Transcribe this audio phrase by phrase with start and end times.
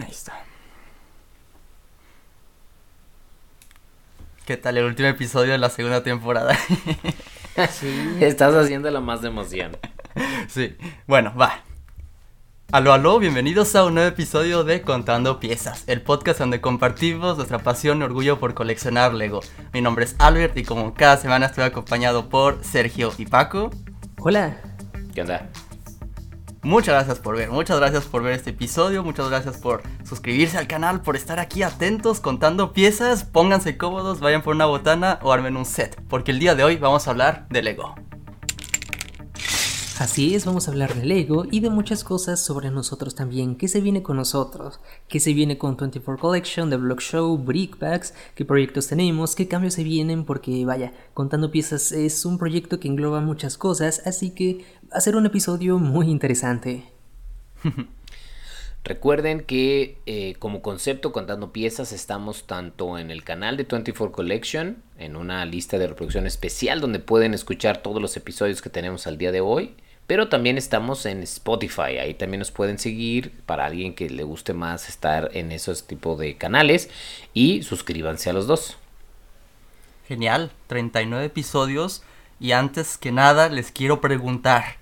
[0.00, 0.32] Ahí está.
[4.44, 6.56] ¿Qué tal el último episodio de la segunda temporada?
[7.70, 8.16] sí.
[8.20, 9.76] Estás haciéndola más de emoción.
[10.48, 10.76] Sí.
[11.06, 11.62] Bueno, va.
[12.72, 17.60] Aló, aló, bienvenidos a un nuevo episodio de Contando Piezas, el podcast donde compartimos nuestra
[17.60, 19.40] pasión y orgullo por coleccionar Lego.
[19.72, 23.70] Mi nombre es Albert y como cada semana estoy acompañado por Sergio y Paco.
[24.18, 24.60] Hola.
[25.14, 25.48] ¿Qué onda?
[26.64, 30.66] Muchas gracias por ver, muchas gracias por ver este episodio, muchas gracias por suscribirse al
[30.66, 35.58] canal, por estar aquí atentos contando piezas, pónganse cómodos, vayan por una botana o armen
[35.58, 37.94] un set, porque el día de hoy vamos a hablar de Lego.
[40.00, 43.54] Así es, vamos a hablar de Lego y de muchas cosas sobre nosotros también.
[43.54, 44.80] ¿Qué se viene con nosotros?
[45.06, 48.12] ¿Qué se viene con 24 Collection, The Block Show, Brickbacks?
[48.34, 49.36] ¿Qué proyectos tenemos?
[49.36, 50.24] ¿Qué cambios se vienen?
[50.24, 55.00] Porque vaya, Contando Piezas es un proyecto que engloba muchas cosas, así que va a
[55.00, 56.82] ser un episodio muy interesante.
[58.82, 64.82] Recuerden que eh, como concepto Contando Piezas estamos tanto en el canal de 24 Collection,
[64.98, 69.18] en una lista de reproducción especial donde pueden escuchar todos los episodios que tenemos al
[69.18, 73.94] día de hoy pero también estamos en Spotify, ahí también nos pueden seguir para alguien
[73.94, 76.90] que le guste más estar en esos tipos de canales
[77.32, 78.76] y suscríbanse a los dos.
[80.06, 82.02] Genial, 39 episodios
[82.38, 84.76] y antes que nada les quiero preguntar,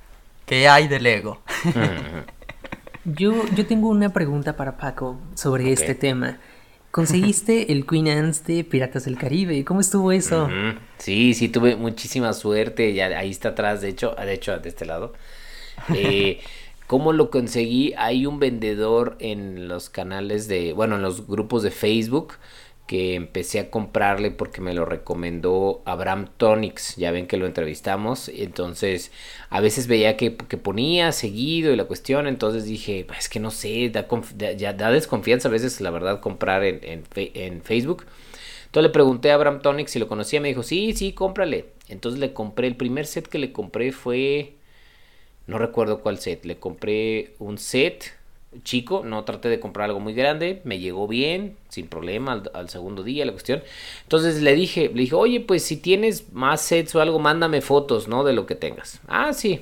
[0.47, 1.41] ¿qué hay de Lego?
[3.05, 6.39] yo, yo tengo una pregunta para Paco sobre este tema.
[6.93, 9.65] Conseguiste el Queen Anne's de Piratas del Caribe.
[9.65, 10.51] ¿Cómo estuvo eso?
[10.99, 12.93] Sí, sí, tuve muchísima suerte.
[12.93, 15.15] Ya ahí está atrás, de hecho, de hecho, de este lado.
[15.95, 16.41] Eh,
[16.87, 17.95] ¿Cómo lo conseguí?
[17.97, 22.35] Hay un vendedor en los canales de, bueno, en los grupos de Facebook
[22.93, 28.29] que empecé a comprarle porque me lo recomendó Abraham Tonix, ya ven que lo entrevistamos,
[28.29, 29.13] entonces
[29.49, 33.89] a veces veía que, ponía seguido y la cuestión, entonces dije, es que no sé,
[33.89, 38.05] da, desconfianza a veces la verdad comprar en, en, Facebook.
[38.67, 41.71] Entonces le pregunté a Abraham Tonix si lo conocía, me dijo, sí, sí, cómprale.
[41.89, 44.53] Entonces le compré, el primer set que le compré fue,
[45.47, 48.13] no recuerdo cuál set, le compré un set
[48.65, 53.03] chico, no traté de comprar algo muy grande, me llegó bien, sin problema, al, segundo
[53.03, 53.63] día la cuestión.
[54.03, 58.09] Entonces le dije, le dije, oye, pues si tienes más sets o algo, mándame fotos,
[58.09, 58.25] ¿no?
[58.25, 59.01] De lo que tengas.
[59.09, 59.61] Ah, sí.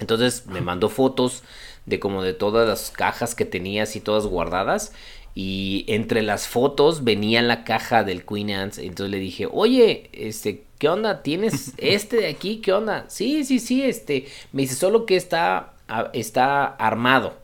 [0.00, 1.42] Entonces me mandó fotos
[1.86, 4.92] de como de todas las cajas que tenía así todas guardadas.
[5.34, 8.78] Y entre las fotos venía la caja del Queen Anne's.
[8.78, 11.22] Entonces le dije, oye, este, ¿qué onda?
[11.22, 12.58] ¿Tienes este de aquí?
[12.58, 13.04] ¿Qué onda?
[13.08, 14.26] Sí, sí, sí, este.
[14.52, 15.74] Me dice, solo que está,
[16.12, 17.39] está armado.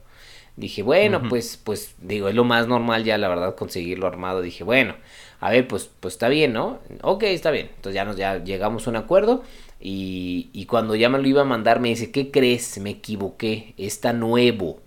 [0.57, 4.41] Dije, bueno, pues, pues, digo, es lo más normal ya, la verdad, conseguirlo armado.
[4.41, 4.95] Dije, bueno,
[5.41, 6.79] a ver, pues, pues está bien, ¿no?
[7.03, 7.71] Ok, está bien.
[7.77, 9.43] Entonces ya nos, ya llegamos a un acuerdo.
[9.81, 12.79] Y, y cuando ya me lo iba a mandar, me dice, ¿qué crees?
[12.79, 14.81] Me equivoqué, está nuevo.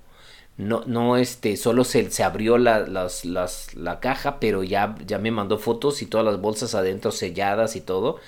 [0.57, 5.17] No, no, este, solo se, se abrió la, las, las, la caja, pero ya, ya
[5.19, 8.19] me mandó fotos y todas las bolsas adentro selladas y todo.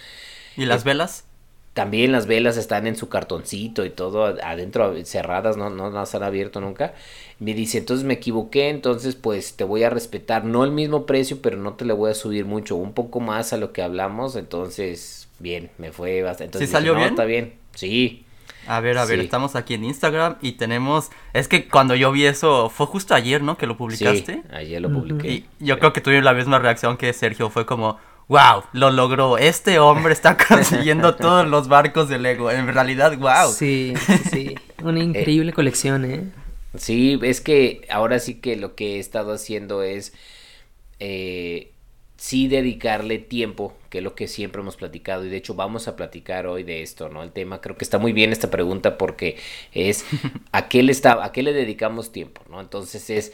[0.56, 1.26] ¿Y las velas?
[1.74, 6.24] También las velas están en su cartoncito y todo adentro cerradas, no, no las han
[6.24, 6.94] abierto nunca.
[7.40, 11.42] Me dice, entonces me equivoqué, entonces pues te voy a respetar, no el mismo precio,
[11.42, 14.36] pero no te le voy a subir mucho, un poco más a lo que hablamos,
[14.36, 16.46] entonces bien, me fue bastante.
[16.46, 17.10] Entonces, ¿Sí salió bien?
[17.10, 18.26] Está bien, sí.
[18.68, 22.26] A ver, a ver, estamos aquí en Instagram y tenemos, es que cuando yo vi
[22.26, 23.58] eso, fue justo ayer, ¿no?
[23.58, 24.34] Que lo publicaste.
[24.34, 25.30] Sí, ayer lo publiqué.
[25.30, 27.98] Y yo creo que tuve la misma reacción que Sergio, fue como,
[28.32, 29.38] wow, lo logró.
[29.38, 32.50] Este hombre está consiguiendo todos los barcos de Lego.
[32.50, 33.52] En realidad, wow.
[33.52, 33.94] Sí,
[34.32, 34.56] sí.
[34.82, 36.24] Una eh, increíble colección, ¿eh?
[36.78, 40.14] Sí, es que ahora sí que lo que he estado haciendo es
[41.00, 41.72] eh,
[42.16, 45.98] sí dedicarle tiempo, que es lo que siempre hemos platicado, y de hecho vamos a
[45.98, 47.24] platicar hoy de esto, ¿no?
[47.24, 49.36] El tema, creo que está muy bien esta pregunta porque
[49.74, 50.06] es
[50.54, 52.62] a qué le está, a qué le dedicamos tiempo, ¿no?
[52.62, 53.34] Entonces es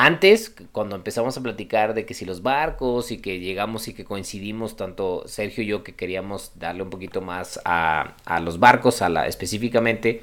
[0.00, 4.04] antes, cuando empezamos a platicar de que si los barcos y que llegamos y que
[4.04, 9.08] coincidimos, tanto Sergio y yo, que queríamos darle un poquito más a, los barcos, a
[9.08, 10.22] la, específicamente,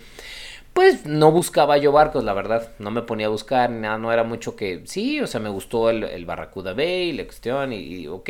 [0.72, 2.72] pues no buscaba yo barcos, la verdad.
[2.80, 4.82] No me ponía a buscar, nada, no era mucho que.
[4.86, 8.30] Sí, o sea, me gustó el, el Barracuda Bay, la cuestión, y, y ok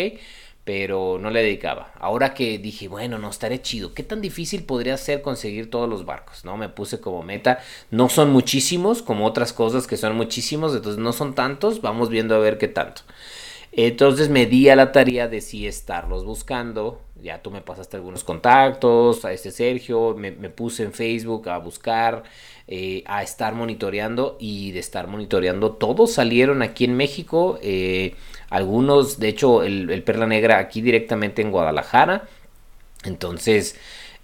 [0.66, 1.94] pero no le dedicaba.
[2.00, 6.06] Ahora que dije, bueno, no estaré chido, ¿qué tan difícil podría ser conseguir todos los
[6.06, 6.44] barcos?
[6.44, 6.58] ¿No?
[6.58, 7.60] Me puse como meta,
[7.92, 12.36] no son muchísimos, como otras cosas que son muchísimos, entonces no son tantos, vamos viendo
[12.36, 13.04] a ver qué tanto.
[13.78, 17.02] Entonces me di a la tarea de sí estarlos buscando.
[17.22, 22.24] Ya tú me pasaste algunos contactos, a este Sergio, me, puse en Facebook a buscar,
[22.68, 25.74] eh, a estar monitoreando y de estar monitoreando.
[25.74, 27.60] Todos salieron aquí en México.
[27.62, 28.16] Eh,
[28.50, 32.28] algunos, de hecho, el, Perla Negra aquí directamente en Guadalajara.
[33.06, 33.78] Entonces,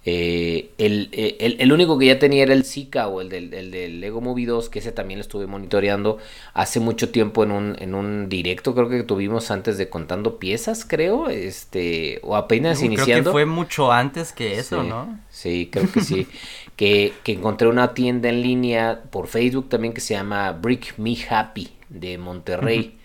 [0.03, 3.69] Eh, el, el, el, único que ya tenía era el Zika o el del, el
[3.71, 6.17] del Lego Movie 2, que ese también lo estuve monitoreando
[6.55, 10.85] hace mucho tiempo en un, en un directo, creo que tuvimos antes de contando piezas,
[10.85, 13.31] creo, este, o apenas Creo iniciando.
[13.31, 15.19] que fue mucho antes que eso, Sí, ¿no?
[15.29, 16.29] Sí, creo que sí.
[16.75, 21.15] que, que encontré una tienda en línea por Facebook también que se llama Brick Me
[21.29, 22.97] Happy de Monterrey.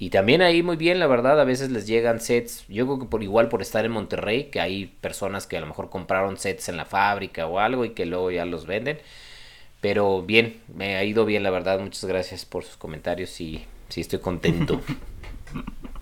[0.00, 2.64] Y también ahí muy bien, la verdad, a veces les llegan sets.
[2.68, 5.66] Yo creo que por igual por estar en Monterrey, que hay personas que a lo
[5.66, 8.98] mejor compraron sets en la fábrica o algo y que luego ya los venden.
[9.80, 11.80] Pero bien, me ha ido bien, la verdad.
[11.80, 14.80] Muchas gracias por sus comentarios y sí estoy contento.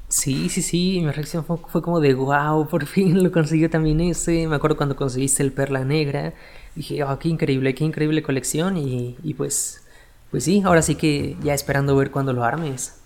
[0.09, 4.01] Sí, sí, sí, mi reacción fue, fue como de wow, por fin lo consiguió también
[4.01, 4.47] ese.
[4.47, 6.33] Me acuerdo cuando conseguiste el Perla Negra.
[6.77, 8.77] Dije, oh, qué increíble, qué increíble colección.
[8.77, 9.85] Y, y pues,
[10.31, 13.01] pues sí, ahora sí que ya esperando ver cuándo lo armes.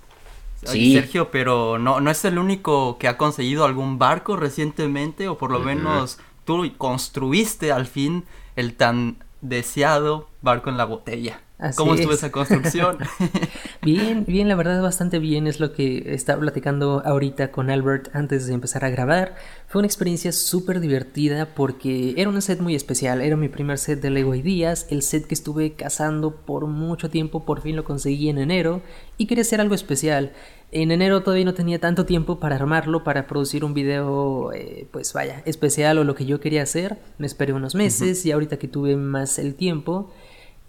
[0.65, 0.93] Oye, Sí.
[0.95, 5.51] Sergio, pero no, no es el único que ha conseguido algún barco recientemente, o por
[5.51, 8.25] lo menos tú construiste al fin
[8.57, 11.41] el tan deseado barco en la botella.
[11.59, 12.19] Así ¿Cómo estuvo es.
[12.19, 12.99] esa construcción?
[13.83, 18.47] Bien, bien, la verdad bastante bien, es lo que estaba platicando ahorita con Albert antes
[18.47, 19.37] de empezar a grabar.
[19.69, 24.03] Fue una experiencia súper divertida porque era un set muy especial, era mi primer set
[24.03, 28.29] de Lego Ideas, el set que estuve cazando por mucho tiempo, por fin lo conseguí
[28.29, 28.83] en enero
[29.17, 30.33] y quería hacer algo especial.
[30.73, 35.15] En enero todavía no tenía tanto tiempo para armarlo, para producir un video, eh, pues
[35.15, 36.99] vaya, especial o lo que yo quería hacer.
[37.17, 40.13] Me esperé unos meses y ahorita que tuve más el tiempo,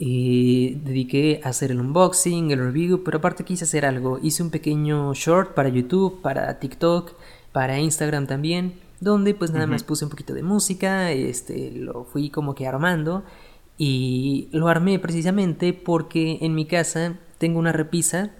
[0.03, 4.17] y dediqué a hacer el unboxing, el review, pero aparte quise hacer algo.
[4.19, 7.13] Hice un pequeño short para YouTube, para TikTok,
[7.51, 12.31] para Instagram también, donde pues nada más puse un poquito de música, este, lo fui
[12.31, 13.23] como que armando
[13.77, 18.31] y lo armé precisamente porque en mi casa tengo una repisa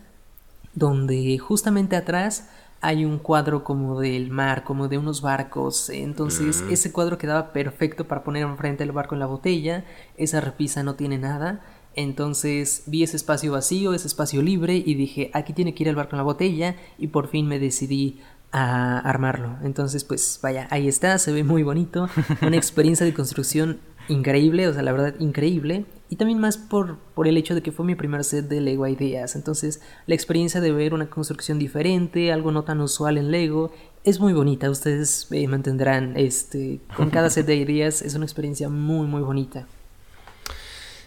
[0.74, 2.50] donde justamente atrás
[2.82, 5.90] hay un cuadro como del mar, como de unos barcos.
[5.90, 6.72] Entonces Mm.
[6.72, 9.86] ese cuadro quedaba perfecto para poner enfrente del barco en la botella.
[10.18, 11.62] Esa repisa no tiene nada.
[11.94, 15.96] Entonces vi ese espacio vacío, ese espacio libre y dije, aquí tiene que ir el
[15.96, 18.20] barco en la botella y por fin me decidí
[18.52, 19.58] a armarlo.
[19.64, 22.10] Entonces pues vaya, ahí está, se ve muy bonito.
[22.42, 25.86] Una experiencia de construcción increíble, o sea, la verdad increíble.
[26.10, 28.86] Y también más por, por el hecho de que fue mi primer set de Lego
[28.88, 29.36] Ideas.
[29.36, 33.72] Entonces, la experiencia de ver una construcción diferente, algo no tan usual en Lego,
[34.04, 34.70] es muy bonita.
[34.70, 39.22] Ustedes eh, me entenderán, este, con cada set de ideas es una experiencia muy, muy
[39.22, 39.68] bonita.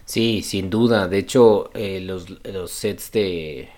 [0.06, 1.08] Sí, sin duda.
[1.08, 3.69] De hecho, eh, los, los sets de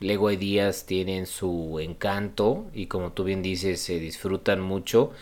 [0.00, 5.12] Lego Ideas tienen su encanto y como tú bien dices, se disfrutan mucho.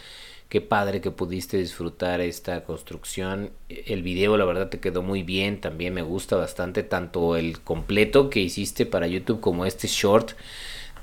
[0.50, 3.52] Qué padre que pudiste disfrutar esta construcción.
[3.68, 5.60] El video, la verdad, te quedó muy bien.
[5.62, 10.32] También me gusta bastante tanto el completo que hiciste para YouTube como este short.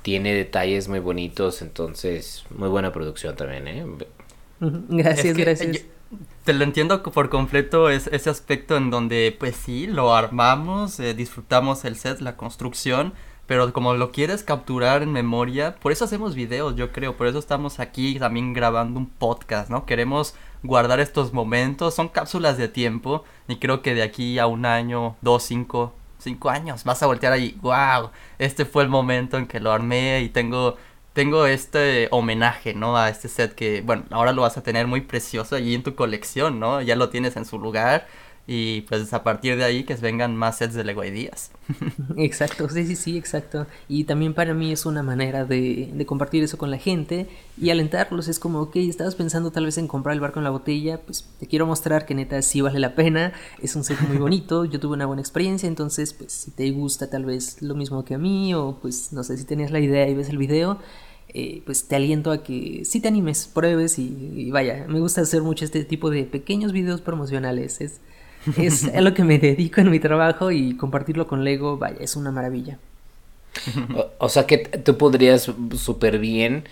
[0.02, 3.86] Tiene detalles muy bonitos, entonces muy buena producción también, ¿eh?
[4.60, 5.76] Gracias, Es que, gracias.
[5.78, 5.88] yo-
[6.44, 11.14] te lo entiendo por completo es, ese aspecto en donde pues sí, lo armamos, eh,
[11.14, 13.12] disfrutamos el set, la construcción,
[13.48, 17.38] pero como lo quieres capturar en memoria, por eso hacemos videos, yo creo, por eso
[17.38, 19.86] estamos aquí también grabando un podcast, ¿no?
[19.86, 24.66] Queremos guardar estos momentos, son cápsulas de tiempo y creo que de aquí a un
[24.66, 29.46] año, dos, cinco, cinco años vas a voltear ahí, wow, este fue el momento en
[29.46, 30.76] que lo armé y tengo
[31.14, 32.96] tengo este homenaje, ¿no?
[32.96, 35.96] A este set que, bueno, ahora lo vas a tener muy precioso allí en tu
[35.96, 36.80] colección, ¿no?
[36.82, 38.06] Ya lo tienes en su lugar
[38.48, 41.52] y pues a partir de ahí que vengan más sets de Lego Ideas.
[42.16, 43.66] Exacto, sí, sí, sí, exacto.
[43.88, 47.70] Y también para mí es una manera de, de compartir eso con la gente y
[47.70, 48.28] alentarlos.
[48.28, 51.28] Es como, ok, estabas pensando tal vez en comprar el barco en la botella, pues
[51.38, 53.34] te quiero mostrar que neta sí vale la pena.
[53.58, 57.10] Es un set muy bonito, yo tuve una buena experiencia, entonces pues si te gusta
[57.10, 60.08] tal vez lo mismo que a mí o pues no sé si tenías la idea
[60.08, 60.78] y ves el video.
[61.28, 65.20] eh, pues te aliento a que sí te animes, pruebes y, y vaya, me gusta
[65.20, 67.80] hacer mucho este tipo de pequeños videos promocionales.
[67.80, 68.00] Es,
[68.56, 72.16] es a lo que me dedico en mi trabajo y compartirlo con Lego, vaya, es
[72.16, 72.78] una maravilla.
[73.96, 76.64] O, o sea que tú podrías súper bien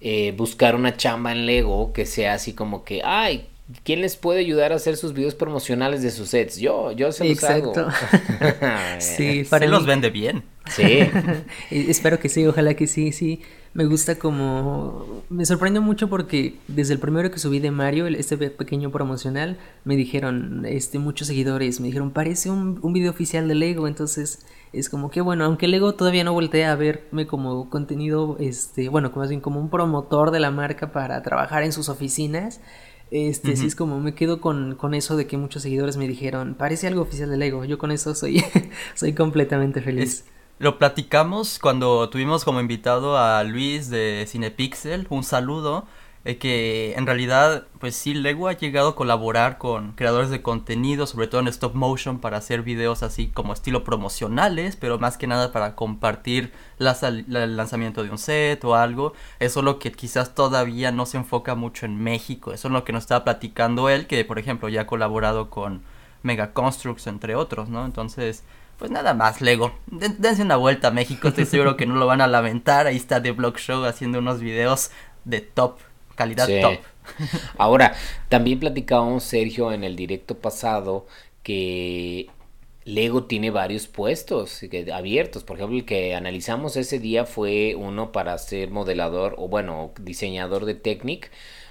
[0.00, 3.46] eh, buscar una chamba en Lego que sea así como que, ay,
[3.84, 6.56] ¿quién les puede ayudar a hacer sus videos promocionales de sus sets?
[6.58, 7.80] Yo, yo se los Exacto.
[7.80, 7.90] hago.
[8.98, 10.42] Sí, Se para los mí- vende bien.
[10.74, 10.82] Sí.
[11.70, 13.42] Eh, Espero que sí, ojalá que sí, sí.
[13.72, 15.22] Me gusta como...
[15.30, 18.90] Me sorprende mucho porque desde el primero que subí de Mario, el- este pe- pequeño
[18.90, 23.86] promocional, me dijeron, este, muchos seguidores, me dijeron, parece un, un video oficial de Lego,
[23.86, 24.40] entonces
[24.72, 29.12] es como que bueno, aunque Lego todavía no voltea a verme como contenido, este, bueno,
[29.12, 32.60] como más bien como un promotor de la marca para trabajar en sus oficinas,
[33.12, 36.54] este, sí es como me quedo con, con eso de que muchos seguidores me dijeron,
[36.56, 38.42] parece algo oficial de Lego, yo con eso soy,
[38.96, 40.24] soy completamente feliz.
[40.24, 40.24] Es-
[40.60, 45.86] lo platicamos cuando tuvimos como invitado a Luis de Cinepixel, un saludo.
[46.26, 51.06] eh, que en realidad, pues sí, Lego ha llegado a colaborar con creadores de contenido,
[51.06, 55.26] sobre todo en stop motion, para hacer videos así como estilo promocionales, pero más que
[55.26, 59.14] nada para compartir el lanzamiento de un set o algo.
[59.38, 62.52] Eso es lo que quizás todavía no se enfoca mucho en México.
[62.52, 65.82] Eso es lo que nos estaba platicando él, que por ejemplo ya ha colaborado con
[66.22, 67.86] Mega Constructs, entre otros, ¿no?
[67.86, 68.44] Entonces,
[68.80, 69.72] pues nada más, Lego.
[69.86, 72.86] dense una vuelta a México, estoy seguro que no lo van a lamentar.
[72.86, 74.90] Ahí está The Block Show haciendo unos videos
[75.24, 75.78] de top
[76.14, 76.78] calidad top.
[77.58, 77.94] Ahora,
[78.30, 81.06] también platicábamos, Sergio, en el directo pasado
[81.42, 82.30] que
[82.84, 85.44] Lego tiene varios puestos abiertos.
[85.44, 90.64] Por ejemplo, el que analizamos ese día fue uno para ser modelador o, bueno, diseñador
[90.64, 91.30] de Technic.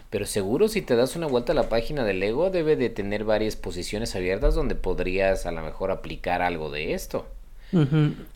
[0.09, 3.25] Pero seguro si te das una vuelta a la página de Lego debe de tener
[3.25, 7.27] varias posiciones abiertas donde podrías a lo mejor aplicar algo de esto.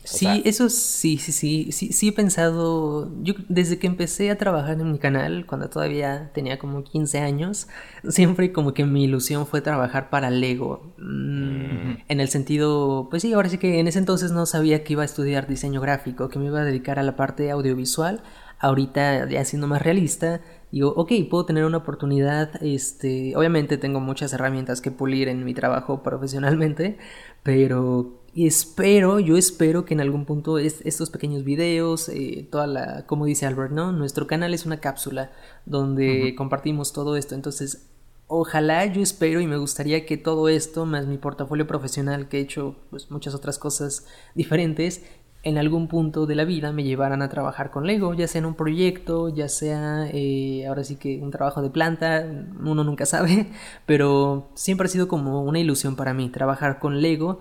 [0.03, 4.79] Sí, eso sí, sí, sí, sí, sí he pensado, yo desde que empecé a trabajar
[4.79, 7.67] en mi canal, cuando todavía tenía como 15 años,
[8.07, 13.33] siempre como que mi ilusión fue trabajar para Lego, mm, en el sentido, pues sí,
[13.33, 16.37] ahora sí que en ese entonces no sabía que iba a estudiar diseño gráfico, que
[16.37, 18.21] me iba a dedicar a la parte audiovisual,
[18.59, 20.41] ahorita ya siendo más realista,
[20.73, 25.53] digo, ok, puedo tener una oportunidad, este, obviamente tengo muchas herramientas que pulir en mi
[25.53, 26.97] trabajo profesionalmente,
[27.43, 33.25] pero espero, yo espero que en algún punto estos pequeños videos, eh, toda la, como
[33.25, 33.91] dice Albert, ¿no?
[33.91, 35.31] Nuestro canal es una cápsula
[35.67, 37.35] donde compartimos todo esto.
[37.35, 37.89] Entonces,
[38.25, 42.41] ojalá, yo espero y me gustaría que todo esto, más mi portafolio profesional, que he
[42.41, 45.03] hecho pues, muchas otras cosas diferentes,
[45.43, 48.45] en algún punto de la vida me llevaran a trabajar con Lego, ya sea en
[48.45, 52.25] un proyecto, ya sea eh, ahora sí que un trabajo de planta,
[52.62, 53.47] uno nunca sabe,
[53.85, 57.39] pero siempre ha sido como una ilusión para mí trabajar con Lego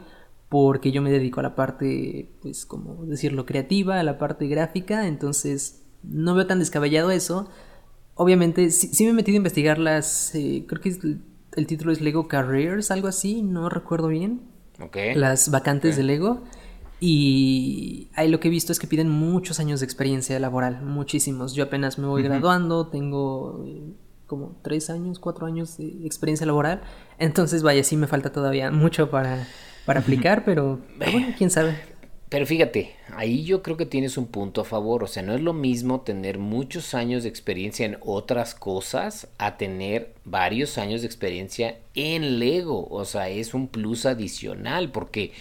[0.49, 5.06] porque yo me dedico a la parte, pues, como decirlo, creativa, a la parte gráfica,
[5.06, 7.49] entonces no veo tan descabellado eso.
[8.16, 10.90] Obviamente, sí, me he metido a investigar las, eh, creo que
[11.56, 14.42] el título es Lego Careers, algo así, no recuerdo bien.
[15.14, 16.42] Las vacantes de Lego.
[17.04, 21.52] Y ahí lo que he visto es que piden muchos años de experiencia laboral, muchísimos.
[21.52, 23.82] Yo apenas me voy graduando, tengo eh,
[24.28, 26.82] como tres años, cuatro años de experiencia laboral.
[27.18, 29.49] Entonces, vaya, sí me falta todavía mucho para
[29.85, 31.76] para aplicar, pero, bueno, quién sabe.
[32.28, 35.04] Pero fíjate, ahí yo creo que tienes un punto a favor.
[35.04, 39.59] O sea, no es lo mismo tener muchos años de experiencia en otras cosas a
[39.59, 42.87] tener varios años de experiencia en Lego.
[42.88, 45.32] O sea, es un plus adicional porque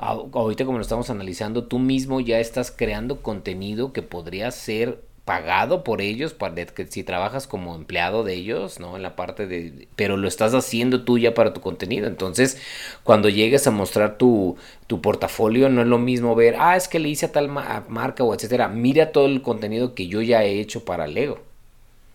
[0.00, 5.84] ahorita como lo estamos analizando, tú mismo ya estás creando contenido que podría ser pagado
[5.84, 8.96] por ellos, para que si trabajas como empleado de ellos, ¿no?
[8.96, 9.86] En la parte de...
[9.94, 12.08] Pero lo estás haciendo tú ya para tu contenido.
[12.08, 12.58] Entonces,
[13.04, 14.56] cuando llegues a mostrar tu,
[14.88, 18.24] tu portafolio, no es lo mismo ver, ah, es que le hice a tal marca
[18.24, 18.66] o etcétera.
[18.66, 21.38] Mira todo el contenido que yo ya he hecho para Lego.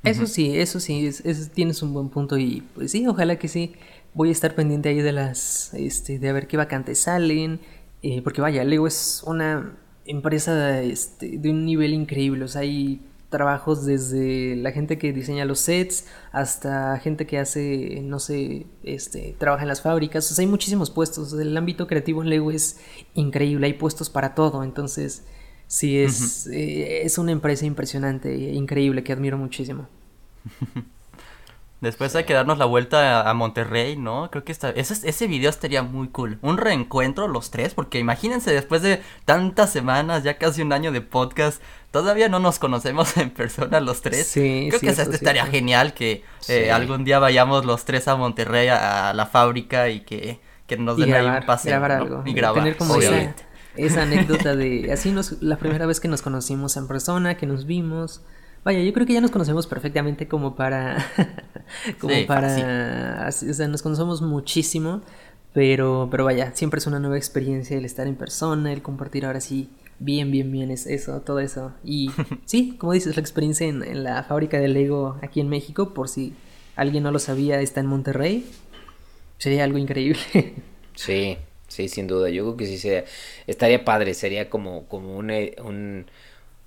[0.04, 1.10] Eso sí, eso sí,
[1.54, 3.76] tienes un buen punto y pues sí, ojalá que sí.
[4.14, 7.60] Voy a estar pendiente ahí de las, este, de a ver qué vacantes salen,
[8.08, 12.46] eh, porque vaya, Lego es una empresa este, de un nivel increíble.
[12.46, 18.02] O sea, hay trabajos desde la gente que diseña los sets hasta gente que hace,
[18.04, 20.32] no sé, este, trabaja en las fábricas.
[20.32, 21.34] O sea, hay muchísimos puestos.
[21.34, 22.80] El ámbito creativo en Lego es
[23.16, 23.66] increíble.
[23.66, 24.64] Hay puestos para todo.
[24.64, 25.26] Entonces,
[25.66, 29.90] sí, es, eh, es una empresa impresionante, e increíble, que admiro muchísimo.
[31.82, 34.32] Después hay que darnos la vuelta a, Monterrey, ¿no?
[34.32, 36.40] Creo que esta, ese, ese video estaría muy cool.
[36.42, 41.02] Un reencuentro los tres, porque imagínense después de tantas semanas, ya casi un año de
[41.02, 44.26] podcast, todavía no nos conocemos en persona los tres.
[44.26, 48.70] Sí, Creo que este estaría genial que eh, algún día vayamos los tres a Monterrey
[48.70, 50.40] a, la fábrica y que,
[50.78, 51.72] nos den ahí un paseo.
[51.72, 52.24] Grabar algo.
[52.26, 52.64] Y grabar.
[52.64, 53.36] Tener como esa,
[53.76, 57.66] esa anécdota de así nos, la primera vez que nos conocimos en persona, que nos
[57.66, 58.22] vimos
[58.66, 60.98] Vaya, yo creo que ya nos conocemos perfectamente como para.
[62.02, 63.28] como para.
[63.30, 65.02] O sea, nos conocemos muchísimo.
[65.54, 69.40] Pero, pero vaya, siempre es una nueva experiencia el estar en persona, el compartir ahora
[69.40, 69.70] sí
[70.00, 71.74] bien, bien, bien es eso, todo eso.
[71.84, 72.10] Y
[72.46, 76.10] sí, como dices, la experiencia en, en, la fábrica de Lego aquí en México, por
[76.10, 76.34] si
[76.76, 78.46] alguien no lo sabía, está en Monterrey.
[79.38, 80.20] Sería algo increíble.
[80.96, 82.30] sí, sí, sin duda.
[82.30, 83.06] Yo creo que sí sería,
[83.48, 85.32] estaría padre, sería como, como un,
[85.64, 86.06] un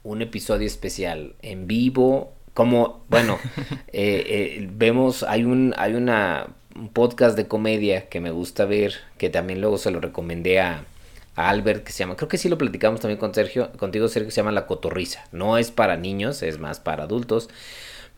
[0.08, 2.32] un episodio especial en vivo.
[2.54, 3.38] Como, bueno,
[3.92, 8.94] eh, eh, vemos, hay un, hay una, un podcast de comedia que me gusta ver,
[9.16, 10.84] que también luego se lo recomendé a,
[11.36, 14.32] Albert, que se llama, creo que sí lo platicamos también con Sergio, contigo Sergio, que
[14.32, 15.24] se llama La Cotorriza.
[15.30, 17.48] No es para niños, es más para adultos.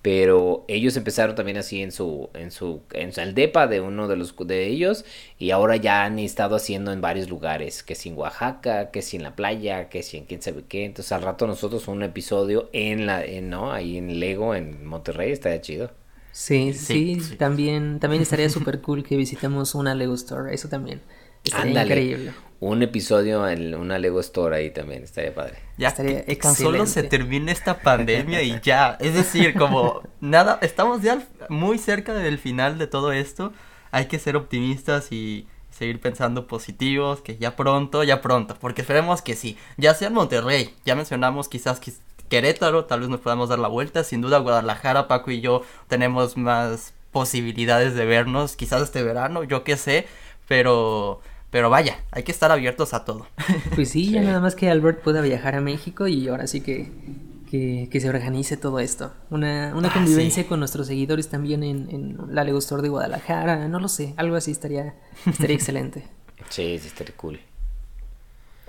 [0.02, 4.16] Pero ellos empezaron también así en su en su en el depa de uno de
[4.16, 5.04] los de ellos
[5.38, 9.18] y ahora ya han estado haciendo en varios lugares que si en Oaxaca que si
[9.18, 10.86] en la playa que si en quién sabe qué.
[10.86, 15.32] Entonces al rato nosotros un episodio en la en, no ahí en Lego en Monterrey
[15.32, 15.90] estaría chido.
[16.32, 21.02] Sí sí, también también estaría súper cool que visitemos una Lego Store eso también
[21.44, 25.58] estaría increíble un episodio en una Lego Store ahí también, estaría padre.
[25.78, 28.98] Ya, estaría que tan solo se termine esta pandemia y ya.
[29.00, 33.52] Es decir, como nada, estamos ya muy cerca del final de todo esto.
[33.90, 39.22] Hay que ser optimistas y seguir pensando positivos, que ya pronto, ya pronto, porque esperemos
[39.22, 39.56] que sí.
[39.78, 41.80] Ya sea en Monterrey, ya mencionamos quizás
[42.28, 44.04] Querétaro, tal vez nos podamos dar la vuelta.
[44.04, 49.64] Sin duda, Guadalajara, Paco y yo tenemos más posibilidades de vernos, quizás este verano, yo
[49.64, 50.06] qué sé,
[50.46, 53.26] pero pero vaya, hay que estar abiertos a todo.
[53.74, 56.90] Pues sí, ya nada más que Albert pueda viajar a México y ahora sí que,
[57.50, 59.12] que, se organice todo esto.
[59.30, 63.68] Una, una ah, convivencia con nuestros seguidores también en, en la Lego Store de Guadalajara,
[63.68, 64.94] no lo sé, algo así estaría,
[65.26, 66.04] estaría excelente.
[66.48, 67.40] Sí, sí, estaría cool.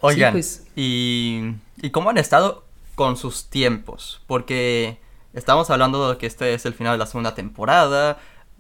[0.02, 4.22] Oigan, pues y, ¿y cómo han estado con sus tiempos?
[4.26, 4.98] Porque
[5.34, 8.20] estamos hablando de que este es el final de la segunda temporada,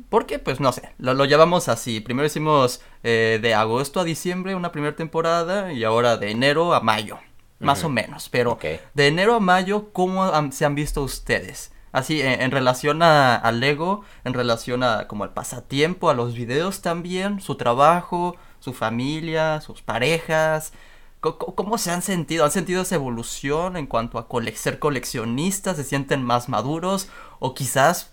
[0.09, 1.99] porque, pues no sé, lo, lo llevamos así.
[1.99, 6.81] Primero hicimos eh, de agosto a diciembre una primera temporada y ahora de enero a
[6.81, 7.19] mayo,
[7.59, 8.29] más o menos.
[8.29, 8.57] Pero
[8.93, 11.71] de enero a mayo, ¿cómo se han visto ustedes?
[11.91, 16.81] Así, en, relación a, al Lego, en relación a como al pasatiempo, a los videos
[16.81, 20.71] también, su trabajo, su familia, sus parejas.
[21.19, 22.45] ¿Cómo, se han sentido?
[22.45, 25.75] ¿Han sentido esa evolución en cuanto a ser coleccionistas?
[25.77, 27.09] ¿Se sienten más maduros?
[27.39, 28.10] ¿O quizás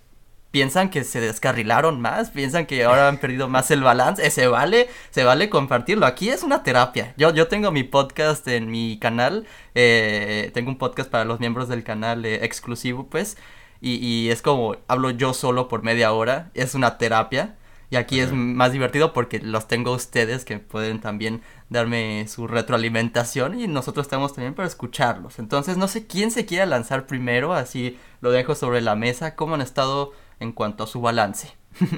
[0.59, 4.49] piensan que se descarrilaron más, piensan que ahora han perdido más el balance, eh, se
[4.49, 6.05] vale, se vale compartirlo.
[6.05, 7.15] Aquí es una terapia.
[7.17, 9.47] Yo, yo tengo mi podcast en mi canal,
[9.77, 13.37] eh, tengo un podcast para los miembros del canal eh, exclusivo, pues,
[13.81, 17.55] y, y, es como hablo yo solo por media hora, es una terapia.
[17.91, 23.59] Y aquí es más divertido porque los tengo ustedes que pueden también darme su retroalimentación
[23.59, 25.39] y nosotros estamos también para escucharlos.
[25.39, 29.55] Entonces no sé quién se quiera lanzar primero, así lo dejo sobre la mesa, cómo
[29.55, 31.53] han estado en cuanto a su balance.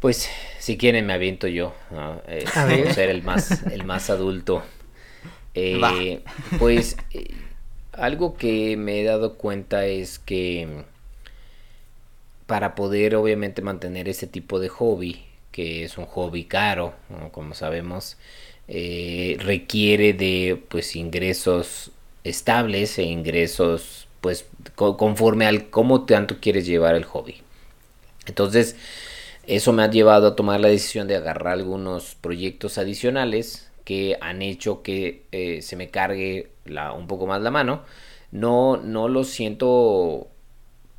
[0.00, 1.74] pues si quieren me aviento yo,
[2.28, 2.44] eh,
[2.92, 4.62] ser el más, el más adulto.
[5.58, 6.22] Eh,
[6.58, 7.30] pues eh,
[7.92, 10.84] algo que me he dado cuenta es que
[12.44, 16.92] para poder obviamente mantener ese tipo de hobby, que es un hobby caro,
[17.32, 18.18] como sabemos,
[18.68, 21.90] requiere de pues ingresos
[22.22, 27.42] estables e ingresos pues conforme al cómo tanto quieres llevar el hobby.
[28.26, 28.76] Entonces,
[29.46, 34.42] eso me ha llevado a tomar la decisión de agarrar algunos proyectos adicionales que han
[34.42, 37.84] hecho que eh, se me cargue la, un poco más la mano.
[38.32, 40.28] No, no lo siento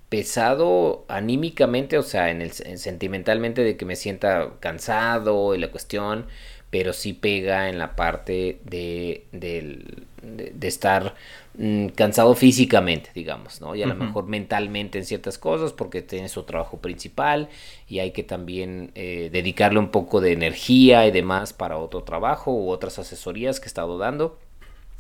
[0.10, 6.28] pesado anímicamente, o sea, en el, sentimentalmente de que me sienta cansado y la cuestión,
[6.70, 11.16] pero sí pega en la parte de, de estar
[11.60, 13.74] Mm, cansado físicamente, digamos, ¿no?
[13.74, 17.50] Y a lo mejor mentalmente en ciertas cosas porque tiene su trabajo principal
[17.90, 22.52] y hay que también eh, dedicarle un poco de energía y demás para otro trabajo
[22.52, 24.38] u otras asesorías que he estado dando,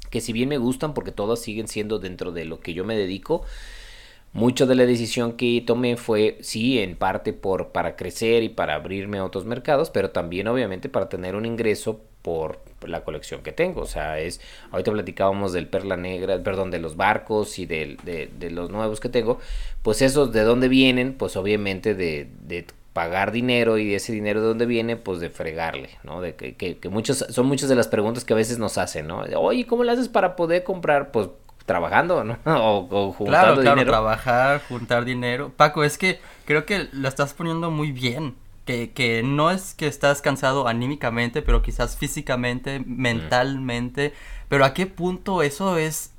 [0.09, 2.97] que si bien me gustan porque todas siguen siendo dentro de lo que yo me
[2.97, 3.45] dedico,
[4.37, 8.75] mucho de la decisión que tomé fue, sí, en parte por, para crecer y para
[8.75, 13.51] abrirme a otros mercados, pero también obviamente para tener un ingreso por la colección que
[13.51, 13.81] tengo.
[13.81, 18.51] O sea, es, ahorita platicábamos del perla negra, perdón, de los barcos y de, de,
[18.51, 19.39] los nuevos que tengo.
[19.81, 24.41] Pues esos de dónde vienen, pues obviamente de, de pagar dinero y de ese dinero
[24.41, 26.21] de dónde viene, pues de fregarle, ¿no?
[26.21, 29.21] De que, que, muchos, son muchas de las preguntas que a veces nos hacen, ¿no?
[29.39, 31.11] Oye, ¿cómo le haces para poder comprar?
[31.11, 31.29] Pues
[31.67, 32.39] trabajando, ¿no?
[32.45, 35.51] O, o juntando claro, claro, trabajar, juntar dinero.
[35.55, 38.35] Paco, es que creo que lo estás poniendo muy bien
[38.67, 44.13] que, no es que estás cansado anímicamente, pero quizás físicamente, mentalmente,
[44.49, 46.11] pero a qué punto eso es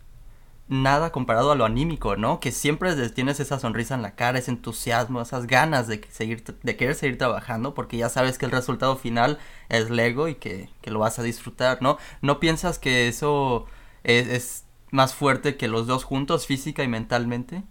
[0.68, 2.40] nada comparado a lo anímico, ¿no?
[2.40, 6.76] Que siempre tienes esa sonrisa en la cara, ese entusiasmo, esas ganas de seguir, de
[6.76, 11.00] querer seguir trabajando, porque ya sabes que el resultado final es Lego y que, lo
[11.00, 11.98] vas a disfrutar, ¿no?
[12.22, 13.66] ¿No piensas que eso
[14.04, 17.62] es, es más fuerte que los dos juntos, física y mentalmente?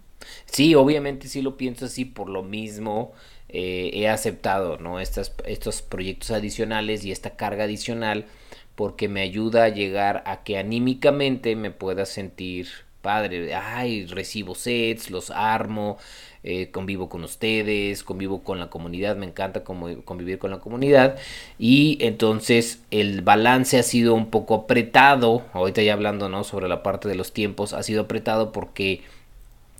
[0.46, 3.12] Sí, obviamente sí lo pienso así por lo mismo
[3.48, 5.00] eh, he aceptado ¿no?
[5.00, 8.26] Estas, estos proyectos adicionales y esta carga adicional
[8.74, 12.68] porque me ayuda a llegar a que anímicamente me pueda sentir
[13.02, 15.98] padre, ay, recibo sets, los armo,
[16.44, 21.18] eh, convivo con ustedes, convivo con la comunidad, me encanta convivir con la comunidad
[21.58, 26.44] y entonces el balance ha sido un poco apretado, ahorita ya hablando ¿no?
[26.44, 29.02] sobre la parte de los tiempos, ha sido apretado porque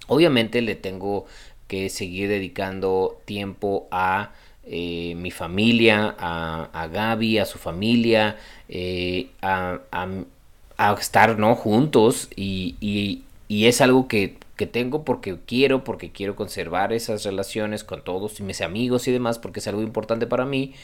[0.08, 1.26] obviamente le tengo
[1.68, 4.32] que seguir dedicando tiempo a
[4.64, 8.36] eh, mi familia, a, a, Gaby, a su familia,
[8.68, 9.78] eh, a,
[10.76, 11.54] a, estar ¿no?
[11.54, 17.24] juntos y, y, y es algo que, que, tengo porque quiero, porque quiero conservar esas
[17.24, 20.74] relaciones con todos mis amigos y demás, porque es algo importante para mí.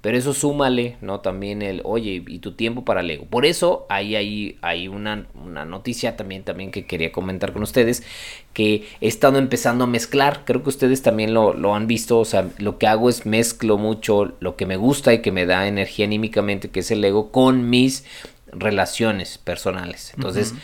[0.00, 1.20] Pero eso súmale, ¿no?
[1.20, 3.24] También el, oye, y tu tiempo para Lego.
[3.24, 8.04] Por eso ahí hay, hay una, una, noticia también, también que quería comentar con ustedes,
[8.52, 12.24] que he estado empezando a mezclar, creo que ustedes también lo, lo, han visto, o
[12.24, 15.66] sea, lo que hago es mezclo mucho lo que me gusta y que me da
[15.66, 18.04] energía anímicamente, que es el Lego, con mis
[18.52, 20.12] relaciones personales.
[20.14, 20.54] Entonces.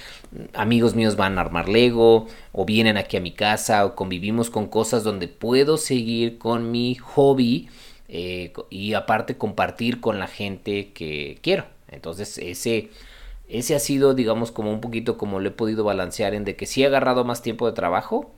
[0.53, 4.67] Amigos míos van a armar Lego, o vienen aquí a mi casa, o convivimos con
[4.67, 7.69] cosas donde puedo seguir con mi hobby
[8.09, 11.65] eh, y aparte compartir con la gente que quiero.
[11.89, 12.91] Entonces ese,
[13.49, 16.67] ese ha sido, digamos, como un poquito como lo he podido balancear en de que
[16.67, 18.33] sí he agarrado más tiempo de trabajo,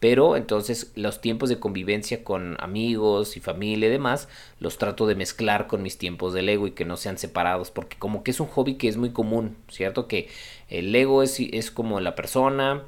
[0.00, 4.28] pero entonces los tiempos de convivencia con amigos y familia y demás
[4.60, 7.96] los trato de mezclar con mis tiempos de Lego y que no sean separados, porque
[7.98, 10.06] como que es un hobby que es muy común, ¿cierto?
[10.06, 10.28] Que
[10.68, 12.84] el Lego es, es como la persona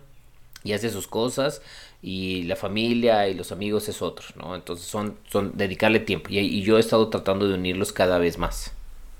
[0.65, 1.63] y hace sus cosas,
[2.03, 4.55] y la familia y los amigos es otro, ¿no?
[4.55, 8.39] Entonces son, son dedicarle tiempo y, y yo he estado tratando de unirlos cada vez
[8.39, 8.73] más.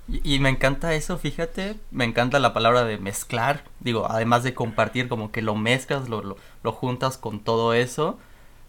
[0.09, 4.55] Y, y, me encanta eso, fíjate, me encanta la palabra de mezclar, digo, además de
[4.55, 8.19] compartir, como que lo mezclas, lo, lo, lo juntas con todo eso,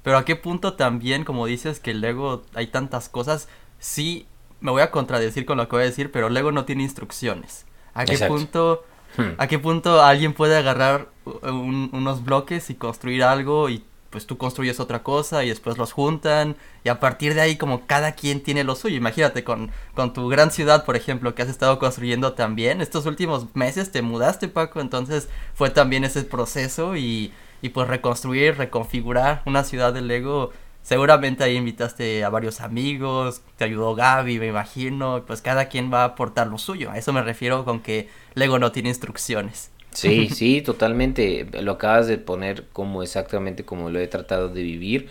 [0.03, 3.47] pero a qué punto también, como dices, que Lego hay tantas cosas,
[3.79, 4.27] sí,
[4.59, 7.65] me voy a contradecir con lo que voy a decir, pero Lego no tiene instrucciones.
[7.93, 8.35] ¿A qué Exacto.
[8.35, 8.85] punto...
[9.17, 9.33] Hmm.
[9.39, 14.37] ¿A qué punto alguien puede agarrar un, unos bloques y construir algo y pues tú
[14.37, 18.41] construyes otra cosa y después los juntan y a partir de ahí como cada quien
[18.41, 18.97] tiene lo suyo.
[18.97, 22.81] Imagínate con, con tu gran ciudad, por ejemplo, que has estado construyendo también.
[22.81, 28.57] Estos últimos meses te mudaste, Paco, entonces fue también ese proceso y, y pues reconstruir,
[28.57, 30.51] reconfigurar una ciudad de Lego.
[30.81, 36.01] Seguramente ahí invitaste a varios amigos, te ayudó Gaby, me imagino, pues cada quien va
[36.01, 36.89] a aportar lo suyo.
[36.89, 39.71] A eso me refiero con que Lego no tiene instrucciones.
[39.93, 41.47] Sí, sí, totalmente.
[41.61, 45.09] Lo acabas de poner como exactamente como lo he tratado de vivir.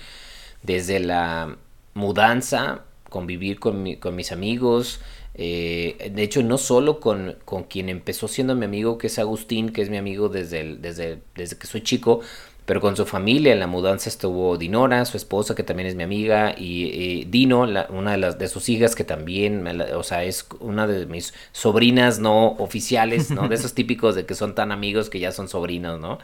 [0.62, 1.56] Desde la
[1.94, 5.00] mudanza, convivir con, mi, con mis amigos.
[5.34, 9.70] Eh, de hecho, no solo con, con, quien empezó siendo mi amigo, que es Agustín,
[9.70, 12.20] que es mi amigo desde, el, desde, desde que soy chico,
[12.68, 16.02] pero con su familia en la mudanza estuvo Dinora, su esposa que también es mi
[16.02, 20.46] amiga, y, Dino, la, una de, las, de sus hijas que también, o sea, es
[20.60, 23.48] una de mis sobrinas no oficiales, ¿no?
[23.48, 26.18] De esos típicos de que son tan amigos que ya son sobrinos, ¿no?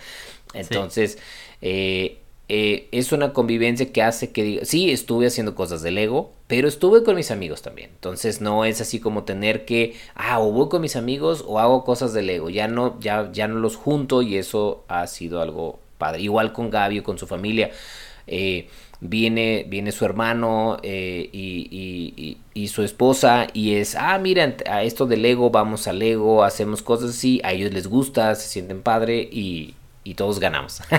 [0.52, 1.18] Entonces, sí.
[1.62, 2.18] eh,
[2.50, 6.68] eh, es una convivencia que hace que diga, sí, estuve haciendo cosas de Lego, pero
[6.68, 7.88] estuve con mis amigos también.
[7.94, 11.85] Entonces no es así como tener que, ah, o voy con mis amigos o hago
[11.85, 12.50] cosas de Lego.
[12.50, 16.22] Ya no, ya, ya no los junto y eso ha sido algo padre.
[16.22, 17.70] Igual con Gaby, con su familia.
[18.26, 18.68] Eh,
[19.00, 25.07] viene, viene su hermano eh, y, y, su esposa y es, ah, miren, a esto
[25.07, 29.28] de Lego, vamos a Lego, hacemos cosas así, a ellos les gusta, se sienten padre
[29.30, 29.74] y,
[30.16, 30.83] todos ganamos.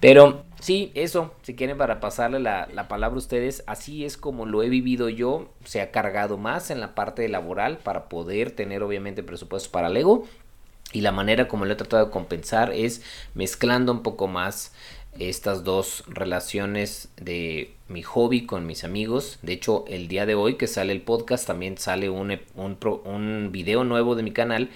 [0.00, 4.46] Pero sí, eso, si quieren para pasarle la, la, palabra a ustedes, así es como
[4.46, 8.82] lo he vivido yo, se ha cargado más en la parte laboral para poder tener
[8.82, 10.24] obviamente presupuestos para Lego
[10.92, 13.02] y la manera como lo he tratado de compensar es
[13.34, 14.72] mezclando un poco más
[15.18, 19.38] estas dos relaciones de mi hobby con mis amigos.
[19.42, 23.52] De hecho, el día de hoy que sale el podcast también sale un, un, un
[23.52, 24.70] video nuevo de mi canal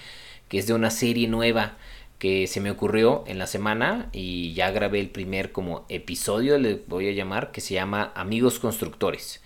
[0.47, 1.77] que es de una serie nueva
[2.19, 6.81] que se me ocurrió en la semana y ya grabé el primer como episodio, le
[6.87, 9.41] voy a llamar, que se llama Amigos Constructores.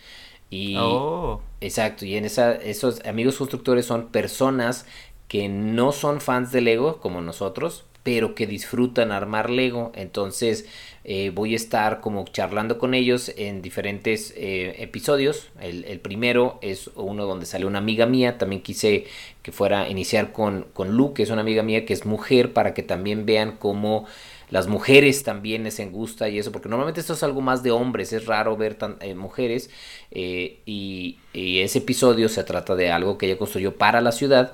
[0.50, 1.42] Y oh.
[1.62, 4.86] exacto, y en esa, esos amigos constructores son personas
[5.32, 9.94] que no son fans de Lego como nosotros, pero que disfrutan armar Lego.
[9.96, 10.66] Entonces
[11.06, 15.48] eh, voy a estar como charlando con ellos en diferentes eh, episodios.
[15.62, 18.38] El, primero es uno donde sale una amiga mía.
[18.38, 19.06] También quise
[19.42, 22.52] que fuera a iniciar con, con Lu, que es una amiga mía que es mujer,
[22.52, 24.08] para que también vean cómo
[24.50, 28.12] las mujeres también les gusta y eso, porque normalmente esto es algo más de hombres,
[28.12, 29.70] es raro ver tan, eh, mujeres.
[30.12, 34.52] Eh, y, y ese episodio se trata de algo que ella construyó para la ciudad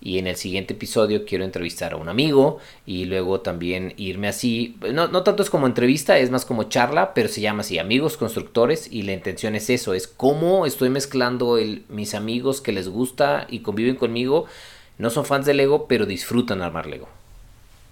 [0.00, 4.76] y en el siguiente episodio quiero entrevistar a un amigo y luego también irme así,
[4.92, 8.16] no, no tanto es como entrevista, es más como charla, pero se llama así amigos
[8.16, 12.88] constructores y la intención es eso, es cómo estoy mezclando el, mis amigos que les
[12.88, 14.46] gusta y conviven conmigo,
[14.98, 17.08] no son fans de Lego, pero disfrutan armar Lego.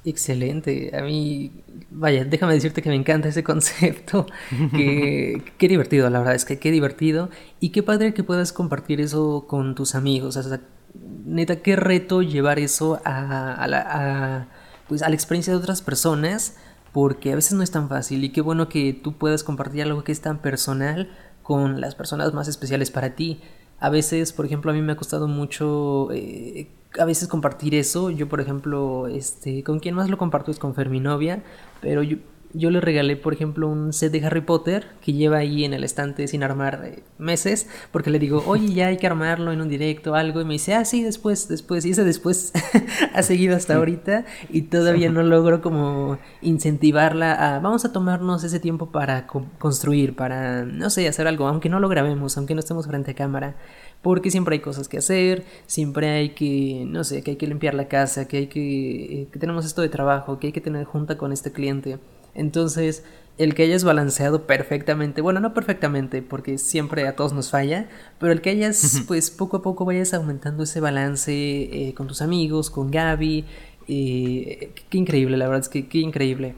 [0.05, 1.51] Excelente, a mí,
[1.91, 4.27] vaya, déjame decirte que me encanta ese concepto,
[4.75, 7.29] que, qué divertido, la verdad es que qué divertido
[7.61, 10.61] y qué padre que puedas compartir eso con tus amigos, o sea,
[10.95, 14.49] neta, qué reto llevar eso a, a, la, a,
[14.89, 16.57] pues a la experiencia de otras personas
[16.93, 20.05] porque a veces no es tan fácil y qué bueno que tú puedas compartir algo
[20.05, 21.11] que es tan personal
[21.43, 23.41] con las personas más especiales para ti.
[23.79, 28.11] A veces, por ejemplo, a mí me ha costado mucho eh, a veces compartir eso.
[28.11, 31.43] Yo, por ejemplo, este, con quien más lo comparto es con Fer, mi novia,
[31.81, 32.19] pero yo,
[32.55, 35.85] yo le regalé, por ejemplo, un set de Harry Potter que lleva ahí en el
[35.85, 39.69] estante sin armar eh, meses, porque le digo, oye, ya hay que armarlo en un
[39.69, 42.53] directo, algo, y me dice, ah, sí, después, después, y ese después
[43.15, 48.61] ha seguido hasta ahorita, y todavía no logro como incentivarla a, vamos a tomarnos ese
[48.61, 52.87] tiempo para construir, para, no sé, hacer algo, aunque no lo grabemos, aunque no estemos
[52.87, 53.57] frente a cámara
[54.03, 57.75] porque siempre hay cosas que hacer, siempre hay que, no sé, que hay que limpiar
[57.75, 60.85] la casa, que hay que, eh, que tenemos esto de trabajo, que hay que tener
[60.85, 61.99] junta con este cliente.
[62.39, 63.03] Entonces,
[63.37, 68.33] el que hayas balanceado perfectamente, bueno, no perfectamente, porque siempre a todos nos falla, pero
[68.33, 72.71] el que hayas, pues poco a poco vayas aumentando ese balance eh, con tus amigos,
[72.71, 73.45] con Gaby,
[73.89, 76.55] eh, qué increíble, la verdad es que qué increíble.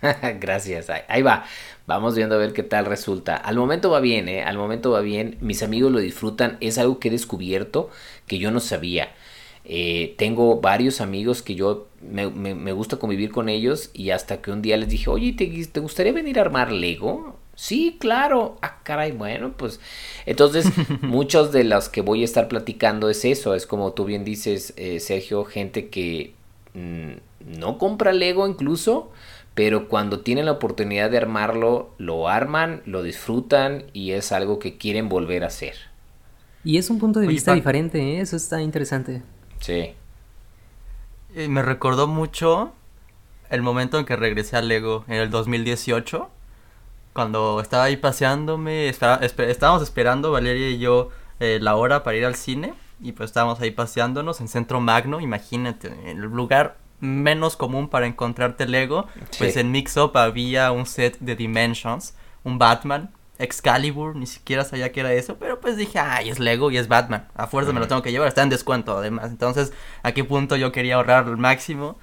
[0.40, 1.44] Gracias, ahí va.
[1.86, 3.36] Vamos viendo a ver qué tal resulta.
[3.36, 4.42] Al momento va bien, ¿eh?
[4.42, 5.38] Al momento va bien.
[5.40, 6.58] Mis amigos lo disfrutan.
[6.60, 7.88] Es algo que he descubierto
[8.26, 9.08] que yo no sabía.
[9.70, 14.62] Eh, tengo varios amigos que yo me, gusta convivir con ellos y hasta que un
[14.62, 17.36] día les dije, oye, ¿te, gustaría venir a armar Lego?
[17.54, 18.56] Sí, claro.
[18.62, 19.78] Ah, caray, bueno, pues
[20.24, 20.64] entonces
[21.02, 24.72] muchos de los que voy a estar platicando es eso, es como tú bien dices,
[24.78, 26.32] eh, Sergio, gente que
[26.72, 29.10] mm, no compra Lego incluso,
[29.54, 34.78] pero cuando tienen la oportunidad de armarlo, lo arman, lo disfrutan y es algo que
[34.78, 35.74] quieren volver a hacer.
[36.64, 38.20] Y es un punto de vista diferente, ¿eh?
[38.22, 39.20] eso está interesante.
[39.60, 39.94] Sí.
[41.34, 42.72] me recordó mucho
[43.50, 46.30] el momento en que regresé a Lego en el 2018.
[47.12, 52.34] Cuando estaba ahí paseándome, estábamos esperando Valeria y yo eh, la hora para ir al
[52.34, 52.74] cine.
[53.00, 58.66] Y pues estábamos ahí paseándonos en Centro Magno, imagínate, el lugar menos común para encontrarte
[58.66, 59.06] Lego.
[59.38, 64.92] Pues en Mix Up había un set de Dimensions, un Batman, Excalibur, ni siquiera sabía
[64.92, 67.80] que era eso, pero pues dije, ay, es Lego y es Batman, a fuerza me
[67.80, 69.72] lo tengo que llevar, está en descuento además, entonces
[70.02, 71.98] a qué punto yo quería ahorrar al máximo.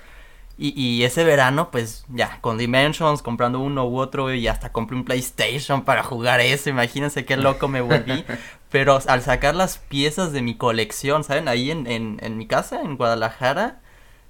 [0.58, 4.96] Y, y, ese verano, pues ya, con Dimensions, comprando uno u otro, y hasta compré
[4.96, 8.24] un PlayStation para jugar eso, imagínense qué loco me volví.
[8.70, 11.50] Pero al sacar las piezas de mi colección, ¿saben?
[11.50, 13.82] Ahí en, en, en mi casa, en Guadalajara,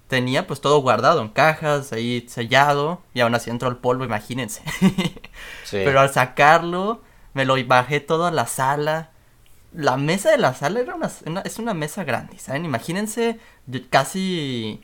[0.08, 4.62] tenía pues todo guardado en cajas, ahí sellado, y aún así entró el polvo, imagínense.
[5.72, 7.02] Pero al sacarlo,
[7.34, 9.12] me lo bajé todo a la sala.
[9.74, 11.12] La mesa de la sala era una,
[11.44, 12.66] es una mesa grande, ¿saben?
[12.66, 13.40] Imagínense
[13.90, 14.82] casi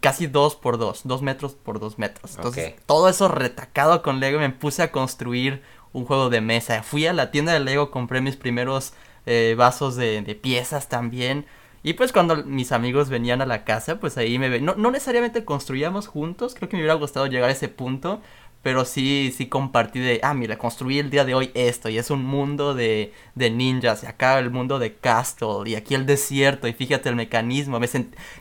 [0.00, 2.36] casi dos por dos, dos metros por dos metros.
[2.36, 5.62] Entonces, todo eso retacado con Lego, me puse a construir
[5.92, 6.82] un juego de mesa.
[6.82, 8.94] Fui a la tienda de Lego, compré mis primeros
[9.26, 11.46] eh, vasos de, de piezas también.
[11.84, 14.64] Y pues cuando mis amigos venían a la casa, pues ahí me ven.
[14.64, 18.22] No, no necesariamente construíamos juntos, creo que me hubiera gustado llegar a ese punto,
[18.62, 22.10] pero sí, sí compartí de, ah, mira, construí el día de hoy esto, y es
[22.10, 26.66] un mundo de, de ninjas, y acá el mundo de Castle, y aquí el desierto,
[26.66, 27.78] y fíjate el mecanismo.
[27.78, 27.88] Me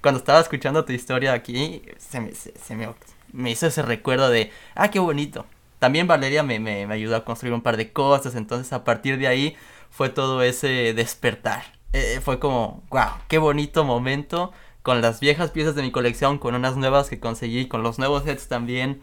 [0.01, 2.88] Cuando estaba escuchando tu historia aquí, se me, se, me,
[3.34, 5.45] me hizo ese recuerdo de, ah, qué bonito.
[5.79, 9.17] También Valeria me, me, me ayudó a construir un par de cosas, entonces a partir
[9.17, 9.58] de ahí
[9.89, 11.72] fue todo ese despertar.
[11.93, 14.51] Eh, fue como, wow, qué bonito momento
[14.82, 18.23] con las viejas piezas de mi colección, con unas nuevas que conseguí, con los nuevos
[18.23, 19.01] sets también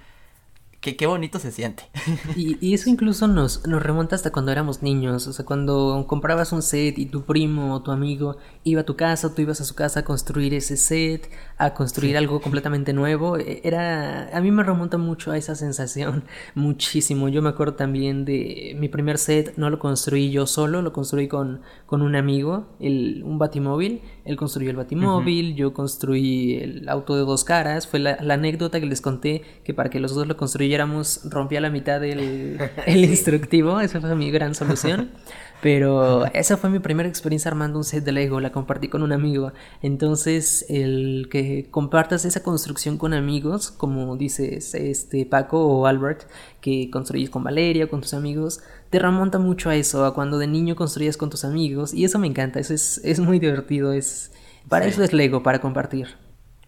[0.80, 1.84] qué, qué bonito se siente.
[2.36, 6.62] Y, eso incluso nos, nos remonta hasta cuando éramos niños, o sea, cuando comprabas un
[6.62, 9.74] set y tu primo o tu amigo iba a tu casa, tú ibas a su
[9.74, 14.62] casa a construir ese set, a construir algo completamente nuevo, e, era, a mí me
[14.62, 17.28] remonta mucho a esa sensación, muchísimo.
[17.28, 21.28] Yo me acuerdo también de mi primer set, no lo construí yo solo, lo construí
[21.28, 27.16] con, con un amigo, el, un batimóvil, él construyó el batimóvil, yo construí el auto
[27.16, 30.26] de dos caras, fue la, la anécdota que les conté que para que los dos
[30.26, 30.90] lo construyeran
[31.24, 35.10] rompía la mitad del el instructivo, esa fue mi gran solución.
[35.62, 39.12] Pero esa fue mi primera experiencia armando un set de Lego, la compartí con un
[39.12, 39.52] amigo.
[39.82, 46.22] Entonces, el que compartas esa construcción con amigos, como dices este Paco o Albert,
[46.62, 50.46] que construyes con Valeria, con tus amigos, te remonta mucho a eso, a cuando de
[50.46, 51.94] niño construías con tus amigos.
[51.94, 54.32] Y eso me encanta, eso es, es muy divertido, es
[54.68, 56.16] para eso es Lego, para compartir.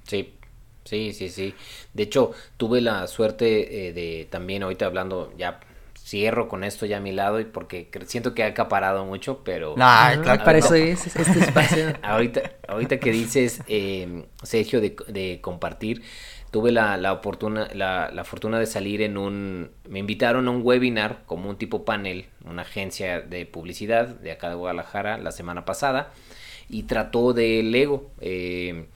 [0.04, 0.34] Sí,
[0.84, 1.54] Sí, sí, sí.
[1.94, 5.60] De hecho, tuve la suerte eh, de también ahorita hablando, ya
[5.96, 9.70] cierro con esto ya a mi lado y porque siento que ha acaparado mucho, pero...
[9.70, 11.94] No, claro, para eso es este espacio.
[12.02, 16.02] ahorita, ahorita que dices, eh, Sergio, de, de compartir,
[16.52, 19.70] tuve la, la, oportuna, la, la, fortuna de salir en un...
[19.88, 24.50] Me invitaron a un webinar como un tipo panel, una agencia de publicidad de acá
[24.50, 26.12] de Guadalajara la semana pasada
[26.68, 28.10] y trató de Lego.
[28.20, 28.86] Eh,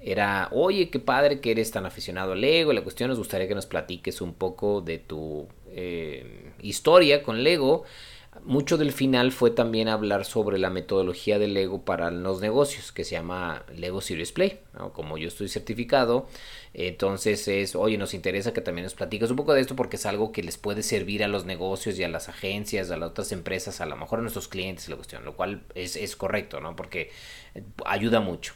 [0.00, 2.72] era, oye, qué padre que eres tan aficionado al Lego.
[2.72, 7.84] La cuestión nos gustaría que nos platiques un poco de tu eh, historia con Lego.
[8.40, 13.04] Mucho del final fue también hablar sobre la metodología de Lego para los negocios, que
[13.04, 14.60] se llama Lego Serious Play.
[14.94, 16.26] Como yo estoy certificado,
[16.72, 20.06] entonces es, oye, nos interesa que también nos platiques un poco de esto porque es
[20.06, 23.32] algo que les puede servir a los negocios y a las agencias, a las otras
[23.32, 26.74] empresas, a lo mejor a nuestros clientes, la cuestión, lo cual es, es correcto, ¿no?
[26.74, 27.10] Porque
[27.84, 28.54] ayuda mucho.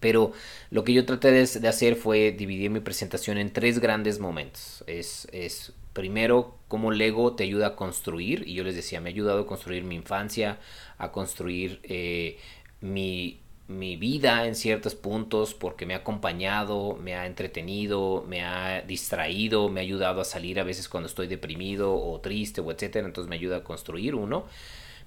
[0.00, 0.32] Pero
[0.70, 4.84] lo que yo traté de, hacer fue dividir mi presentación en tres grandes momentos.
[4.86, 8.44] Es, es primero cómo Lego te ayuda a construir.
[8.46, 10.58] Y yo les decía, me ha ayudado a construir mi infancia,
[10.98, 12.38] a construir eh,
[12.80, 18.82] mi, mi vida en ciertos puntos porque me ha acompañado, me ha entretenido, me ha
[18.82, 23.06] distraído, me ha ayudado a salir a veces cuando estoy deprimido o triste o etcétera.
[23.06, 24.46] Entonces me ayuda a construir uno.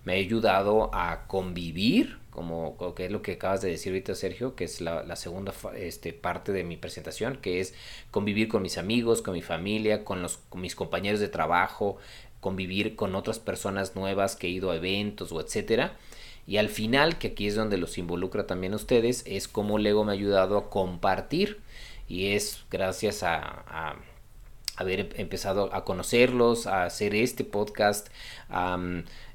[0.04, 4.56] Me ha ayudado a convivir como que es lo que acabas de decir ahorita Sergio,
[4.56, 7.74] que es la, segunda este, parte de mi presentación, que es
[8.12, 11.98] convivir con mis amigos, con mi familia, con, mis compañeros de trabajo,
[12.41, 15.98] convivir con otras personas nuevas que he ido a eventos o etcétera.
[16.45, 20.12] Y al final, que aquí es donde los involucra también ustedes, es cómo Lego me
[20.12, 21.62] ha ayudado a compartir.
[22.08, 23.95] Y es gracias a,
[24.76, 28.10] haber empezado a conocerlos, a hacer este podcast,
[28.50, 28.78] a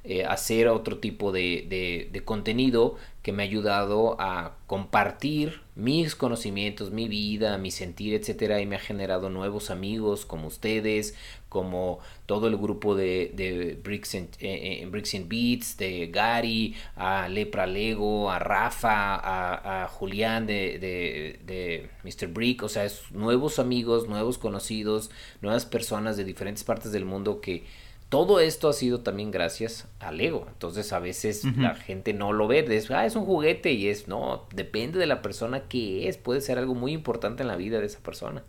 [0.02, 6.90] eh, hacer otro tipo de, de, contenido que me ha ayudado a compartir mis conocimientos,
[6.90, 11.14] mi vida, mi sentir, etcétera, y me ha generado nuevos amigos como ustedes,
[11.50, 17.66] como todo el grupo de, de Bricks, and, eh, eh, Beats, de Gary, a Lepra
[17.66, 22.28] Lego, a Rafa, a, Julián de, de, de, Mr.
[22.28, 25.10] Brick, o sea, es nuevos amigos, nuevos conocidos,
[25.42, 27.64] nuevas personas de diferentes partes del mundo que
[28.10, 30.44] todo esto ha sido también gracias al ego.
[30.48, 34.08] Entonces a veces la gente no lo ve, es, ah, es un juguete y es,
[34.08, 37.78] no, depende de la persona que es, puede ser algo muy importante en la vida
[37.78, 38.42] de esa persona.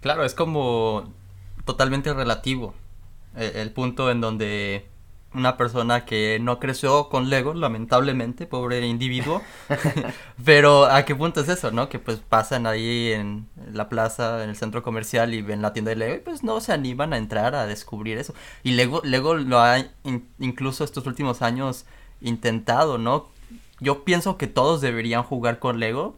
[0.00, 1.12] Claro, es como
[1.64, 2.74] totalmente relativo
[3.36, 4.86] eh, el punto en donde
[5.38, 9.42] una persona que no creció con Lego, lamentablemente, pobre individuo.
[10.44, 11.88] Pero ¿a qué punto es eso, no?
[11.88, 15.90] Que pues pasan ahí en la plaza, en el centro comercial y ven la tienda
[15.90, 18.34] de Lego y pues no se animan a entrar a descubrir eso.
[18.62, 19.78] Y Lego, Lego lo ha
[20.38, 21.86] incluso estos últimos años
[22.20, 23.28] intentado, ¿no?
[23.80, 26.16] Yo pienso que todos deberían jugar con Lego,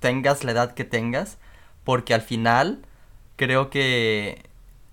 [0.00, 1.38] tengas la edad que tengas,
[1.82, 2.84] porque al final
[3.36, 4.44] creo que...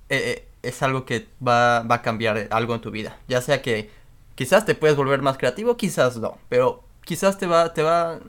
[0.10, 3.18] Eh, eh es algo que va, a cambiar algo en tu vida.
[3.28, 3.90] Ya sea que
[4.36, 8.20] quizás te puedes volver más creativo, quizás no, pero quizás te va, te va a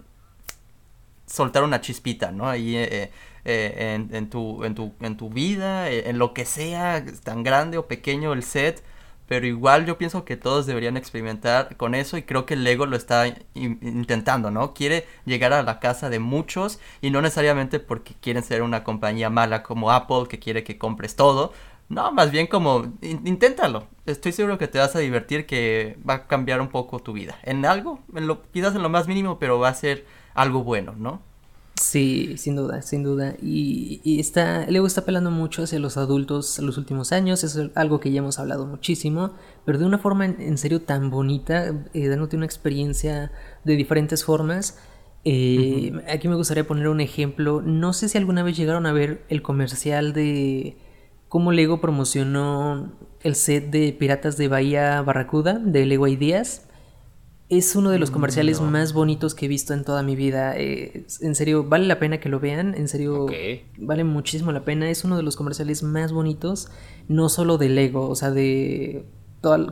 [1.27, 2.49] soltar una chispita, ¿no?
[2.49, 3.11] Ahí eh,
[3.45, 7.79] eh, en, tu, en, tu, en tu vida, eh, en lo que sea, tan grande
[7.79, 8.83] o pequeño el set.
[9.29, 12.97] Pero igual yo pienso que todos deberían experimentar con eso y creo que Lego lo
[12.97, 14.75] está intentando, ¿no?
[14.75, 19.31] Quiere llegar a la casa de muchos y no necesariamente porque quieren ser una compañía
[19.31, 21.55] mala como Apple que quiere que compres todo,
[21.93, 23.87] no, más bien como inténtalo.
[24.07, 27.39] Estoy seguro que te vas a divertir, que va a cambiar un poco tu vida.
[27.43, 30.95] En algo, en lo, quizás en lo más mínimo, pero va a ser algo bueno,
[30.97, 31.21] ¿no?
[31.79, 33.35] Sí, sin duda, sin duda.
[33.43, 37.59] Y, y está, Lego está apelando mucho hacia los adultos en los últimos años, es
[37.75, 39.33] algo que ya hemos hablado muchísimo,
[39.67, 43.33] pero de una forma en, serio tan bonita, eh, dándote una experiencia
[43.65, 44.79] de diferentes formas.
[45.25, 47.61] Eh, aquí me gustaría poner un ejemplo.
[47.61, 50.77] No sé si alguna vez llegaron a ver el comercial de
[51.33, 52.93] cómo Lego promocionó
[53.23, 56.69] el set de Piratas de Bahía Barracuda de Lego Ideas.
[57.49, 60.55] Es uno de los mm, comerciales más bonitos que he visto en toda mi vida.
[60.59, 62.75] Eh, en serio, vale la pena que lo vean.
[62.75, 63.29] En serio,
[63.79, 64.91] vale muchísimo la pena.
[64.91, 66.71] Es uno de los comerciales más bonitos,
[67.09, 69.07] no solo de Lego, o sea, de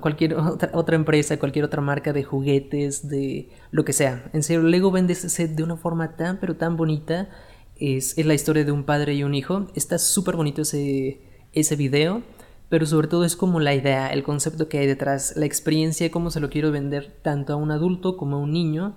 [0.01, 4.31] cualquier otra, otra, empresa, cualquier otra marca de juguetes, de lo que sea.
[4.33, 7.29] En serio, Lego vende ese set de una forma tan, pero tan bonita.
[7.77, 9.66] Es, es la historia de un padre y un hijo.
[9.75, 12.22] Está súper bonito ese ese video,
[12.68, 16.30] pero sobre todo es como la idea, el concepto que hay detrás, la experiencia, cómo
[16.30, 18.96] se lo quiero vender tanto a un adulto como a un niño.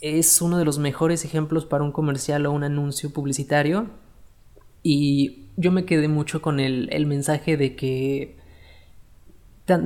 [0.00, 3.88] Es uno de los mejores ejemplos para un comercial o un anuncio publicitario.
[4.82, 8.36] Y yo me quedé mucho con el, el mensaje de que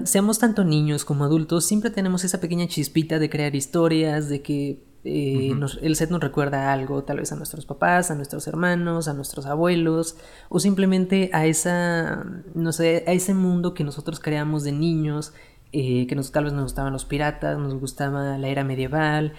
[0.05, 4.85] seamos tanto niños como adultos, siempre tenemos esa pequeña chispita de crear historias, de que
[5.05, 9.15] eh, el set nos recuerda algo, tal vez a nuestros papás, a nuestros hermanos, a
[9.15, 10.17] nuestros abuelos,
[10.49, 15.33] o simplemente a esa, no sé, a ese mundo que nosotros creamos de niños,
[15.72, 19.33] eh, que nos, tal vez nos gustaban los piratas, nos gustaba la era medieval,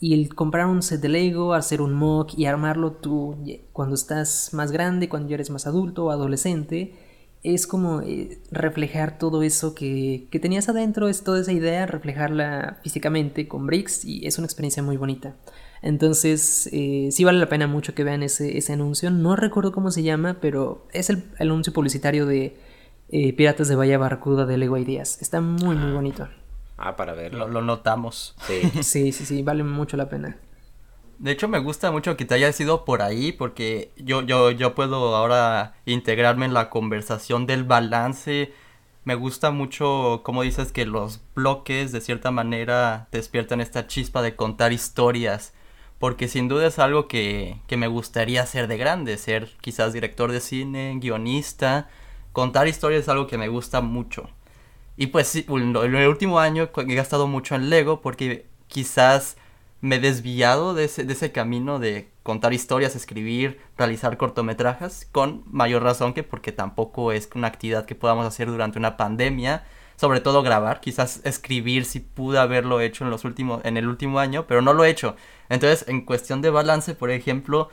[0.00, 3.36] y el comprar un set de Lego, hacer un mock y armarlo tú
[3.72, 6.92] cuando estás más grande, cuando ya eres más adulto o adolescente,
[7.42, 12.78] es como eh, reflejar todo eso que, que, tenías adentro, es toda esa idea, reflejarla
[12.82, 15.34] físicamente con bricks y es una experiencia muy bonita.
[15.82, 19.10] Entonces, eh, sí vale la pena mucho que vean ese, ese, anuncio.
[19.10, 22.56] No recuerdo cómo se llama, pero es el, el anuncio publicitario de
[23.08, 25.20] eh, Piratas de Bahía Barracuda de Lego Ideas.
[25.20, 26.28] Está muy, muy bonito.
[26.76, 27.48] Ah, para verlo.
[27.48, 28.36] Lo, lo notamos.
[28.46, 28.82] Sí.
[28.82, 30.38] sí, sí, sí, vale mucho la pena.
[31.22, 34.74] De hecho, me gusta mucho que te hayas ido por ahí porque yo, yo, yo
[34.74, 38.52] puedo ahora integrarme en la conversación del balance.
[39.04, 44.34] Me gusta mucho cómo dices que los bloques de cierta manera despiertan esta chispa de
[44.34, 45.54] contar historias.
[46.00, 50.32] Porque sin duda es algo que, que me gustaría hacer de grande, ser quizás director
[50.32, 51.88] de cine, guionista.
[52.32, 54.28] Contar historias es algo que me gusta mucho.
[54.96, 59.36] Y pues sí, en el último año he gastado mucho en Lego porque quizás
[59.82, 65.42] me he desviado de ese, de ese camino de contar historias, escribir, realizar cortometrajes, con
[65.50, 69.64] mayor razón que porque tampoco es una actividad que podamos hacer durante una pandemia,
[69.96, 74.20] sobre todo grabar, quizás escribir si pude haberlo hecho en los últimos, en el último
[74.20, 75.16] año, pero no lo he hecho.
[75.48, 77.68] Entonces, en cuestión de balance, por ejemplo,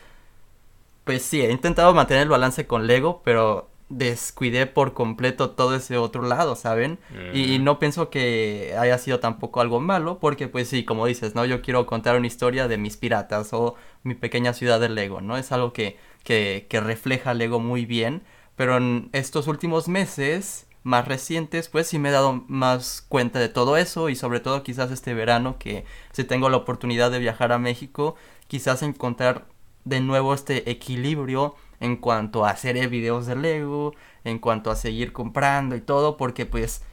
[1.03, 5.97] pues sí, he intentado mantener el balance con Lego, pero descuidé por completo todo ese
[5.97, 6.99] otro lado, ¿saben?
[7.33, 11.35] Y, y, no pienso que haya sido tampoco algo malo, porque pues sí, como dices,
[11.35, 11.45] ¿no?
[11.45, 15.37] Yo quiero contar una historia de mis piratas o mi pequeña ciudad de Lego, ¿no?
[15.37, 18.21] Es algo que, que, que refleja Lego muy bien,
[18.55, 23.49] pero en estos últimos meses más recientes, pues sí me he dado más cuenta de
[23.49, 27.51] todo eso y sobre todo quizás este verano que si tengo la oportunidad de viajar
[27.51, 28.15] a México,
[28.47, 29.45] quizás encontrar
[29.85, 35.13] de nuevo este equilibrio en cuanto a hacer videos de Lego, en cuanto a seguir
[35.13, 36.83] comprando y todo, porque pues,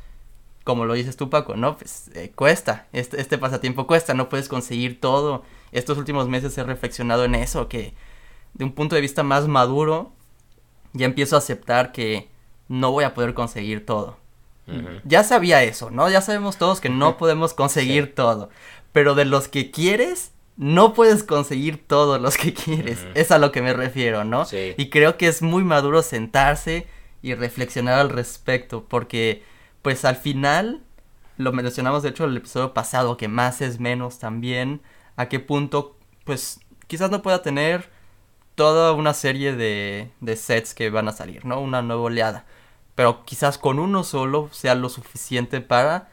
[0.65, 1.77] como lo dices tú Paco, ¿no?
[1.77, 5.43] Pues eh, cuesta, este, este pasatiempo cuesta, no puedes conseguir todo.
[5.73, 7.95] Estos últimos meses he reflexionado en eso, que
[8.55, 10.13] de un punto de vista más maduro,
[10.93, 12.29] ya empiezo a aceptar que
[12.69, 14.17] no voy a poder conseguir todo.
[14.67, 15.01] Uh -huh.
[15.05, 16.09] Ya sabía eso, ¿no?
[16.09, 18.13] Ya sabemos todos que no podemos conseguir sí.
[18.15, 18.51] todo.
[18.93, 23.03] Pero de los que quieres, no puedes conseguir todos los que quieres.
[23.03, 23.13] Uh -huh.
[23.15, 24.45] Es a lo que me refiero, ¿no?
[24.45, 24.75] Sí.
[24.77, 26.87] Y creo que es muy maduro sentarse
[27.23, 28.85] y reflexionar al respecto.
[28.89, 29.43] Porque,
[29.83, 30.83] pues al final,
[31.37, 34.81] lo mencionamos de hecho en el episodio pasado, que más es menos también.
[35.17, 37.91] A qué punto, pues, quizás no pueda tener
[38.55, 41.61] toda una serie de, de sets que van a salir, ¿no?
[41.61, 42.47] Una nueva oleada.
[42.95, 46.09] Pero quizás con uno solo sea lo suficiente para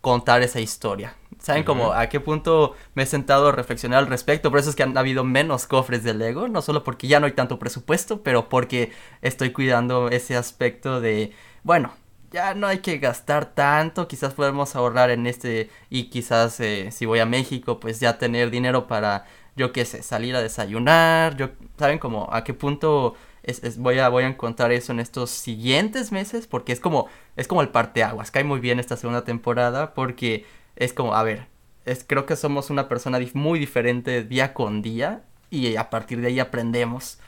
[0.00, 1.16] contar esa historia.
[1.44, 1.66] ¿Saben uh -huh.
[1.66, 4.50] como a qué punto me he sentado a reflexionar al respecto?
[4.50, 7.26] Por eso es que han habido menos cofres de Lego, no solo porque ya no
[7.26, 11.32] hay tanto presupuesto, pero porque estoy cuidando ese aspecto de,
[11.62, 11.92] bueno,
[12.32, 17.04] ya no hay que gastar tanto, quizás podemos ahorrar en este y quizás eh, si
[17.04, 21.50] voy a México, pues ya tener dinero para, yo qué sé, salir a desayunar, yo,
[21.78, 25.30] ¿saben como a qué punto es, es, voy, a, voy a encontrar eso en estos
[25.30, 26.46] siguientes meses?
[26.46, 30.92] Porque es como, es como el parteaguas, cae muy bien esta segunda temporada porque es
[30.92, 31.46] como, a ver,
[31.84, 36.28] es, creo que somos una persona muy diferente día con día y a partir de
[36.28, 37.18] ahí aprendemos.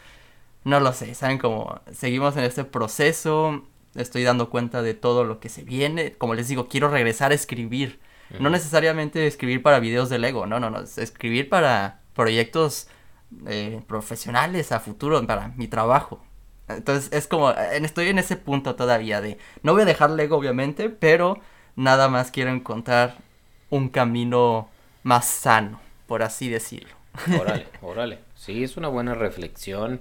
[0.64, 1.38] No lo sé, ¿saben?
[1.38, 6.12] Como seguimos en este proceso, estoy dando cuenta de todo lo que se viene.
[6.12, 8.01] Como les digo, quiero regresar a escribir.
[8.30, 8.40] Uh -huh.
[8.40, 12.88] No necesariamente escribir para videos de Lego, no, no, no, escribir para proyectos
[13.47, 16.24] eh, profesionales a futuro, para mi trabajo.
[16.68, 20.90] Entonces es como, estoy en ese punto todavía de, no voy a dejar Lego obviamente,
[20.90, 21.38] pero
[21.76, 23.18] nada más quiero encontrar
[23.71, 24.69] un camino
[25.03, 26.95] más sano, por así decirlo.
[27.41, 28.19] Órale, órale.
[28.35, 30.01] Sí, es una buena reflexión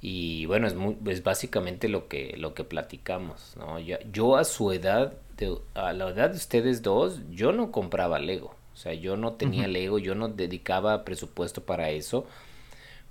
[0.00, 3.78] y bueno, es, muy, es básicamente lo que, lo que platicamos, ¿no?
[3.80, 8.18] Yo, yo a su edad, de, a la edad de ustedes dos, yo no compraba
[8.18, 8.54] Lego.
[8.74, 9.72] O sea, yo no tenía uh -huh.
[9.72, 12.26] Lego, yo no dedicaba presupuesto para eso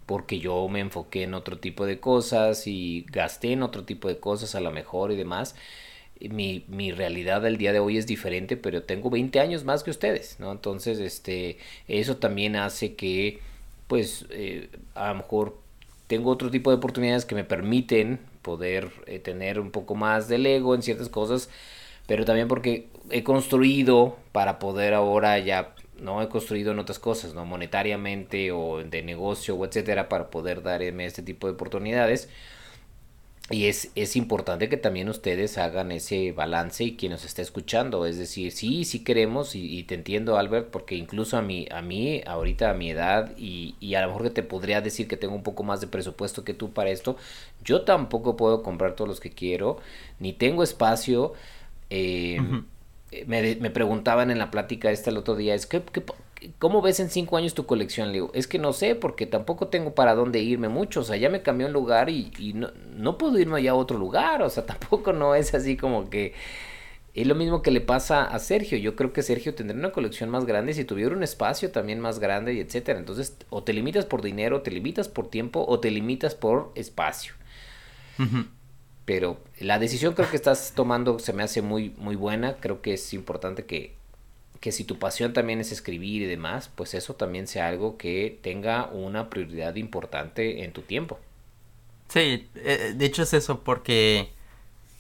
[0.06, 4.20] porque yo me enfoqué en otro tipo de cosas y gasté en otro tipo de
[4.20, 5.56] cosas a lo mejor y demás
[6.22, 9.92] mi, mi realidad del día de hoy es diferente, pero tengo 20 años más que
[9.92, 10.52] ustedes, ¿no?
[10.52, 11.58] Entonces, este,
[11.88, 13.40] eso también hace que,
[13.88, 15.58] pues, eh, a lo mejor
[16.08, 20.46] tengo otro tipo de oportunidades que me permiten poder eh, tener un poco más del
[20.46, 21.50] ego en ciertas cosas,
[22.08, 27.34] pero también porque he construido para poder ahora ya, no he construido en otras cosas,
[27.34, 27.46] ¿no?
[27.46, 32.30] Monetariamente o de negocio o etcétera, para poder darme este tipo de oportunidades.
[33.52, 38.08] Y es, es importante que también ustedes hagan ese balance y quien nos esté escuchando.
[38.08, 41.84] Es decir, sí, sí queremos, y, y, te entiendo, Albert, porque incluso a mí, a
[41.84, 45.16] mí, ahorita a mi edad, y, y, a lo mejor que te podría decir que
[45.16, 47.18] tengo un poco más de presupuesto que tú para esto,
[47.64, 49.78] yo tampoco puedo comprar todos los que quiero,
[50.20, 51.34] ni tengo espacio.
[51.92, 52.66] Eh, uh -huh.
[53.28, 55.84] me, me, preguntaban en la plática esta el otro día, es que,
[56.60, 58.08] ¿cómo ves en cinco años tu colección?
[58.10, 61.18] Le digo, es que no sé, porque tampoco tengo para dónde irme mucho, o sea,
[61.18, 64.42] ya me cambié un lugar y, y no, no puedo irme allá a otro lugar,
[64.42, 66.34] o sea, tampoco no es así como que...
[67.14, 68.78] Es lo mismo que le pasa a Sergio.
[68.78, 72.20] Yo creo que Sergio tendría una colección más grande si tuviera un espacio también más
[72.20, 73.00] grande y etcétera.
[73.00, 77.34] Entonces, o te limitas por dinero, te limitas por tiempo, o te limitas por espacio.
[79.06, 82.58] Pero la decisión creo que estás tomando se me hace muy, muy buena.
[82.58, 83.96] Creo que es importante que,
[84.66, 88.40] que si tu pasión también es escribir y demás, pues eso también sea algo que
[88.42, 91.20] tenga una prioridad importante en tu tiempo.
[92.08, 94.32] Sí, eh, de hecho es eso porque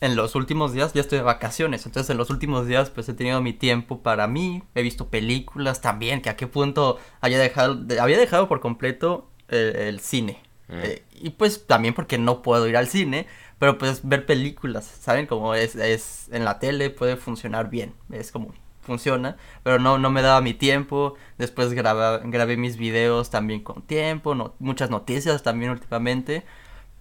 [0.01, 3.15] en los últimos días ya estoy de vacaciones, entonces en los últimos días pues he
[3.15, 7.83] tenido mi tiempo para mí, he visto películas también, que a qué punto haya dejado,
[7.99, 10.43] había dejado por completo el, cine.
[10.67, 10.73] Mm.
[10.83, 13.25] Eh, y pues también porque no puedo ir al cine,
[13.57, 15.25] pero pues ver películas, ¿saben?
[15.25, 18.53] Como es, es en la tele puede funcionar bien, es como
[18.85, 23.81] funciona, pero no, no me daba mi tiempo, después grabé, grabé mis videos también con
[23.81, 26.45] tiempo, muchas noticias también últimamente,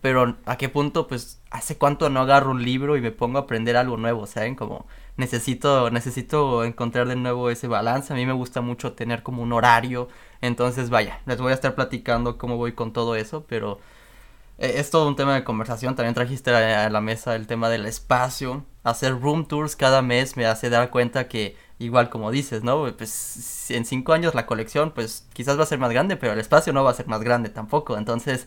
[0.01, 3.43] pero a qué punto pues hace cuánto no agarro un libro y me pongo a
[3.43, 4.55] aprender algo nuevo, ¿saben?
[4.55, 8.13] Como necesito, necesito encontrar de nuevo ese balance.
[8.13, 10.09] A mí me gusta mucho tener como un horario.
[10.41, 13.79] Entonces, vaya, les voy a estar platicando cómo voy con todo eso, pero
[14.59, 15.95] eh, es todo un tema de conversación.
[15.97, 18.65] También trajiste a, la mesa el tema del espacio.
[18.83, 22.95] Hacer room tours cada mes me hace dar cuenta que, igual como dices, ¿no?
[22.97, 26.41] Pues en cinco años la colección, pues quizás va a ser más grande, pero el
[26.41, 27.97] espacio no va a ser más grande tampoco.
[27.97, 28.47] Entonces,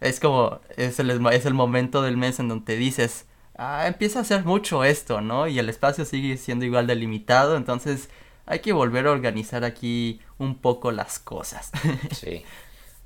[0.00, 4.20] es como, es el, es el momento del mes en donde te dices, ah, empieza
[4.20, 5.46] a hacer mucho esto, ¿no?
[5.48, 8.08] Y el espacio sigue siendo igual delimitado, entonces
[8.46, 11.70] hay que volver a organizar aquí un poco las cosas.
[12.12, 12.42] Sí,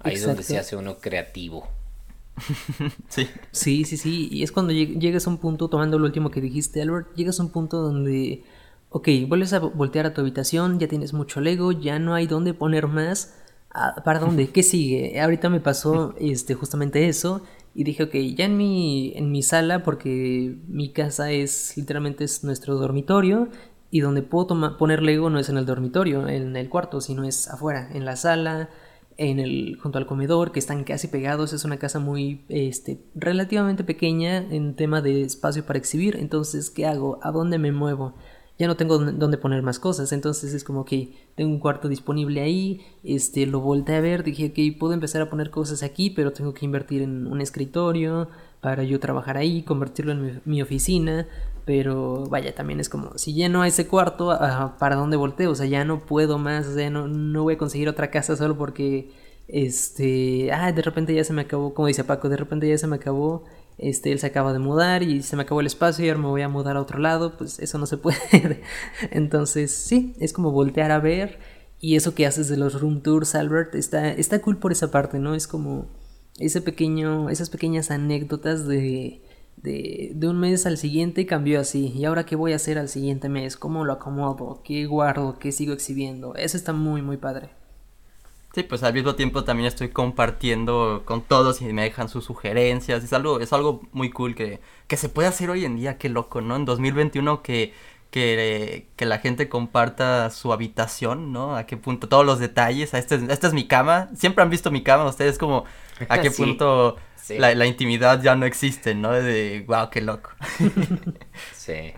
[0.01, 1.69] ahí es donde se hace uno creativo.
[3.09, 3.29] sí.
[3.51, 6.81] Sí, sí, sí, y es cuando llegas a un punto, tomando lo último que dijiste,
[6.83, 8.45] Albert, llegas a un punto donde,
[8.91, 12.55] ok, vuelves a voltear a tu habitación, ya tienes mucho Lego, ya no hay dónde
[12.55, 13.35] poner más
[13.71, 14.49] Ah, ¿Para dónde?
[14.49, 15.21] ¿Qué sigue?
[15.21, 17.43] Ahorita me pasó este, justamente eso
[17.75, 22.45] y dije, ok, ya en mi, en mi sala, porque mi casa es literalmente es
[22.45, 23.49] nuestro dormitorio
[23.91, 27.49] y donde puedo poner Lego no es en el dormitorio, en el cuarto, sino es
[27.49, 28.71] afuera, en la sala,
[29.19, 31.53] en el, junto al comedor, que están casi pegados.
[31.53, 36.17] Es una casa muy, este, relativamente pequeña en tema de espacio para exhibir.
[36.17, 37.19] Entonces, ¿qué hago?
[37.23, 38.15] ¿A dónde me muevo?
[38.59, 40.13] Ya no tengo dónde poner más cosas.
[40.13, 44.53] Entonces es como que tengo un cuarto disponible ahí, este, lo volteé a ver, dije
[44.53, 48.29] que puedo empezar a poner cosas aquí, pero tengo que invertir en un escritorio
[48.61, 51.27] para yo trabajar ahí, convertirlo en mi, oficina.
[51.65, 55.51] Pero vaya, también es como, si lleno ese cuarto, ah, ¿para dónde volteo?
[55.51, 58.37] O sea, ya no puedo más, o sea, no, no voy a conseguir otra casa
[58.37, 59.11] solo porque,
[59.49, 62.87] este, ah, de repente ya se me acabó, como dice Paco, de repente ya se
[62.87, 63.45] me acabó
[63.79, 66.29] este, él se acaba de mudar y se me acabó el espacio y ahora me
[66.29, 68.19] voy a mudar a otro lado, pues eso no se puede.
[69.11, 71.39] Entonces, sí, es como voltear a ver
[71.81, 75.19] y eso que haces de los room tours, Albert, está, está cool por esa parte,
[75.19, 75.35] ¿no?
[75.35, 75.87] Es como
[76.39, 79.23] ese pequeño, esas pequeñas anécdotas de,
[79.57, 81.93] de, de un mes al siguiente cambió así.
[81.95, 83.57] ¿Y ahora qué voy a hacer al siguiente mes?
[83.57, 84.61] ¿Cómo lo acomodo?
[84.65, 85.39] ¿Qué guardo?
[85.39, 86.35] ¿Qué sigo exhibiendo?
[86.35, 87.51] Eso está muy, muy padre.
[88.59, 93.05] Sí, pues al mismo tiempo también estoy compartiendo con todos y me dejan sus sugerencias.
[93.05, 96.09] Es algo, es algo muy cool que, que se puede hacer hoy en día, qué
[96.09, 96.57] loco, ¿no?
[96.57, 97.73] En 2021 que,
[98.11, 101.55] que, que la gente comparta su habitación, ¿no?
[101.55, 104.09] A qué punto, todos los detalles, este, esta es mi cama.
[104.17, 105.65] Siempre han visto mi cama, ustedes como
[106.09, 106.97] a qué punto
[107.29, 109.13] La, la, intimidad ya no existe, ¿no?
[109.13, 110.31] De, wow, qué loco.
[111.55, 111.93] sí.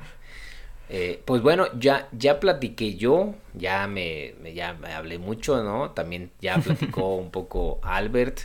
[0.92, 5.92] Eh, pues bueno, ya, ya platiqué yo, ya me, ya me hablé mucho, ¿no?
[5.92, 8.40] También ya platicó un poco Albert.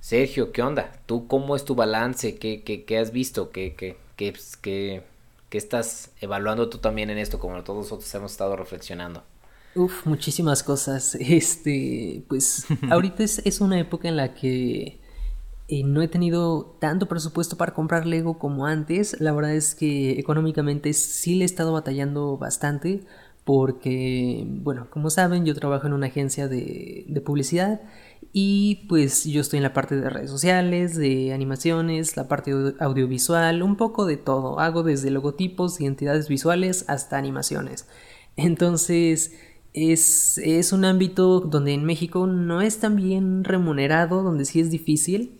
[0.00, 0.92] Sergio, ¿qué onda?
[1.04, 2.36] ¿Tú cómo es tu balance?
[2.36, 3.50] ¿Qué, qué, qué has visto?
[3.50, 5.02] ¿Qué, qué, qué, qué,
[5.50, 9.22] qué estás evaluando tú también en esto, como todos nosotros hemos estado reflexionando?
[9.74, 11.14] Uf, muchísimas cosas.
[11.16, 14.98] Este, pues ahorita es, es una época en la que
[15.68, 19.20] eh, no he tenido tanto presupuesto para comprar Lego como antes.
[19.20, 23.04] La verdad es que económicamente sí le he estado batallando bastante
[23.46, 27.80] porque, bueno, como saben, yo trabajo en una agencia de, publicidad
[28.32, 33.62] y pues yo estoy en la parte de redes sociales, de animaciones, la parte audiovisual,
[33.62, 34.58] un poco de todo.
[34.58, 37.86] Hago desde logotipos, identidades visuales hasta animaciones.
[38.36, 39.32] Entonces,
[39.72, 44.70] es, es, un ámbito donde en México no es tan bien remunerado, donde sí es
[44.70, 45.38] difícil.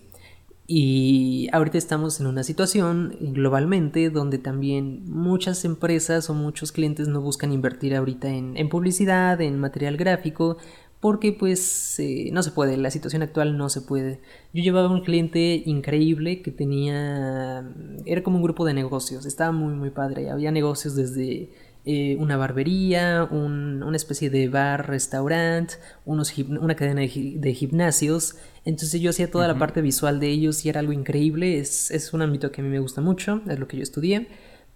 [0.69, 7.21] Y ahorita estamos en una situación globalmente donde también muchas empresas o muchos clientes no
[7.21, 10.57] buscan invertir ahorita en, publicidad, en material gráfico,
[10.99, 14.21] porque pues eh, no se puede, la situación actual no se puede.
[14.53, 17.71] Yo llevaba un cliente increíble que tenía,
[18.05, 21.51] era como un grupo de negocios, estaba muy muy padre, había negocios desde
[21.89, 25.75] eh, una barbería, un, una especie de bar, restaurante,
[26.05, 28.35] unos una cadena de, gimnasios.
[28.65, 31.59] Entonces yo hacía toda la parte visual de ellos y era algo increíble.
[31.59, 34.27] Es, es, un ámbito que a mí me gusta mucho, es lo que yo estudié.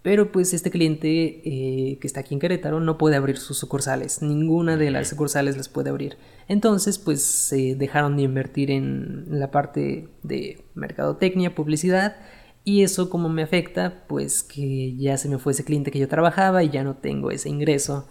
[0.02, 4.22] Pero pues este cliente eh, que está aquí en Querétaro no puede abrir sus sucursales.
[4.22, 6.16] Ninguna de las sucursales las puede abrir.
[6.46, 12.14] Entonces pues se dejaron de invertir en la parte de mercadotecnia, publicidad
[12.64, 16.08] y eso como me afecta, pues que ya se me fue ese cliente que yo
[16.08, 18.08] trabajaba y ya no tengo ese ingreso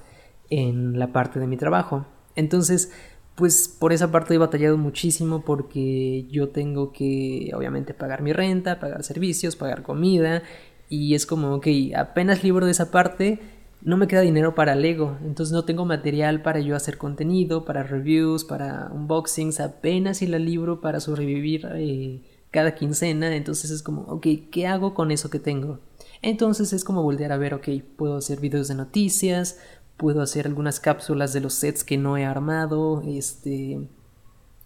[0.50, 2.06] en la parte de mi trabajo.
[2.36, 2.92] Entonces,
[3.36, 8.80] pues por esa parte he batallado muchísimo porque yo tengo que obviamente pagar mi renta,
[8.80, 10.44] pagar servicios, pagar comida
[10.90, 13.40] y es como, ok, apenas libro de esa parte,
[13.82, 17.84] no me queda dinero para Lego, entonces no tengo material para yo hacer contenido, para
[17.84, 22.22] reviews, para unboxings, apenas si la libro para sobrevivir eh,
[22.52, 25.80] cada quincena, entonces es como, ok, ¿qué hago con eso que tengo?
[26.22, 29.60] Entonces es como volver a ver, ok, puedo hacer videos de noticias,
[29.98, 33.88] puedo hacer algunas cápsulas de los sets que no he armado, este,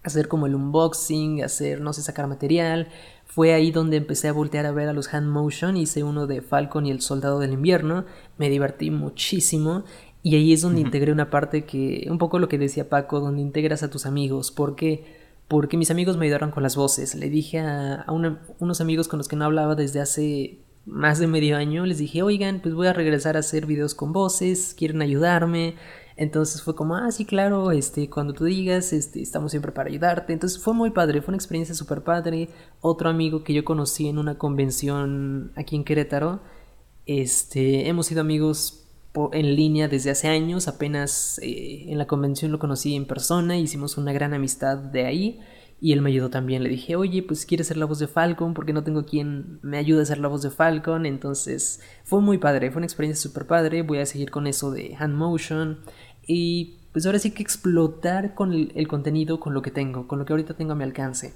[0.03, 2.87] hacer como el unboxing, hacer, no sé, sacar material.
[3.25, 6.41] Fue ahí donde empecé a voltear a ver a los hand motion, hice uno de
[6.41, 8.05] Falcon y el Soldado del Invierno,
[8.37, 9.83] me divertí muchísimo
[10.21, 13.41] y ahí es donde integré una parte que, un poco lo que decía Paco, donde
[13.41, 15.22] integras a tus amigos, porque
[15.53, 17.13] porque mis amigos me ayudaron con las voces.
[17.13, 21.57] Le dije a, unos amigos con los que no hablaba desde hace más de medio
[21.57, 25.75] año, les dije, oigan, pues voy a regresar a hacer videos con voces, quieren ayudarme.
[26.17, 30.33] Entonces fue como, ah, sí, claro, este, cuando tú digas, este, estamos siempre para ayudarte.
[30.33, 32.49] Entonces fue muy padre, fue una experiencia súper padre.
[32.81, 36.41] Otro amigo que yo conocí en una convención aquí en Querétaro,
[37.05, 38.82] este, hemos sido amigos
[39.31, 43.97] en línea desde hace años, apenas eh, en la convención lo conocí en persona, hicimos
[43.97, 45.39] una gran amistad de ahí
[45.83, 46.63] y él me ayudó también.
[46.63, 49.77] Le dije, oye, pues quieres ser la voz de Falcon, porque no tengo quien me
[49.77, 51.05] ayude a ser la voz de Falcon.
[51.05, 53.81] Entonces fue muy padre, fue una experiencia súper padre.
[53.81, 55.79] Voy a seguir con eso de hand motion
[56.25, 60.25] y pues ahora sí que explotar con el contenido, con lo que tengo, con lo
[60.25, 61.33] que ahorita tengo a mi alcance.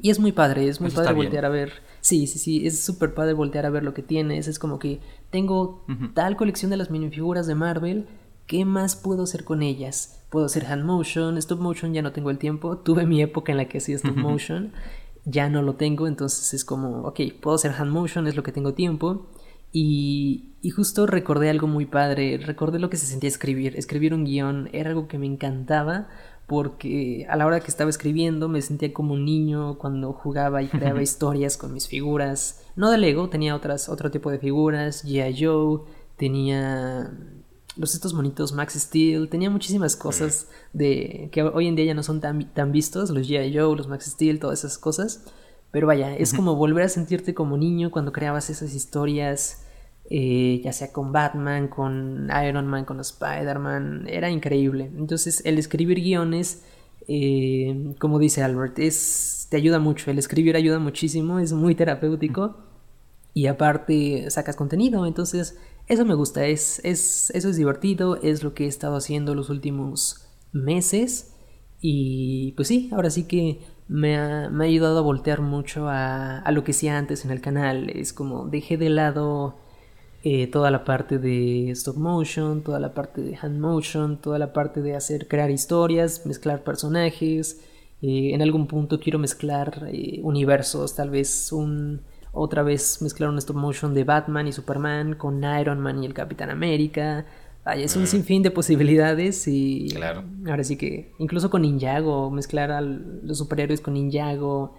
[0.00, 1.72] Y es muy padre, es muy padre voltear a ver.
[2.00, 4.48] Sí, sí, sí, es súper padre voltear a ver lo que tienes.
[4.48, 5.84] Es como que tengo
[6.14, 8.06] tal colección de las minifiguras de Marvel.
[8.46, 10.20] ¿Qué más puedo hacer con ellas?
[10.30, 12.76] Puedo hacer hand motion, stop motion, ya no tengo el tiempo.
[12.78, 14.72] Tuve mi época en la que hacía stop motion,
[15.24, 18.52] ya no lo tengo, entonces es como, ok, puedo hacer hand motion, es lo que
[18.52, 19.28] tengo tiempo.
[19.72, 23.76] Y, y justo recordé algo muy padre, recordé lo que se sentía escribir.
[23.76, 26.08] Escribir un guion era algo que me encantaba
[26.46, 30.68] porque a la hora que estaba escribiendo me sentía como un niño cuando jugaba y
[30.68, 32.62] creaba historias con mis figuras.
[32.76, 35.44] No de Lego, tenía otras, otro tipo de figuras, G.I.
[35.44, 35.80] Joe,
[36.16, 37.12] tenía
[37.76, 42.04] los estos monitos Max Steel, tenía muchísimas cosas de que hoy en día ya no
[42.04, 43.56] son tan, tan vistos, los G.I.
[43.56, 45.24] Joe, los Max Steel, todas esas cosas.
[45.72, 49.63] Pero vaya, es como volver a sentirte como niño cuando creabas esas historias
[50.10, 54.90] eh, ya sea con Batman, con Iron Man, con Spider-Man, era increíble.
[54.96, 56.62] Entonces el escribir guiones,
[57.08, 62.56] eh, como dice Albert, es, te ayuda mucho, el escribir ayuda muchísimo, es muy terapéutico
[63.32, 68.54] y aparte sacas contenido, entonces eso me gusta, es, es, eso es divertido, es lo
[68.54, 71.34] que he estado haciendo los últimos meses.
[71.80, 76.38] Y pues sí, ahora sí que me ha, me ha ayudado a voltear mucho a,
[76.38, 79.56] a, lo que hacía antes en el canal, es como dejé de lado
[80.26, 84.54] eh, toda la parte de stop motion, toda la parte de hand motion, toda la
[84.54, 87.60] parte de hacer crear historias, mezclar personajes.
[88.00, 92.00] Eh, en algún punto quiero mezclar eh, universos, tal vez un
[92.32, 96.14] otra vez mezclar un stop motion de Batman y Superman con Iron Man y el
[96.14, 97.26] Capitán América.
[97.62, 98.06] Vaya, es un mm.
[98.06, 100.24] sinfín de posibilidades y claro.
[100.46, 104.74] ahora sí que incluso con Ninjago, mezclar a los superhéroes con Ninjago.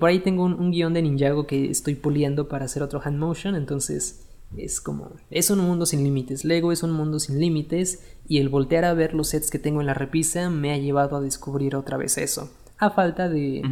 [0.00, 3.18] por ahí tengo un, un guion de Ninjago que estoy puliendo para hacer otro hand
[3.18, 4.26] motion, entonces
[4.56, 6.44] es como, es un mundo sin límites.
[6.44, 9.80] Lego es un mundo sin límites y el voltear a ver los sets que tengo
[9.80, 12.50] en la repisa me ha llevado a descubrir otra vez eso.
[12.78, 13.62] A falta de,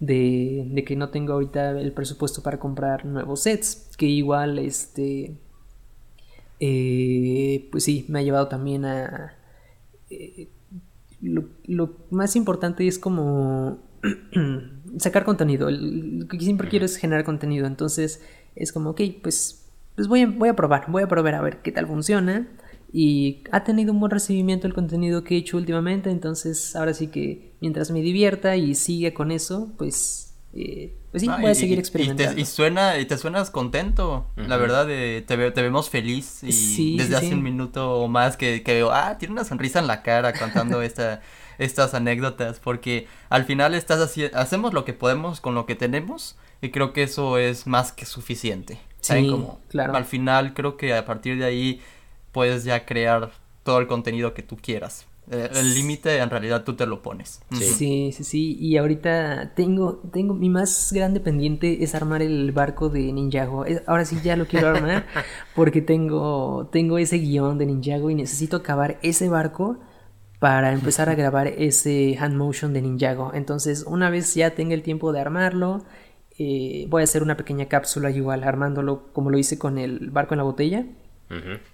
[0.00, 5.36] de, de, que no tengo ahorita el presupuesto para comprar nuevos sets, que igual, este,
[6.60, 9.34] eh, pues sí, me ha llevado también a...
[10.10, 10.48] Eh,
[11.20, 13.78] lo, lo, más importante es como
[14.98, 15.70] sacar contenido.
[15.70, 17.66] Lo que siempre quiero es generar contenido.
[17.66, 18.22] Entonces
[18.54, 19.57] es como, ok, pues
[19.98, 22.46] pues voy a, voy a probar, voy a probar a ver qué tal funciona.
[22.92, 27.08] Y ha tenido un buen recibimiento el contenido que he hecho últimamente, entonces ahora sí
[27.08, 31.80] que mientras me divierta y siga con eso, pues, eh, pues sí, voy a seguir
[31.80, 32.40] experimentando.
[32.40, 37.34] Y, suena, y te suenas contento, la verdad, te, te, vemos feliz y desde hace
[37.34, 40.80] un minuto o más que, que veo, ah, tiene una sonrisa en la cara contando
[40.82, 41.22] esta,
[41.58, 46.36] estas anécdotas, porque al final estás haciendo, hacemos lo que podemos con lo que tenemos
[46.62, 48.78] y creo que eso es más que suficiente.
[49.08, 49.94] Sí, claro.
[49.94, 51.80] Al final creo que a partir de ahí
[52.32, 53.30] puedes ya crear
[53.62, 55.06] todo el contenido que tú quieras.
[55.30, 57.42] Eh, el límite en realidad tú te lo pones.
[57.52, 58.12] Sí.
[58.12, 63.12] sí, sí, Y ahorita tengo, tengo, mi más grande pendiente es armar el barco de
[63.12, 63.66] Ninjago.
[63.86, 65.06] Ahora sí ya lo quiero armar
[65.54, 69.78] porque tengo, tengo ese guion de Ninjago y necesito acabar ese barco
[70.38, 73.32] para empezar a grabar ese hand motion de Ninjago.
[73.34, 75.84] Entonces, una vez ya tenga el tiempo de armarlo,
[76.38, 80.34] eh, voy a hacer una pequeña cápsula igual armándolo como lo hice con el barco
[80.34, 80.86] en la botella.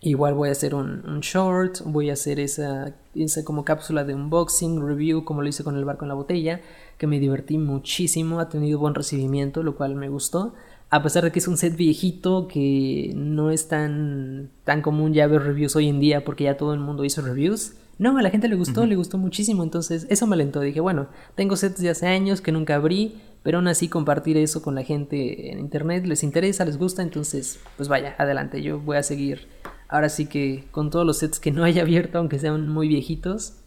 [0.00, 4.84] Igual voy a hacer un, short, voy a hacer esa, esa como cápsula de unboxing,
[4.84, 6.60] review, como lo hice con el barco en la botella,
[6.98, 10.54] que me divertí muchísimo, ha tenido buen recibimiento, lo cual me gustó.
[10.90, 15.28] A pesar de que es un set viejito que no es tan, tan común ya
[15.28, 17.74] ver reviews hoy en día porque ya todo el mundo hizo reviews.
[17.96, 20.60] No, a la gente le gustó, le gustó muchísimo, entonces eso me alentó.
[20.60, 21.06] Dije, bueno,
[21.36, 24.82] tengo sets de hace años que nunca abrí, pero aún así compartir eso con la
[24.82, 29.46] gente en internet les interesa, les gusta, entonces pues vaya, adelante, yo voy a seguir
[29.86, 33.58] ahora sí que con todos los sets que no haya abierto, aunque sean muy viejitos,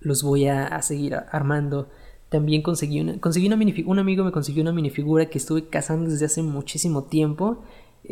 [0.00, 1.88] los voy a, seguir armando.
[2.28, 6.10] También conseguí una, conseguí una minifigura, un amigo me consiguió una minifigura que estuve cazando
[6.10, 7.62] desde hace muchísimo tiempo.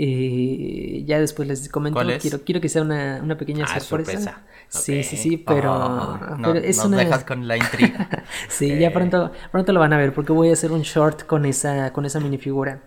[0.03, 4.40] Eh, ya después les comento, quiero, quiero que sea una, pequeña ah, sorpresa.
[4.66, 6.96] Sí, sí, sí, pero, oh, es una...
[6.96, 8.24] dejas con la intriga.
[8.48, 11.44] sí, ya pronto, pronto lo van a ver porque voy a hacer un short con
[11.44, 12.80] esa, con esa minifigura.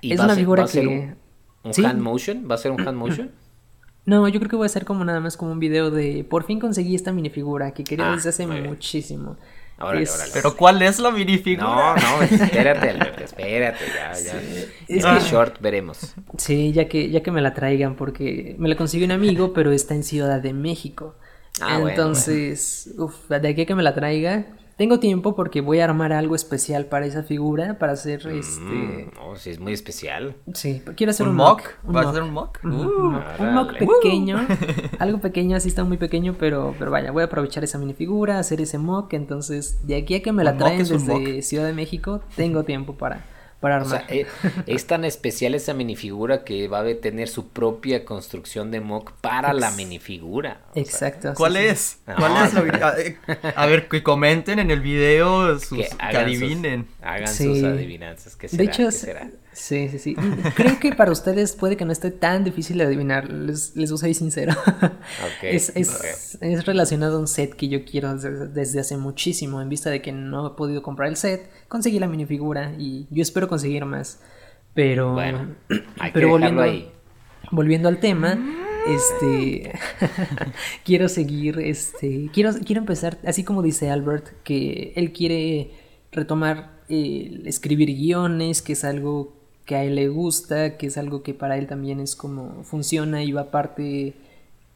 [0.00, 1.16] es una figura que...
[1.64, 2.46] Un, hand motion?
[2.48, 3.30] ¿Va a ser un hand motion?
[4.06, 6.44] No, yo creo que voy a hacer como nada más como un video de por
[6.44, 9.36] fin conseguí esta minifigura que quería ah, desde hace muchísimo.
[10.32, 11.66] Pero ¿cuál es la minifigura?
[11.66, 14.40] No, no, espérate, Alberto, espérate, ya, ya.
[14.88, 16.14] Es que short veremos.
[16.36, 19.72] Sí, ya que, ya que me la traigan, porque me la consiguió un amigo, pero
[19.72, 21.14] está en Ciudad de México.
[21.60, 24.46] Ah, Entonces, uff, de aquí a que me la traiga,
[24.80, 29.10] tengo tiempo porque voy a armar algo especial para esa figura, para hacer mm, este...
[29.22, 30.36] Oh, sí, es muy especial.
[30.54, 31.60] Sí, quiero hacer un, mock.
[31.82, 32.64] ¿Vas a hacer un mock?
[32.64, 34.38] Uh, un mock pequeño,
[34.98, 38.62] algo pequeño, así está muy pequeño, pero, pero vaya, voy a aprovechar esa minifigura, hacer
[38.62, 42.64] ese mock, entonces de aquí a que me la traen desde Ciudad de México, tengo
[42.64, 43.26] tiempo para
[43.60, 44.04] para armar.
[44.08, 44.26] Eh,
[44.66, 49.52] es, tan especial esa minifigura que va a tener su propia construcción de mock para
[49.52, 50.62] la minifigura.
[50.74, 51.34] Exacto.
[51.36, 52.00] ¿Cuál es?
[52.04, 53.16] ¿Cuál es la eh,
[53.54, 56.88] a, ver, que comenten en el video, sus, que, adivinen.
[57.02, 58.36] hagan sus adivinanzas.
[58.36, 58.62] ¿Qué será?
[58.62, 59.30] De hecho, será?
[59.60, 60.14] Sí, sí, sí.
[60.56, 64.10] Creo que para ustedes puede que no esté tan difícil de adivinar, les, les voy
[64.10, 64.54] a sincero.
[65.42, 69.90] es, es, es, relacionado a un set que yo quiero desde, hace muchísimo, en vista
[69.90, 73.84] de que no he podido comprar el set, conseguí la minifigura y yo espero conseguir
[73.84, 74.22] más.
[74.72, 75.54] Pero, bueno,
[75.98, 76.90] hay pero que volviendo, ahí.
[77.50, 78.38] volviendo al tema,
[78.88, 79.78] este
[80.84, 85.72] quiero seguir, este, quiero, quiero empezar, así como dice Albert, que él quiere
[86.12, 89.39] retomar el escribir guiones, que es algo
[89.70, 93.22] que a él le gusta, que es algo que para él también es como funciona
[93.22, 94.16] y va parte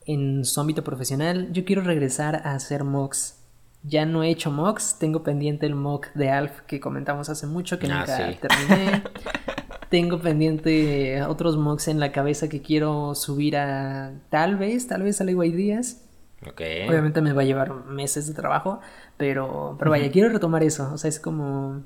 [0.07, 1.53] en su ámbito profesional.
[1.53, 3.40] Yo quiero regresar a hacer mocks.
[3.82, 7.80] Ya no he hecho mocks, tengo pendiente el mock de Alf que comentamos hace mucho
[7.80, 9.03] que ah, nunca terminé.
[9.90, 15.20] tengo pendiente otros mocks en la cabeza que quiero subir a tal vez, tal vez
[15.20, 16.05] a Lego Díaz.
[16.53, 16.88] Okay.
[16.88, 18.78] Obviamente me va a llevar meses de trabajo,
[19.16, 20.88] pero, pero vaya, quiero retomar eso.
[20.92, 21.82] O sea, es como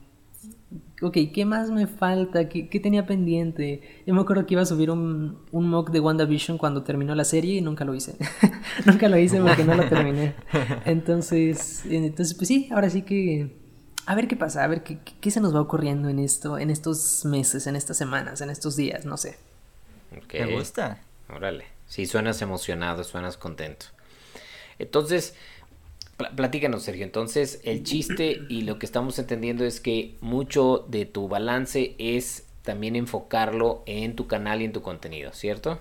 [1.00, 2.48] ok, ¿qué más me falta?
[2.48, 4.02] ¿Qué, tenía pendiente?
[4.06, 7.24] Yo me acuerdo que iba a subir un, un mock de WandaVision cuando terminó la
[7.24, 8.16] serie y nunca lo hice.
[8.86, 10.34] nunca lo hice porque no lo terminé.
[10.84, 13.56] Entonces, entonces, pues sí, ahora sí que...
[14.06, 16.70] A ver qué pasa, a ver qué, qué se nos va ocurriendo en esto, en
[16.70, 19.36] estos meses, en estas semanas, en estos días, no sé.
[20.32, 21.02] ¿Me gusta?
[21.28, 21.66] Órale.
[21.86, 23.86] Sí, suenas emocionado, suenas contento.
[24.78, 25.34] Entonces,
[26.36, 27.04] Platícanos, Sergio.
[27.04, 32.46] Entonces, el chiste y lo que estamos entendiendo es que mucho de tu balance es
[32.62, 35.78] también enfocarlo en tu canal y en tu contenido, ¿cierto?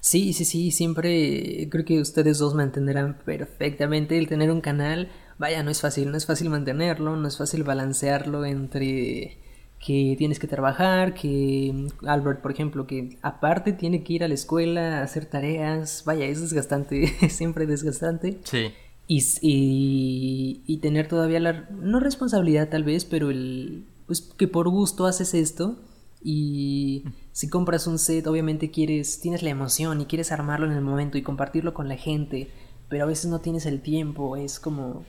[0.00, 4.18] Sí, sí, sí, siempre creo que ustedes dos me entenderán perfectamente.
[4.18, 7.64] El tener un canal, vaya, no es fácil, no es fácil mantenerlo, no es fácil
[7.64, 9.38] balancearlo entre
[9.84, 14.34] que tienes que trabajar, que Albert, por ejemplo, que aparte tiene que ir a la
[14.34, 18.38] escuela, a hacer tareas, vaya, es desgastante, es siempre desgastante.
[18.44, 18.72] Sí.
[19.10, 25.06] Y, y, tener todavía la, no responsabilidad tal vez, pero el, pues que por gusto
[25.06, 25.78] haces esto
[26.22, 30.82] y si compras un set obviamente quieres, tienes la emoción y quieres armarlo en el
[30.82, 32.50] momento y compartirlo con la gente,
[32.88, 35.04] pero a veces no tienes el tiempo, es como...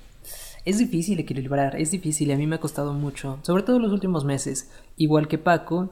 [0.65, 3.93] Es difícil equilibrar, es difícil a mí me ha costado mucho, sobre todo en los
[3.93, 4.69] últimos meses.
[4.97, 5.89] Igual que Paco,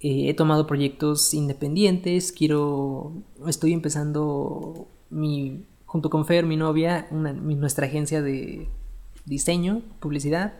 [0.00, 3.12] eh, he tomado proyectos independientes, quiero,
[3.46, 8.68] estoy empezando mi junto con Fer, mi novia, nuestra agencia de
[9.24, 10.52] diseño, publicidad,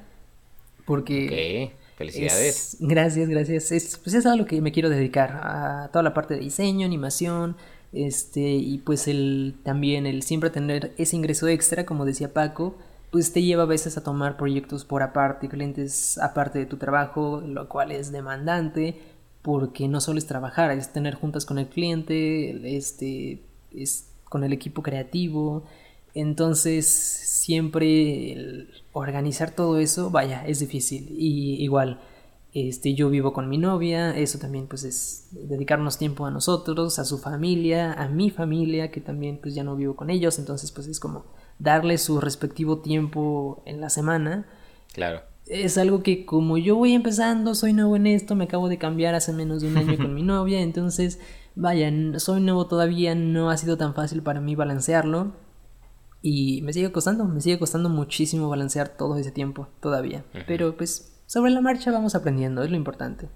[0.84, 1.72] porque...
[1.96, 2.76] Felicidades.
[2.80, 3.72] gracias, gracias.
[3.72, 6.84] Es, pues es a lo que me quiero dedicar, a toda la parte de diseño,
[6.86, 7.56] animación,
[7.92, 12.76] Este, y pues el también el siempre tener ese ingreso extra, como decía Paco,
[13.10, 17.40] pues te lleva a veces a tomar proyectos por aparte, clientes aparte de tu trabajo,
[17.40, 19.00] lo cual es demandante,
[19.40, 23.40] porque no solo es trabajar, es tener juntas con el cliente, este,
[23.74, 25.64] es con el equipo creativo,
[26.14, 32.00] entonces siempre organizar todo eso, vaya, es difícil y igual.
[32.58, 37.04] Este, yo vivo con mi novia, eso también pues es dedicarnos tiempo a nosotros, a
[37.04, 40.86] su familia, a mi familia, que también pues ya no vivo con ellos, entonces pues
[40.86, 41.26] es como
[41.58, 44.46] darle su respectivo tiempo en la semana.
[44.94, 45.20] Claro.
[45.46, 49.14] Es algo que como yo voy empezando, soy nuevo en esto, me acabo de cambiar
[49.14, 51.20] hace menos de un año con mi novia, entonces,
[51.56, 51.90] vaya,
[52.20, 55.32] soy nuevo todavía, no ha sido tan fácil para mí balancearlo.
[56.22, 60.24] Y me sigue costando, me sigue costando muchísimo balancear todo ese tiempo todavía.
[60.46, 63.28] Pero pues sobre la marcha vamos aprendiendo, es lo importante.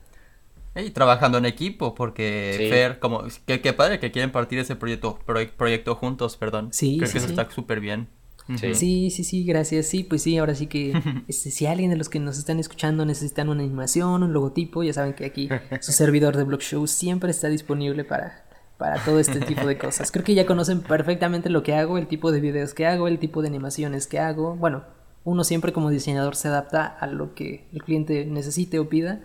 [0.74, 5.18] Y trabajando en equipo, porque Fer, como, qué, padre que quieren partir ese proyecto,
[5.56, 6.68] proyecto juntos, perdón.
[6.72, 7.32] Sí, Creo sí, que eso sí.
[7.32, 8.08] está súper bien.
[8.57, 9.11] Sí.
[9.11, 9.86] sí, sí, gracias.
[9.86, 10.92] Sí, pues sí, ahora sí que
[11.28, 14.92] este, si alguien de los que nos están escuchando necesitan una animación, un logotipo, ya
[14.92, 15.48] saben que aquí
[15.80, 18.44] su servidor de Blog Show siempre está disponible para,
[18.78, 20.11] para todo este tipo de cosas.
[20.11, 23.18] Creo que ya conocen perfectamente lo que hago, el tipo de videos que hago, el
[23.18, 24.57] tipo de animaciones que hago.
[24.57, 24.84] Bueno,
[25.24, 29.20] uno siempre como diseñador se adapta a lo que el cliente necesite o pida.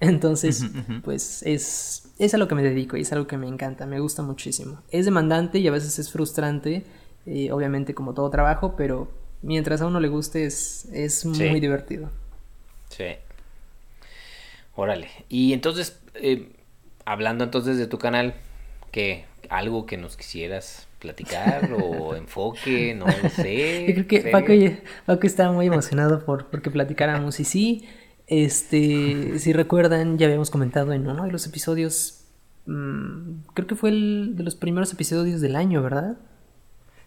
[0.00, 0.64] Entonces,
[1.04, 4.00] pues es, es a lo que me dedico y es algo que me encanta, me
[4.00, 4.82] gusta muchísimo.
[4.90, 6.84] Es demandante y a veces es frustrante,
[7.28, 9.08] eh, obviamente como todo trabajo, pero
[9.42, 11.60] mientras a uno le guste es, es muy Sí.
[11.60, 12.10] divertido.
[12.88, 13.04] Sí.
[14.74, 15.08] Órale.
[15.28, 16.52] Y entonces, eh,
[17.04, 18.34] hablando entonces de tu canal,
[18.92, 19.24] ¿qué?
[19.50, 22.94] ¿Algo que nos quisieras platicar o enfoque?
[22.94, 23.86] No lo sé.
[23.88, 24.52] Yo creo que ¿En Paco,
[25.06, 27.88] Paco estaba muy emocionado por porque platicáramos y sí,
[28.26, 32.24] este, si recuerdan, ya habíamos comentado en uno de los episodios,
[32.66, 36.18] mm, creo que fue el de los primeros episodios del año, ¿verdad?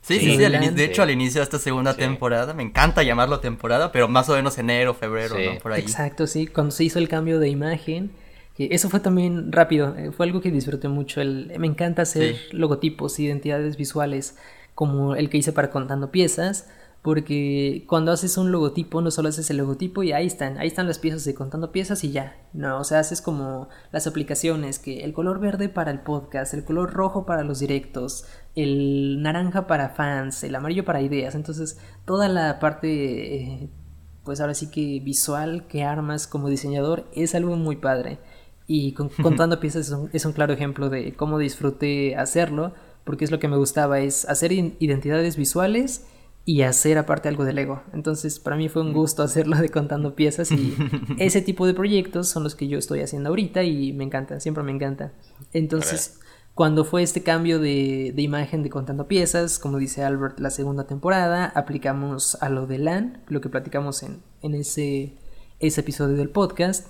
[0.01, 1.99] Sí, sí, Sí, al de hecho al inicio de esta segunda Sí.
[1.99, 5.45] temporada, me encanta llamarlo temporada, pero más o menos enero, febrero, Sí.
[5.45, 5.59] ¿no?
[5.59, 5.81] Por ahí.
[5.81, 8.11] Exacto, sí, cuando se hizo el cambio de imagen,
[8.57, 12.35] que eso fue también rápido, eh, fue algo que disfruté mucho, el, me encanta hacer
[12.35, 12.41] Sí.
[12.57, 14.35] logotipos, identidades visuales,
[14.73, 16.67] como el que hice para Contando Piezas,
[17.01, 20.87] porque cuando haces un logotipo no solo haces el logotipo y ahí están, ahí están
[20.87, 25.03] las piezas de Contando Piezas y ya, no, o sea, haces como las aplicaciones, que
[25.03, 28.25] el color verde para el podcast, el color rojo para los directos,
[28.55, 33.35] el naranja para fans, el amarillo para ideas, entonces toda la parte...
[33.35, 33.69] eh,
[34.23, 38.19] pues ahora sí que visual que armas como diseñador es algo muy padre.
[38.67, 42.71] Y con- contando piezas es un, es un claro ejemplo de cómo disfruté hacerlo,
[43.03, 46.05] porque es lo que me gustaba, es hacer identidades visuales
[46.45, 47.83] y hacer aparte algo de Lego.
[47.93, 50.75] Entonces para mí fue un gusto hacerlo de contando piezas y
[51.17, 54.63] ese tipo de proyectos son los que yo estoy haciendo ahorita y me encantan, siempre
[54.63, 55.11] me encantan.
[55.53, 56.19] Entonces...
[56.53, 60.85] Cuando fue este cambio de, de imagen de Contando Piezas, como dice Albert, la segunda
[60.85, 65.13] temporada, aplicamos a lo de LAN, lo que platicamos en, en ese,
[65.61, 66.87] ese episodio del podcast.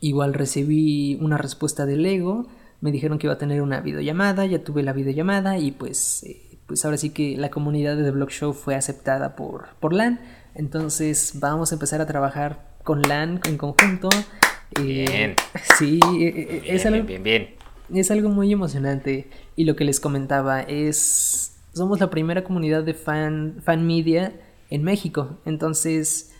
[0.00, 2.48] Igual recibí una respuesta de Lego,
[2.80, 6.51] me dijeron que iba a tener una videollamada, ya tuve la videollamada y pues, eh,
[6.72, 10.20] pues ahora sí que la comunidad de The Blog Show fue aceptada por, por LAN.
[10.54, 14.08] Entonces vamos a empezar a trabajar con LAN en conjunto.
[14.80, 15.34] Eh, Bien.
[15.78, 17.48] Sí, eh, eh, Bien, es algo, bien, bien,
[17.92, 22.94] es algo muy emocionante y lo que les comentaba es somos la primera comunidad de
[22.94, 24.32] fan fan media
[24.70, 26.32] en México entonces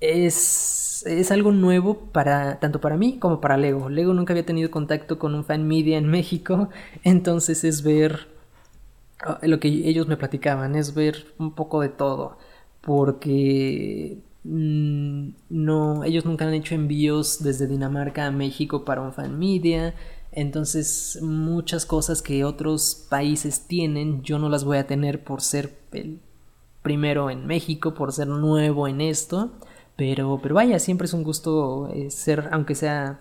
[0.00, 4.70] es, es algo nuevo para tanto para mí como para Lego Lego nunca había tenido
[4.70, 6.70] contacto con un fan media en México
[7.04, 8.37] entonces es ver
[9.42, 12.38] lo que ellos me platicaban es ver un poco de todo
[12.80, 19.38] porque mm, no ellos nunca han hecho envíos desde Dinamarca a México para un fan
[19.38, 19.94] media.
[20.32, 25.76] Entonces muchas cosas que otros países tienen yo no las voy a tener por ser
[25.92, 26.20] el
[26.82, 29.52] primero en México por ser nuevo en esto.
[29.96, 33.20] Pero pero vaya siempre es un gusto eh, ser aunque sea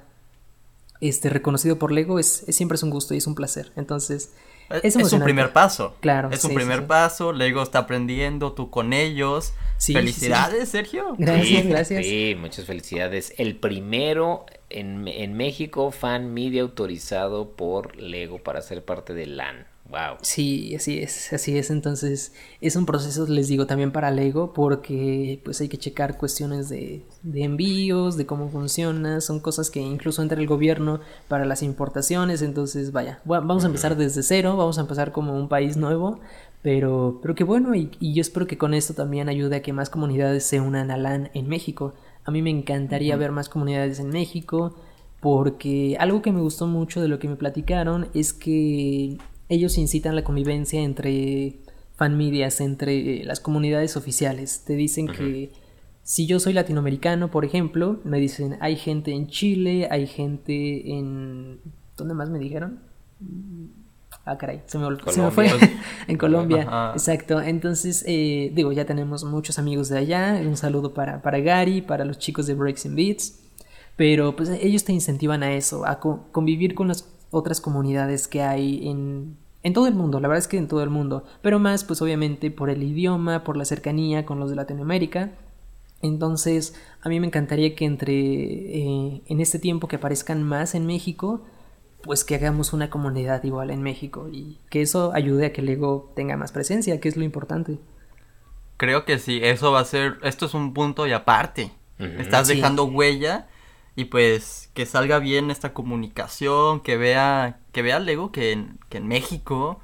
[0.99, 3.71] este reconocido por Lego es, es- siempre es un gusto y es un placer.
[3.75, 4.33] Entonces
[4.69, 5.95] Es, es, un primer paso.
[5.99, 6.85] Claro, Es un sí, primer sí.
[6.87, 9.53] paso, Lego está aprendiendo, tú con ellos.
[9.77, 9.93] Sí, sí, sí.
[9.93, 11.15] Felicidades, Sergio.
[11.17, 12.05] Gracias, Sí, gracias.
[12.05, 13.33] Sí, muchas felicidades.
[13.37, 19.67] El primero en, en México, fan media autorizado por Lego para ser parte de LAN.
[19.89, 20.17] Wow.
[20.21, 21.69] Sí, así es, así es.
[21.71, 26.67] Entonces, es un proceso, les digo, también para Lego, porque pues hay que checar cuestiones
[26.67, 31.63] de, de envíos, de cómo funciona, son cosas que incluso entra el gobierno para las
[31.63, 35.77] importaciones, entonces vaya, va- vamos a empezar desde cero, vamos a empezar como un país
[35.77, 36.19] nuevo,
[36.61, 39.71] pero, pero qué bueno, y, y yo espero que con esto también ayude a que
[39.71, 41.93] más comunidades se unan a LAN en México.
[42.25, 44.75] A mí me encantaría ver más comunidades en México,
[45.21, 49.17] porque algo que me gustó mucho de lo que me platicaron es que
[49.49, 51.59] ellos incitan la convivencia entre
[51.95, 54.63] fanmedias, entre las comunidades oficiales.
[54.65, 55.51] Te dicen que
[56.03, 61.59] si yo soy latinoamericano, por ejemplo, me dicen, hay gente en Chile, hay gente en...
[61.97, 62.79] ¿Dónde más me dijeron?
[64.23, 65.49] Ah, caray, se me, se me fue.
[66.07, 67.41] en Colombia, exacto.
[67.41, 70.39] Entonces, eh, digo, ya tenemos muchos amigos de allá.
[70.45, 73.39] Un saludo para, para Gary, para los chicos de Breaks and Beats.
[73.95, 78.87] Pero pues ellos te incentivan a eso, a convivir con las otras comunidades que hay
[78.87, 81.83] en, en todo el mundo, la verdad es que en todo el mundo, pero más
[81.83, 85.31] pues obviamente por el idioma, por la cercanía con los de Latinoamérica.
[86.01, 90.85] Entonces, a mí me encantaría que entre eh, en este tiempo que aparezcan más en
[90.85, 91.43] México,
[92.03, 95.69] pues que hagamos una comunidad igual en México y que eso ayude a que el
[95.69, 97.79] ego tenga más presencia, que es lo importante.
[98.77, 101.71] Creo que sí, eso va a ser, esto es un punto y aparte.
[101.97, 103.47] Estás dejando huella
[103.97, 108.99] y pues que salga bien esta comunicación, que vea, que vea Lego que en, que
[108.99, 109.81] en México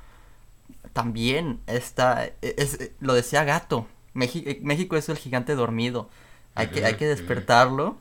[0.94, 6.10] también está, es, lo decía Gato, México, México es el gigante dormido,
[6.54, 7.98] hay que, hay que despertarlo.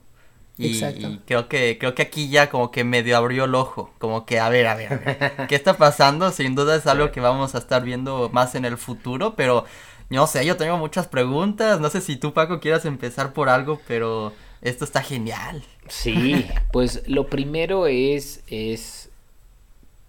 [0.59, 0.83] Y,
[1.25, 4.51] creo que creo que aquí ya como que medio abrió el ojo, como que a
[4.51, 6.31] ver, a ver, a ver, ¿qué está pasando?
[6.31, 9.65] Sin duda es algo que vamos a estar viendo más en el futuro, pero
[10.11, 13.81] no sé, yo tengo muchas preguntas, no sé si tú Paco quieras empezar por algo,
[13.89, 15.63] pero esto está genial.
[15.89, 19.11] Sí, pues lo primero es, es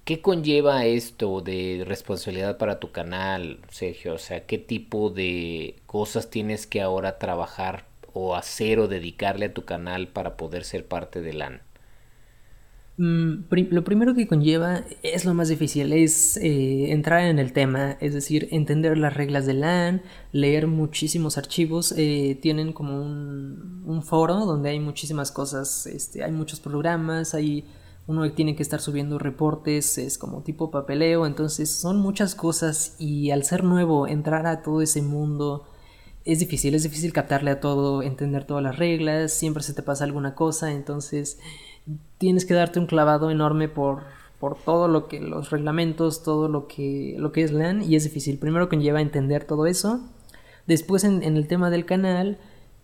[0.05, 4.13] ¿qué conlleva esto de responsabilidad para tu canal, Sergio?
[4.13, 9.53] O sea, ¿qué tipo de cosas tienes que ahora trabajar o hacer o dedicarle a
[9.53, 11.61] tu canal para poder ser parte de LAN?
[12.95, 17.97] Mm, lo primero que conlleva es lo más difícil, es eh, entrar en el tema,
[18.01, 24.45] es decir, entender las reglas de LAN, leer muchísimos archivos, eh, tienen como un, foro
[24.45, 27.65] donde hay muchísimas cosas, este, hay muchos programas, hay
[28.05, 32.95] uno que tiene que estar subiendo reportes, es como tipo papeleo, entonces son muchas cosas
[32.99, 35.65] y al ser nuevo, entrar a todo ese mundo
[36.25, 40.03] es difícil, es difícil captarle a todo, entender todas las reglas, siempre se te pasa
[40.03, 41.39] alguna cosa, entonces
[42.17, 44.03] tienes que darte un clavado enorme por,
[44.39, 48.03] por todo lo que los reglamentos, todo lo que, lo que es LAN y es
[48.03, 48.37] difícil.
[48.37, 50.01] Primero que lleva a entender todo eso.
[50.67, 52.37] Después en, el tema del canal,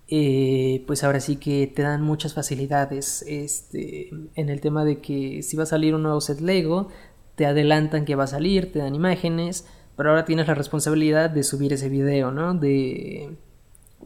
[0.10, 3.24] eh, pues ahora sí que te dan muchas facilidades.
[3.28, 6.90] Este, en el tema de que si va a salir un nuevo set Lego,
[7.36, 11.44] te adelantan que va a salir, te dan imágenes, pero ahora tienes la responsabilidad de
[11.44, 12.54] subir ese video, ¿no?
[12.54, 13.38] De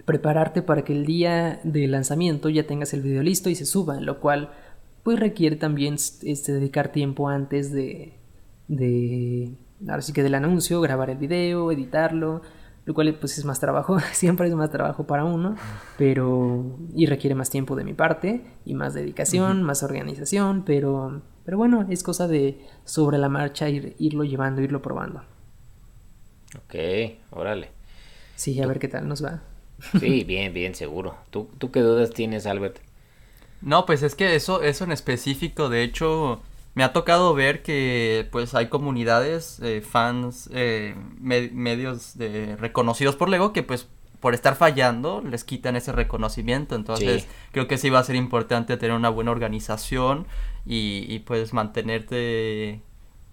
[0.05, 3.99] prepararte para que el día de lanzamiento ya tengas el video listo y se suba,
[4.01, 4.51] lo cual
[5.03, 8.13] pues requiere también este, dedicar tiempo antes de,
[8.67, 9.55] de,
[9.87, 12.41] ahora sí que del anuncio, grabar el video, editarlo,
[12.85, 15.55] lo cual pues es más trabajo, siempre es más trabajo para uno,
[15.97, 21.57] pero y requiere más tiempo de mi parte y más dedicación, más organización, pero, pero
[21.57, 25.21] bueno, es cosa de sobre la marcha ir, irlo llevando, irlo probando.
[26.65, 26.75] Ok,
[27.31, 27.71] órale.
[28.35, 29.41] Sí, a ver qué tal nos va.
[29.99, 31.17] Sí, bien, bien, seguro.
[31.29, 32.79] ¿Tú, ¿Tú qué dudas tienes, Albert?
[33.63, 36.41] No, pues es que eso, eso en específico, de hecho,
[36.75, 43.29] me ha tocado ver que pues hay comunidades, eh, fans, eh, medios de, reconocidos por
[43.29, 43.87] Lego que pues
[44.19, 46.75] por estar fallando les quitan ese reconocimiento.
[46.75, 50.27] Entonces creo que sí va a ser importante tener una buena organización
[50.65, 52.81] y, y pues mantenerte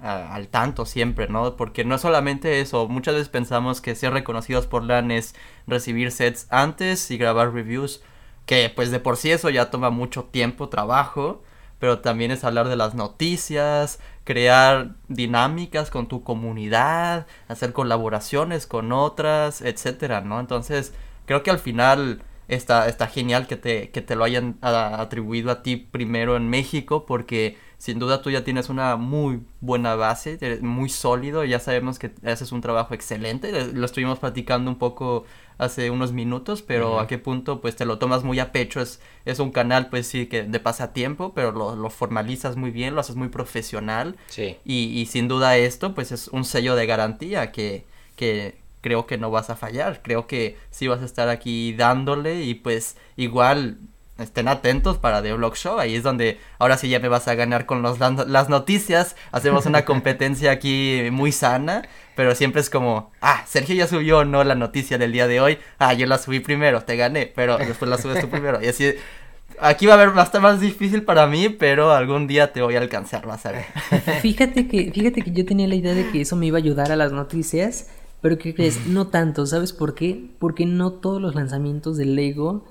[0.00, 1.56] al tanto siempre, ¿no?
[1.56, 5.34] Porque no es solamente eso, muchas veces pensamos que ser reconocidos por LAN es
[5.66, 8.02] recibir sets antes y grabar reviews
[8.50, 11.40] que pues de por sí eso ya toma mucho tiempo, trabajo,
[11.78, 18.90] pero también es hablar de las noticias, crear dinámicas con tu comunidad, hacer colaboraciones con
[18.90, 20.40] otras, etcétera, ¿no?
[20.40, 20.92] Entonces,
[21.26, 25.62] creo que al final está, está genial que te, que te lo hayan atribuido a
[25.62, 30.88] ti primero en México, porque sin duda tú ya tienes una muy buena base, muy
[30.88, 35.24] sólido, ya sabemos que haces un trabajo excelente, lo estuvimos platicando un poco
[35.60, 39.00] hace unos minutos, pero a qué punto pues te lo tomas muy a pecho, es,
[39.24, 43.00] es un canal pues sí que de pasatiempo, pero lo, lo formalizas muy bien, lo
[43.00, 44.16] haces muy profesional.
[44.28, 44.56] Sí.
[44.64, 47.84] y, y sin duda esto pues es un sello de garantía que,
[48.16, 52.42] que creo que no vas a fallar, creo que sí vas a estar aquí dándole
[52.42, 53.78] y pues igual
[54.20, 55.78] estén atentos para The Vlog Show.
[55.78, 59.16] Ahí es donde ahora sí ya me vas a ganar con los, las noticias.
[59.32, 61.82] Hacemos una competencia aquí muy sana.
[62.16, 65.58] Pero siempre es como, ah, Sergio ya subió no la noticia del día de hoy.
[65.78, 67.26] Ah, yo la subí primero, te gané.
[67.26, 68.62] Pero después la subes tú primero.
[68.62, 68.94] Y así,
[69.58, 71.48] aquí va a haber, estar más difícil para mí.
[71.48, 73.64] Pero algún día te voy a alcanzar, vas a ver.
[74.20, 76.92] Fíjate que, fíjate que yo tenía la idea de que eso me iba a ayudar
[76.92, 77.88] a las noticias.
[78.20, 78.86] Pero ¿qué crees?
[78.86, 80.30] No tanto, ¿sabes por qué?
[80.38, 82.64] Porque no todos los lanzamientos de Lego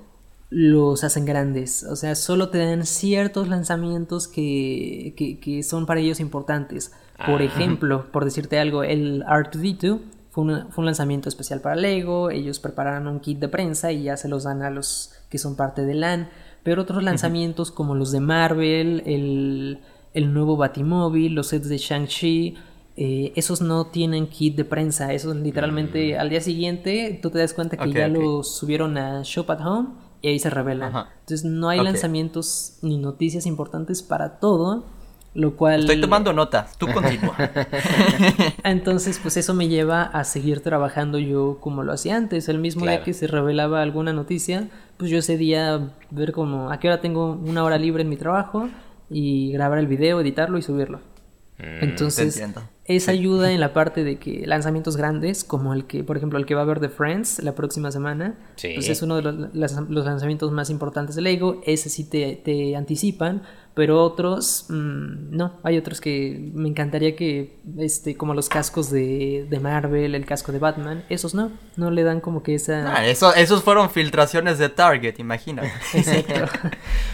[0.50, 1.84] los hacen grandes.
[1.84, 6.92] O sea, solo te dan ciertos lanzamientos que, que, son para ellos importantes.
[7.26, 7.44] Por Ah.
[7.44, 12.58] ejemplo, por decirte algo, el R2D2 fue, una- fue un lanzamiento especial para Lego, ellos
[12.60, 15.84] prepararon un kit de prensa y ya se los dan a los que son parte
[15.84, 16.28] de LAN,
[16.62, 19.78] pero otros lanzamientos como los de Marvel, el,
[20.14, 22.54] el nuevo Batimóvil, los sets de Shang-Chi,
[22.96, 27.54] eh, esos no tienen kit de prensa, esos literalmente al día siguiente tú te das
[27.54, 27.92] cuenta que Mm.
[27.92, 29.88] Ya los subieron a Shop at Home
[30.22, 30.94] y ahí se revelan.
[30.94, 31.08] Ajá.
[31.20, 34.84] Entonces no hay lanzamientos ni noticias importantes para todo,
[35.34, 35.80] lo cual...
[35.80, 37.36] Estoy tomando notas, tú continúa.
[38.64, 42.48] Entonces, pues eso me lleva a seguir trabajando yo como lo hacía antes.
[42.48, 46.78] El mismo día que se revelaba alguna noticia, pues yo ese día ver como a
[46.78, 48.68] qué hora tengo una hora libre en mi trabajo
[49.08, 50.98] y grabar el video, editarlo y subirlo.
[51.58, 52.42] Mm, Entonces.
[52.96, 56.46] Esa ayuda en la parte de que lanzamientos grandes, como el que, por ejemplo, el
[56.46, 58.72] que va a haber de Friends la próxima semana, Sí.
[58.74, 59.34] pues es uno de los,
[59.88, 61.60] los lanzamientos más importantes de Lego.
[61.64, 63.42] Ese sí te, te anticipan,
[63.74, 65.54] pero otros, mm, no.
[65.62, 70.52] Hay otros que me encantaría que, este, como los cascos de, de Marvel, el casco
[70.52, 71.50] de Batman, esos no.
[71.76, 72.94] No le dan como que esa.
[72.96, 75.70] Ah, eso, esos fueron filtraciones de Target, imagínate.
[75.94, 76.68] Exacto.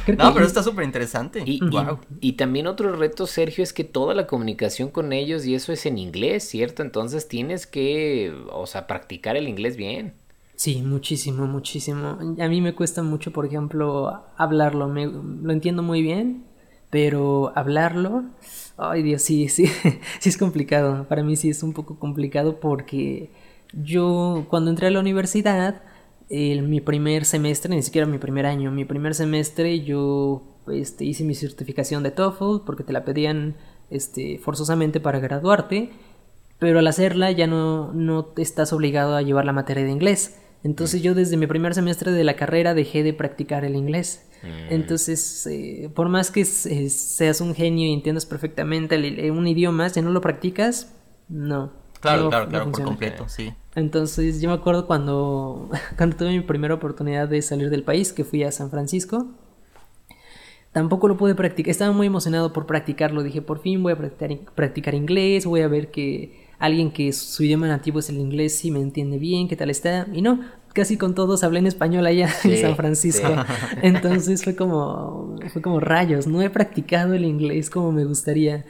[0.17, 1.43] No, pero está súper interesante.
[1.45, 5.55] Y, y- y también otro reto, Sergio, es que toda la comunicación con ellos y
[5.57, 6.83] eso es en inglés, ¿cierto?
[6.85, 10.15] Entonces tienes que, o sea, practicar el inglés bien.
[10.57, 12.19] Sí, muchísimo, muchísimo.
[12.41, 14.89] A mí me cuesta mucho, por ejemplo, hablarlo.
[14.89, 16.45] Me, lo entiendo muy bien,
[16.89, 18.25] pero hablarlo,
[18.79, 19.67] ay Dios, sí, sí,
[20.21, 21.07] sí es complicado.
[21.09, 23.31] Para mí sí es un poco complicado porque
[23.75, 25.83] yo cuando entré a la universidad,
[26.31, 30.43] el- mi primer semestre, ni siquiera mi primer año, mi primer semestre yo
[30.73, 33.57] este, hice mi certificación de TOEFL porque te la pedían
[33.91, 35.91] este, forzosamente para graduarte
[36.59, 40.39] pero al hacerla ya no, no estás obligado a llevar la materia de inglés.
[40.67, 44.27] Entonces yo desde mi primer semestre de la carrera dejé de practicar el inglés.
[44.69, 49.89] Entonces, eh, por más que se- seas un genio y entiendas perfectamente eh, un idioma,
[49.89, 50.93] si no lo practicas,
[51.29, 51.73] no.
[52.01, 53.53] Claro, no- claro, no claro, por completo, sí.
[53.75, 58.25] Entonces yo me acuerdo cuando, cuando tuve mi primera oportunidad de salir del país, que
[58.25, 59.27] fui a San Francisco.
[60.73, 63.23] Tampoco lo pude practicar, estaba muy emocionado por practicarlo.
[63.23, 67.43] Dije, por fin voy a practicar, practicar inglés, voy a ver que alguien que su
[67.45, 70.07] idioma nativo es el inglés sí me entiende bien, qué tal está.
[70.13, 70.41] Y no,
[70.73, 73.29] casi con todos hablé en español allá en San Francisco.
[73.29, 73.77] sí.
[73.83, 78.65] Entonces fue como, fue como rayos, no he practicado el inglés como me gustaría.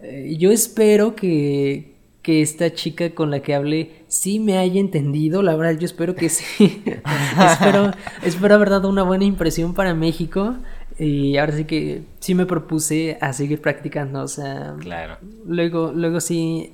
[0.00, 5.42] Eh, yo espero que, que esta chica con la que hablé sí me haya entendido,
[5.42, 6.82] la verdad yo espero que sí.
[7.52, 10.54] espero, espero haber dado una buena impresión para México
[11.00, 15.16] y ahora sí que sí me propuse a seguir practicando, o sea, Claro.
[15.46, 16.72] luego, luego sí,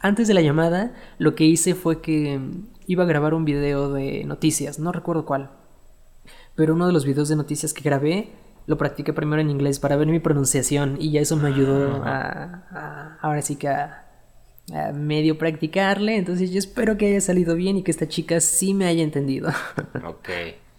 [0.00, 2.40] antes de la llamada lo que hice fue que
[2.86, 5.50] iba a grabar un video de noticias, no recuerdo cuál,
[6.54, 8.30] pero uno de los videos de noticias que grabé
[8.66, 12.64] lo practiqué primero en inglés para ver mi pronunciación y ya eso me ayudó a,
[12.70, 14.04] a- ahora sí que a,
[14.74, 16.16] a medio practicarle.
[16.16, 19.48] Entonces yo espero que haya salido bien y que esta chica sí me haya entendido.
[20.04, 20.28] Ok.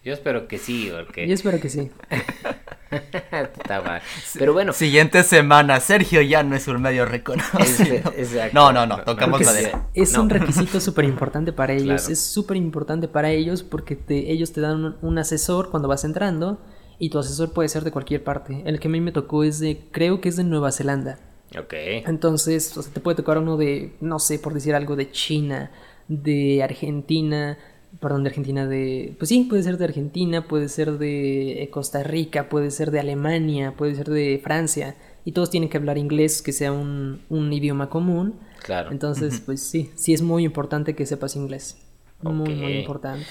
[0.05, 1.89] Yo espero que sí, porque yo espero que sí.
[3.31, 4.01] está mal.
[4.37, 8.11] Pero bueno, Siguiente semana, Sergio ya no es un medio reconocido.
[8.17, 8.51] Exacto.
[8.53, 9.87] No, no, no, tocamos madera.
[9.93, 10.23] es, es No.
[10.23, 12.01] un requisito súper importante para ellos.
[12.01, 12.13] Claro.
[12.13, 16.03] Es súper importante para ellos porque te- ellos te dan un, un asesor cuando vas
[16.03, 16.59] entrando
[16.97, 18.61] y tu asesor puede ser de cualquier parte.
[18.65, 21.19] El que a mí me tocó es de, creo que es de Nueva Zelanda.
[21.57, 21.73] ok.
[22.07, 25.71] Entonces, o sea, te puede tocar uno de, no sé, por decir algo, de China,
[26.07, 27.57] de Argentina,
[27.99, 29.15] perdón, de Argentina, de...
[29.17, 32.99] Pues sí, puede ser de Argentina, puede ser de eh, Costa Rica, puede ser de
[32.99, 37.51] Alemania, puede ser de Francia, y todos tienen que hablar inglés, que sea un, un
[37.51, 38.35] idioma común.
[38.63, 38.91] Claro.
[38.91, 41.77] Entonces, pues sí, sí es muy importante que sepas inglés.
[42.21, 43.25] Muy, muy importante.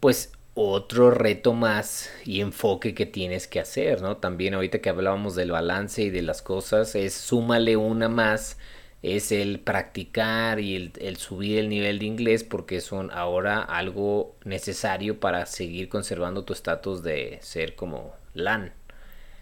[0.00, 4.18] Pues otro reto más y enfoque que tienes que hacer, ¿no?
[4.18, 8.58] También ahorita que hablábamos del balance y de las cosas, es súmale una más,
[9.02, 14.36] es el practicar y el, el subir el nivel de inglés porque son ahora algo
[14.44, 18.72] necesario para seguir conservando tu estatus de ser como LAN.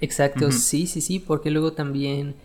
[0.01, 2.37] Exacto, sí, sí, sí, porque luego también,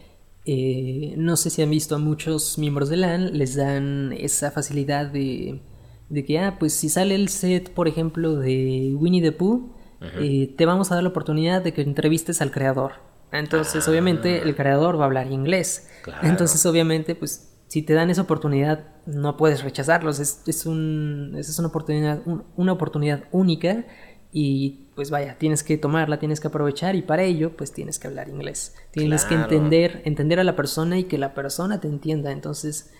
[0.45, 5.07] eh, no sé si han visto a muchos miembros de LAN, les dan esa facilidad
[5.07, 5.61] de,
[6.09, 9.71] de que, ah, pues si sale el set, por ejemplo, de Winnie the Pooh,
[10.19, 12.91] eh, te vamos a dar la oportunidad de que entrevistes al creador.
[13.39, 15.89] Entonces, obviamente, el creador va a hablar inglés.
[16.03, 16.27] Claro.
[16.27, 20.19] Entonces, obviamente, pues, si te dan esa oportunidad, no puedes rechazarlos.
[20.19, 23.85] Es, es, un, es una, oportunidad, un- una oportunidad única
[24.31, 28.07] y pues vaya, tienes que tomarla, tienes que aprovechar y para ello pues tienes que
[28.07, 28.75] hablar inglés.
[28.91, 32.31] Tienes que entender, entender a la persona y que la persona te entienda.
[32.31, 32.91] Entonces,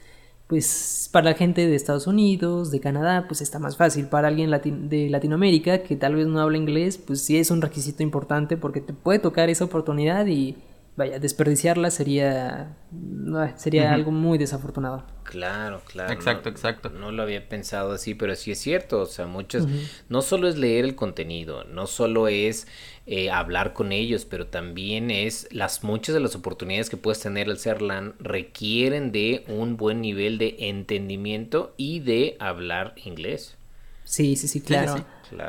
[0.47, 4.07] pues para la gente de Estados Unidos, de Canadá, pues está más fácil.
[4.07, 8.03] Para alguien de Latinoamérica que tal vez no habla inglés, pues sí es un requisito
[8.03, 10.57] importante porque te puede tocar esa oportunidad y,
[10.95, 12.77] vaya, desperdiciarla sería,
[13.55, 15.03] sería algo muy desafortunado.
[15.25, 16.13] Claro, claro.
[16.13, 16.89] Exacto, no, exacto.
[16.89, 19.01] No lo había pensado así, pero sí es cierto.
[19.01, 19.67] O sea, muchos,
[20.07, 22.67] no solo es leer el contenido, no solo es
[23.07, 27.49] eh, hablar con ellos, pero también es las muchas de las oportunidades que puedes tener
[27.49, 33.57] al ser LAN requieren de un buen nivel de entendimiento y de hablar inglés.
[34.03, 35.03] Sí, sí, sí, claro.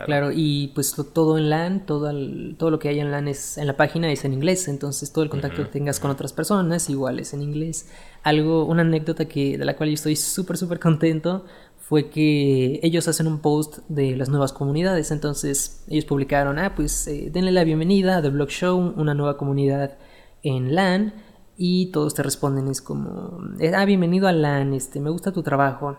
[0.05, 0.31] Claro.
[0.33, 2.11] y pues todo en LAN, todo,
[2.57, 5.25] todo lo que hay en LAN es, en la página es en inglés, entonces todo
[5.25, 7.89] el contacto que tengas con otras personas igual es en inglés.
[8.23, 11.45] Algo, una anécdota que, de la cual yo estoy súper, súper contento
[11.79, 17.07] fue que ellos hacen un post de las nuevas comunidades, entonces ellos publicaron, ah, pues
[17.07, 19.97] eh, denle la bienvenida a The Blog Show, una nueva comunidad
[20.43, 21.15] en LAN,
[21.57, 23.39] y todos te responden, es como,
[23.75, 25.97] ah, bienvenido a LAN, este, me gusta tu trabajo.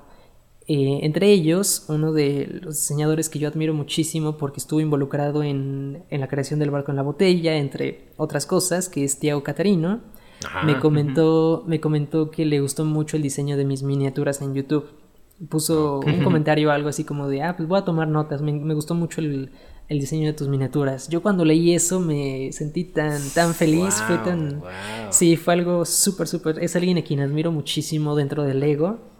[0.70, 6.04] Eh, entre ellos, uno de los diseñadores que yo admiro muchísimo porque estuvo involucrado en,
[6.12, 10.02] la creación del barco en la botella, entre otras cosas, que es Tiago Catarino,
[10.66, 14.90] me, comentó, me comentó que le gustó mucho el diseño de mis miniaturas en YouTube.
[15.50, 18.94] Puso un comentario algo así como de, ah, pues voy a tomar notas, me, gustó
[18.94, 19.52] mucho el,
[19.88, 21.08] diseño de tus miniaturas.
[21.08, 24.62] Yo cuando leí eso me sentí tan, tan feliz, fue tan...
[25.12, 26.62] Sí, fue algo súper, súper...
[26.62, 29.16] Es alguien a quien admiro muchísimo dentro del Lego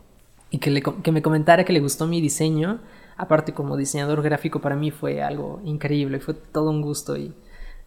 [0.50, 2.80] y que, le, que me comentara que le gustó mi diseño,
[3.18, 7.34] aparte como diseñador gráfico para mí fue algo increíble, fue todo un gusto y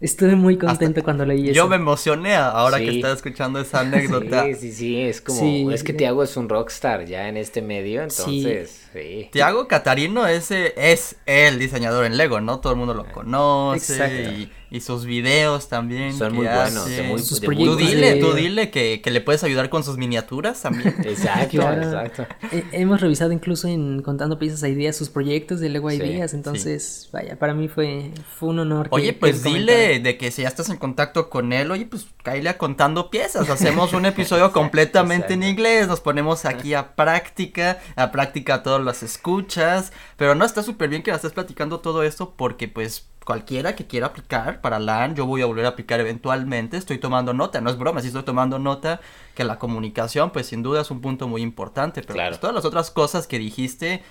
[0.00, 1.52] estuve muy contento cuando leí eso.
[1.54, 4.44] Yo me emocioné ahora que estaba escuchando esa anécdota.
[4.44, 8.02] Sí, sí, sí, es como, es que Tiago es un rockstar ya en este medio,
[8.02, 9.28] entonces, sí.
[9.32, 12.60] Tiago Catarino es, es el diseñador en Lego, ¿no?
[12.60, 16.16] Todo el mundo lo conoce y y sus videos también.
[16.16, 16.88] Son muy buenos.
[17.08, 20.94] muy, sus tú dile, tú dile que, le puedes ayudar con sus miniaturas también.
[21.04, 22.26] exacto, exacto.
[22.72, 27.36] hemos revisado incluso en Contando Piezas a Ideas sus proyectos de Lego Ideas, entonces, vaya,
[27.36, 28.88] para mí fue, fue un honor.
[28.90, 32.50] Oye, pues dile de que si ya estás en contacto con él, oye, pues cállale
[32.50, 38.12] a Contando Piezas, hacemos un episodio completamente en inglés, nos ponemos aquí a práctica, a
[38.12, 42.68] práctica todas las escuchas, pero no, está súper bien que estés platicando todo esto porque
[42.68, 46.98] pues cualquiera que quiera aplicar para LAN, yo voy a volver a aplicar eventualmente, estoy
[46.98, 49.00] tomando nota, no es broma, sí estoy tomando nota
[49.34, 52.64] que la comunicación pues sin duda es un punto muy importante, pero pues, todas las
[52.64, 54.02] otras cosas que dijiste,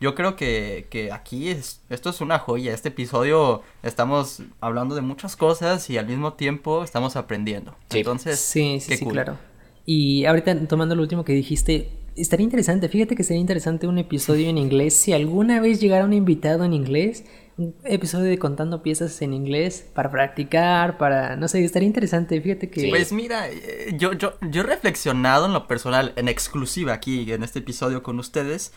[0.00, 5.02] yo creo que, que aquí es, esto es una joya, este episodio estamos hablando de
[5.02, 7.74] muchas cosas y al mismo tiempo estamos aprendiendo.
[7.90, 9.36] Entonces, sí, sí, sí, claro.
[9.84, 14.48] Y ahorita tomando lo último que dijiste, estaría interesante, fíjate que sería interesante un episodio
[14.48, 17.24] en inglés, si alguna vez llegara un invitado en inglés,
[17.60, 22.70] un episodio de contando piezas en inglés para practicar, para, no sé, estaría interesante, fíjate
[22.70, 22.88] que...
[22.88, 27.42] Pues mira, eh, yo, yo, yo he reflexionado en lo personal, en exclusiva aquí, en
[27.42, 28.72] este episodio con ustedes,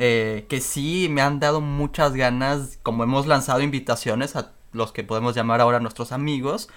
[0.00, 5.04] eh, que sí me han dado muchas ganas, como hemos lanzado invitaciones a los que
[5.04, 6.68] podemos llamar ahora nuestros amigos,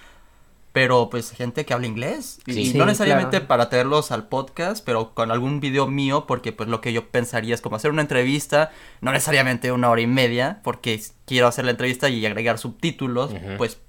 [0.78, 2.38] pero pues gente que habla inglés.
[2.46, 6.80] y no necesariamente para traerlos al podcast, pero con algún video mío, porque pues lo
[6.80, 11.02] que yo pensaría es como hacer una entrevista, no necesariamente una hora y media, porque
[11.24, 13.80] quiero hacer la entrevista y agregar subtítulos, pues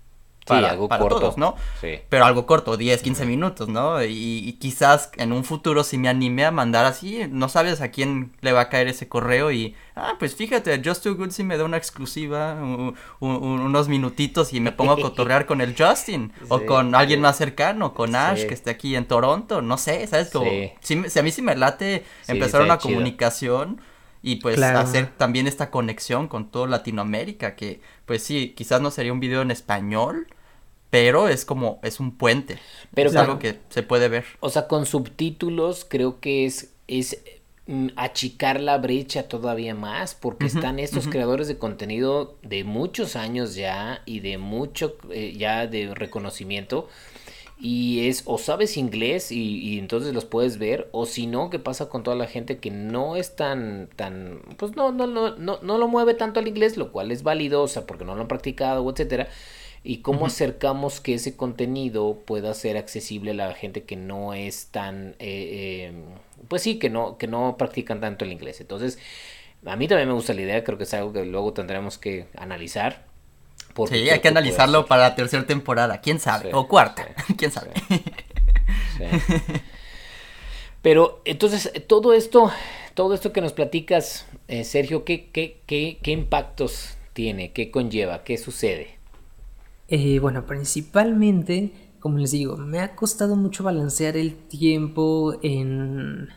[0.50, 1.20] para, algo corto.
[1.20, 1.56] todos, ¿no?
[1.80, 2.00] Sí.
[2.10, 4.04] Pero algo corto, 10, 15 minutos, ¿no?
[4.04, 8.34] Y, quizás en un futuro si me anime a mandar así, no sabes a quién
[8.42, 11.58] le va a caer ese correo y, ah, pues fíjate, Just Too Good si me
[11.58, 12.58] da una exclusiva,
[13.20, 17.94] unos minutitos y me pongo a cotorrear con el Justin o con alguien más cercano,
[17.94, 20.30] con Ash que esté aquí en Toronto, no sé, ¿sabes?
[20.30, 20.50] Como,
[20.82, 23.82] si, a mí sí me late empezar una comunicación
[24.22, 29.14] y pues hacer también esta conexión con todo Latinoamérica que pues sí, quizás no sería
[29.14, 30.28] un video en español,
[30.90, 32.58] pero es como, es un puente.
[32.94, 34.26] Pero es algo que se puede ver.
[34.40, 37.22] O sea, con subtítulos creo que es, es
[37.68, 43.56] mm, achicar la brecha todavía más, porque están estos creadores de contenido de muchos años
[43.56, 46.88] ya y de mucho eh, ya de reconocimiento.
[47.62, 51.60] Y es o sabes inglés y, y, entonces los puedes ver, o si no, ¿qué
[51.60, 55.60] pasa con toda la gente que no es tan, tan, pues no, no, no, no,
[55.62, 58.22] no lo mueve tanto al inglés, lo cual es válido, o sea, porque no lo
[58.22, 59.28] han practicado, etcétera
[59.84, 64.68] y cómo acercamos que ese contenido pueda ser accesible a la gente que no es
[64.68, 66.04] tan, eh, em,
[66.48, 68.60] pues sí, que no, que no practican tanto el inglés.
[68.62, 69.00] Entonces,
[69.66, 72.28] a mí también me gusta la idea, creo que es algo que luego tendremos que
[72.38, 73.08] analizar.
[73.88, 77.08] Sí, hay que analizarlo para la tercera temporada, quién sabe, o cuarta,
[77.38, 77.72] quién sabe.
[80.82, 82.52] Pero entonces, todo esto,
[82.94, 87.52] todo esto que nos platicas, eh, Sergio, ¿qué, qué, qué, ¿qué impactos tiene?
[87.54, 88.24] ¿Qué conlleva?
[88.24, 88.99] ¿Qué sucede?
[89.90, 96.30] Eh, bueno, principalmente, como les digo, me ha costado mucho balancear el tiempo en,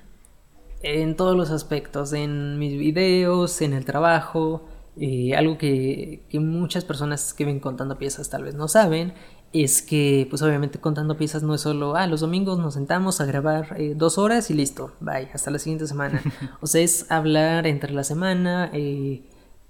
[0.82, 4.64] en todos los aspectos, en mis videos, en el trabajo,
[4.96, 9.14] eh, algo que, que, muchas personas que ven contando piezas tal vez no saben
[9.52, 13.26] es que pues obviamente contando piezas no es solo, ah, los domingos nos sentamos a
[13.26, 16.22] grabar eh, dos horas y listo, bye, hasta la siguiente semana.
[16.60, 18.70] o sea, es hablar entre la semana.
[18.72, 19.22] Eh,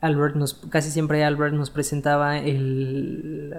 [0.02, 3.50] Albert nos, casi siempre Albert nos presentaba el,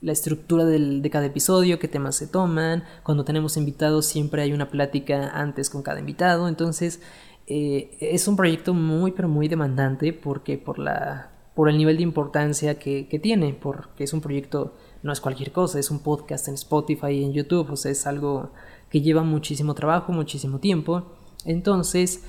[0.00, 2.84] la, estructura del, de cada episodio, qué temas se toman.
[3.02, 6.48] Cuando tenemos invitados siempre hay una plática antes con cada invitado.
[6.48, 7.00] Entonces
[7.46, 12.04] eh, es un proyecto muy pero muy demandante porque por la por el nivel de
[12.04, 16.48] importancia que, que tiene, porque es un proyecto no es cualquier cosa, es un podcast
[16.48, 18.50] en Spotify y en YouTube, o sea, es algo
[18.90, 21.04] que lleva muchísimo trabajo, muchísimo tiempo.
[21.44, 22.22] Entonces,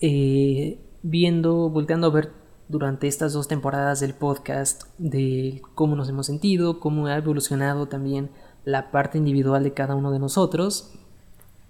[0.00, 2.32] eh, viendo, volteando a ver
[2.68, 8.30] durante estas dos temporadas del podcast de cómo nos hemos sentido, cómo ha evolucionado también
[8.64, 10.92] la parte individual de cada uno de nosotros,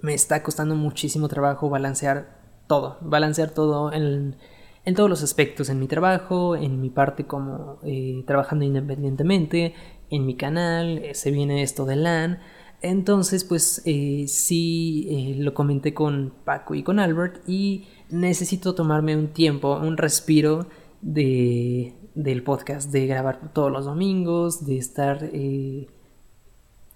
[0.01, 4.37] me está costando muchísimo trabajo balancear todo, balancear todo en,
[4.85, 9.75] en todos los aspectos, en mi trabajo, en mi parte como eh, trabajando independientemente,
[10.11, 12.39] en mi canal, eh, se viene esto de LAN.
[12.81, 19.29] Entonces, pues eh, sí lo comenté con Paco y con Albert y necesito tomarme un
[19.29, 20.67] tiempo, un respiro
[21.01, 25.31] de, del podcast, de grabar todos los domingos, de estar,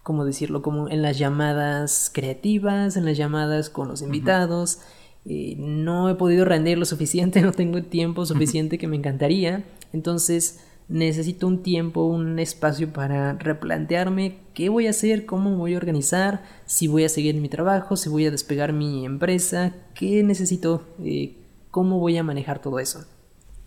[0.03, 0.63] ¿cómo decirlo?
[0.63, 4.81] Como en las llamadas creativas, en las llamadas con los invitados.
[5.25, 9.65] no he podido rendir lo suficiente, no tengo el tiempo suficiente que me encantaría.
[9.93, 15.79] Entonces, necesito un tiempo, un espacio para replantearme qué voy a hacer, cómo voy a
[15.79, 20.83] organizar, si voy a seguir mi trabajo, si voy a despegar mi empresa, qué necesito,
[21.03, 21.37] eh,
[21.71, 23.07] cómo voy a manejar todo eso.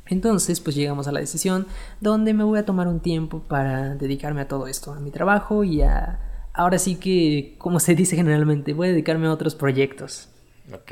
[0.07, 1.67] Entonces, pues llegamos a la decisión
[1.99, 5.63] donde me voy a tomar un tiempo para dedicarme a todo esto, a mi trabajo
[5.63, 6.19] y a...
[6.53, 10.29] Ahora sí que, como se dice generalmente, voy a dedicarme a otros proyectos.
[10.71, 10.91] Ok.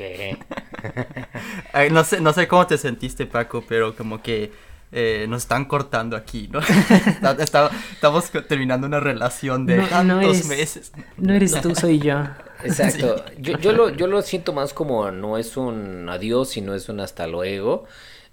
[1.90, 4.52] no, sé, no sé cómo te sentiste, Paco, pero como que
[4.92, 6.60] eh, nos están cortando aquí, ¿no?
[7.38, 10.92] estamos terminando una relación de tantos meses.
[11.16, 12.20] No eres tú, soy yo.
[12.62, 13.24] Exacto.
[13.38, 17.00] Yo, yo, lo, yo lo siento más como no es un adiós, sino es un
[17.00, 17.86] hasta luego.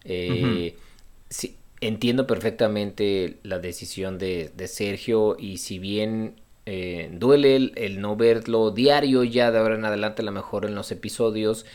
[0.06, 0.76] Eh,
[1.30, 8.02] sí, entiendo perfectamente la decisión de, de Sergio y si bien eh, duele el, el,
[8.02, 11.66] no verlo diario ya de ahora en adelante, a lo mejor en los episodios,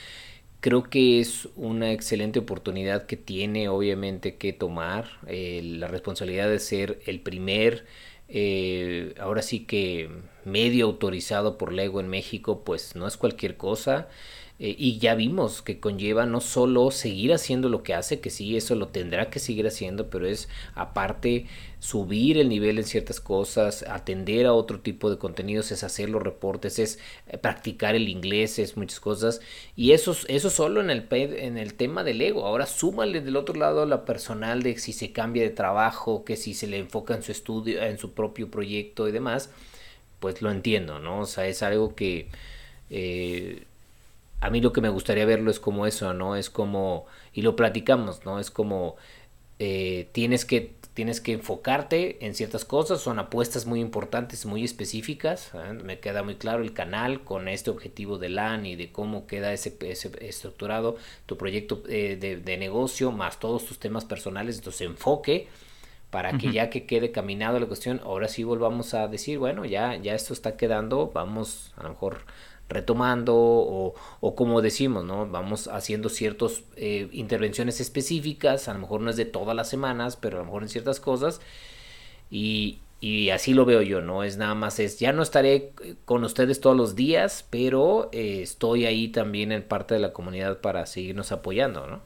[0.60, 6.58] creo que es una excelente oportunidad que tiene obviamente que tomar eh, la responsabilidad de
[6.58, 7.84] ser el primer
[8.28, 10.10] eh, ahora sí que
[10.44, 14.08] medio autorizado por Lego en México pues no es cualquier cosa
[14.58, 18.56] eh, y ya vimos que conlleva no solo seguir haciendo lo que hace, que sí,
[18.56, 21.46] eso lo tendrá que seguir haciendo, pero es aparte
[21.78, 26.22] subir el nivel en ciertas cosas, atender a otro tipo de contenidos, es hacer los
[26.22, 29.40] reportes, es eh, practicar el inglés, es muchas cosas.
[29.76, 32.46] Y eso, eso solo en el, en el tema del ego.
[32.46, 36.54] Ahora súmale del otro lado la personal de si se cambia de trabajo, que si
[36.54, 39.50] se le enfoca en su estudio, en su propio proyecto y demás,
[40.20, 41.20] pues lo entiendo, ¿no?
[41.20, 42.28] O sea, es algo que...
[42.90, 43.64] Eh,
[44.40, 46.36] a mí lo que me gustaría verlo es como eso, ¿no?
[46.36, 48.38] Es como, y lo platicamos, ¿no?
[48.38, 48.96] Es como,
[49.58, 55.52] eh, tienes, que, tienes que enfocarte en ciertas cosas, son apuestas muy importantes, muy específicas,
[55.54, 55.72] ¿eh?
[55.72, 59.54] me queda muy claro el canal con este objetivo de LAN y de cómo queda
[59.54, 65.48] ese, ese estructurado tu proyecto eh, de, negocio, más todos tus temas personales, entonces enfoque
[66.10, 69.96] para que ya que quede caminado la cuestión, ahora sí volvamos a decir, bueno, ya,
[69.96, 72.20] ya esto está quedando, vamos a lo mejor
[72.68, 75.26] retomando o, o, como decimos, ¿no?
[75.28, 80.16] Vamos haciendo ciertas eh, intervenciones específicas, a lo mejor no es de todas las semanas,
[80.16, 81.40] pero a lo mejor en ciertas cosas.
[82.30, 84.24] Y, y así lo veo yo, ¿no?
[84.24, 85.72] Es nada más, es, ya no estaré
[86.04, 90.60] con ustedes todos los días, pero eh, estoy ahí también en parte de la comunidad
[90.60, 92.00] para seguirnos apoyando, ¿no?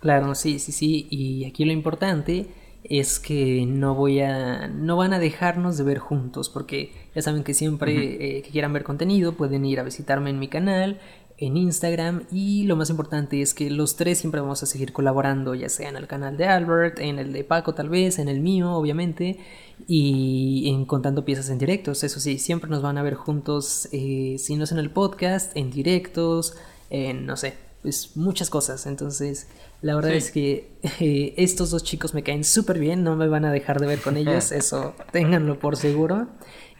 [0.00, 1.06] Claro, sí, sí, sí.
[1.10, 2.46] Y aquí lo importante
[2.84, 7.44] es que no voy a no van a dejarnos de ver juntos porque ya saben
[7.44, 10.98] que siempre eh, que quieran ver contenido pueden ir a visitarme en mi canal
[11.40, 15.54] en Instagram y lo más importante es que los tres siempre vamos a seguir colaborando
[15.54, 18.40] ya sea en el canal de Albert en el de Paco tal vez en el
[18.40, 19.38] mío obviamente
[19.86, 22.04] y en contando piezas en directos.
[22.04, 25.56] Eso sí siempre nos van a ver juntos eh, si no es en el podcast
[25.56, 26.54] en directos
[26.90, 28.86] en no sé pues muchas cosas.
[28.86, 29.48] Entonces
[29.82, 30.70] la verdad es que
[31.00, 34.00] eh, estos dos chicos me caen súper bien, no me van a dejar de ver
[34.00, 36.28] con ellos, eso ténganlo por seguro.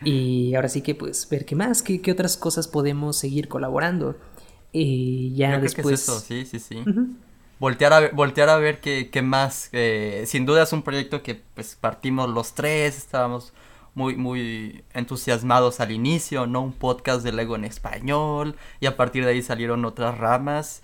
[0.03, 4.17] Y ahora sí que pues ver qué más, qué, qué otras cosas podemos seguir colaborando.
[4.73, 6.03] Y ya después...
[6.03, 6.83] eso, sí, sí, sí.
[7.59, 9.69] Voltear a voltear a ver qué, qué más.
[9.73, 13.53] Eh, sin duda es un proyecto que pues partimos los tres, estábamos
[13.95, 16.63] muy, muy entusiasmados al inicio, ¿no?
[16.63, 20.83] Un podcast de Lego en español y a partir de ahí salieron otras ramas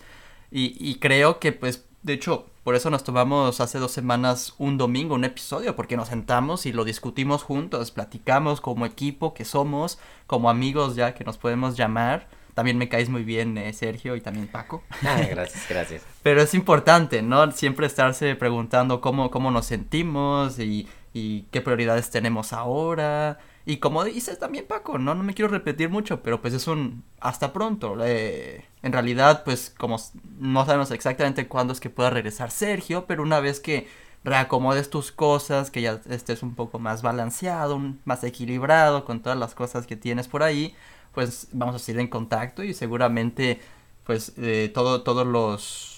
[0.50, 4.78] y, y creo que pues de hecho, por eso nos tomamos hace dos semanas un
[4.78, 9.98] domingo, un episodio, porque nos sentamos y lo discutimos juntos, platicamos como equipo que somos,
[10.28, 12.28] como amigos ya que nos podemos llamar.
[12.54, 14.84] También me caes muy bien, eh, Sergio, y también Paco.
[15.04, 16.02] Ah, gracias, gracias.
[16.22, 17.50] Pero es importante, ¿no?
[17.50, 23.40] Siempre estarse preguntando cómo, cómo nos sentimos y, y qué prioridades tenemos ahora.
[23.66, 27.04] Y como dices también Paco, no, no me quiero repetir mucho, pero pues es un
[27.20, 27.96] hasta pronto.
[28.04, 29.96] Eh, en realidad, pues como
[30.38, 33.88] no sabemos exactamente cuándo es que pueda regresar Sergio, pero una vez que
[34.22, 39.54] reacomodes tus cosas, que ya estés un poco más balanceado, más equilibrado con todas las
[39.56, 40.76] cosas que tienes por ahí,
[41.12, 43.60] pues vamos a seguir en contacto y seguramente
[44.04, 45.95] pues eh, todo, todos los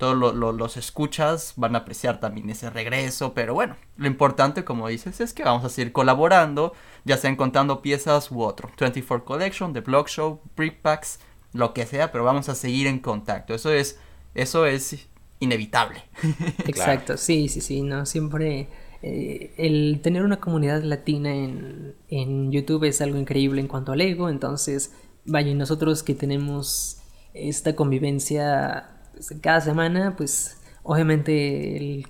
[0.00, 5.20] todos los escuchas van a apreciar también ese regreso, pero bueno, lo importante como dices
[5.20, 6.72] es que vamos a seguir colaborando,
[7.04, 11.20] ya sea contando piezas u otro, 24 Collection, The Blog Show, Brickpacks,
[11.52, 13.98] lo que sea, pero vamos a seguir en contacto, eso es,
[14.34, 15.06] eso es
[15.38, 16.02] inevitable.
[16.66, 18.68] Exacto, sí, sí, sí, no, siempre
[19.02, 24.00] eh, el tener una comunidad latina en, en YouTube es algo increíble en cuanto al
[24.00, 24.94] ego, entonces,
[25.26, 27.02] vaya, nosotros que tenemos
[27.34, 28.96] esta convivencia
[29.28, 32.04] pues, cada semana, pues obviamente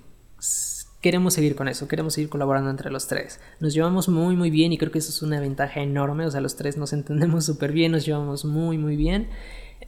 [1.01, 3.39] queremos seguir con eso, queremos seguir colaborando entre los tres.
[3.59, 6.41] Nos llevamos muy muy bien y creo que eso es una ventaja enorme, o sea,
[6.41, 9.29] los tres nos entendemos súper bien, nos llevamos muy muy bien.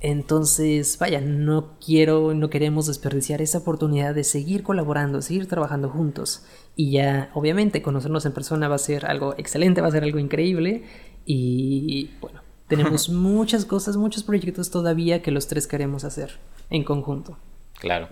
[0.02, 6.44] Entonces, vaya, no quiero, no queremos desperdiciar esa oportunidad de seguir colaborando, seguir trabajando juntos.
[6.76, 10.20] Y ya, obviamente, conocernos en persona va a ser algo excelente, va a ser algo
[10.20, 10.84] increíble.
[11.26, 12.43] Y bueno,
[12.76, 16.38] tenemos muchas cosas, muchos proyectos todavía que los tres queremos hacer
[16.70, 17.38] en conjunto.
[17.80, 18.08] Claro.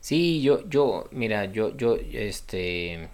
[0.00, 3.08] Sí, yo, yo, mira, yo, yo, este,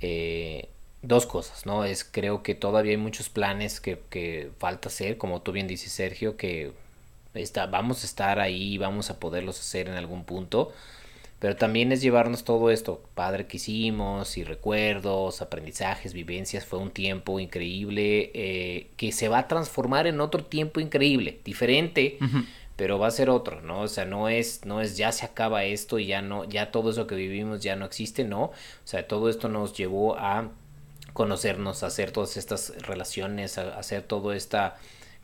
[0.00, 0.68] eh,
[1.02, 1.84] dos cosas, ¿no?
[1.84, 5.92] Es, creo que todavía hay muchos planes que, que falta hacer, como tú bien dices,
[5.92, 6.72] Sergio, que
[7.34, 10.72] está, vamos a estar ahí, vamos a poderlos hacer en algún punto
[11.44, 16.90] pero también es llevarnos todo esto, padre que hicimos y recuerdos, aprendizajes, vivencias, fue un
[16.90, 22.16] tiempo increíble eh, que se va a transformar en otro tiempo increíble, diferente,
[22.76, 23.82] pero va a ser otro, ¿no?
[23.82, 26.88] O sea, no es, no es ya se acaba esto y ya no, ya todo
[26.88, 28.52] eso que vivimos ya no existe, no, o
[28.84, 30.50] sea, todo esto nos llevó a
[31.12, 34.76] conocernos, a hacer todas estas relaciones, a hacer toda esta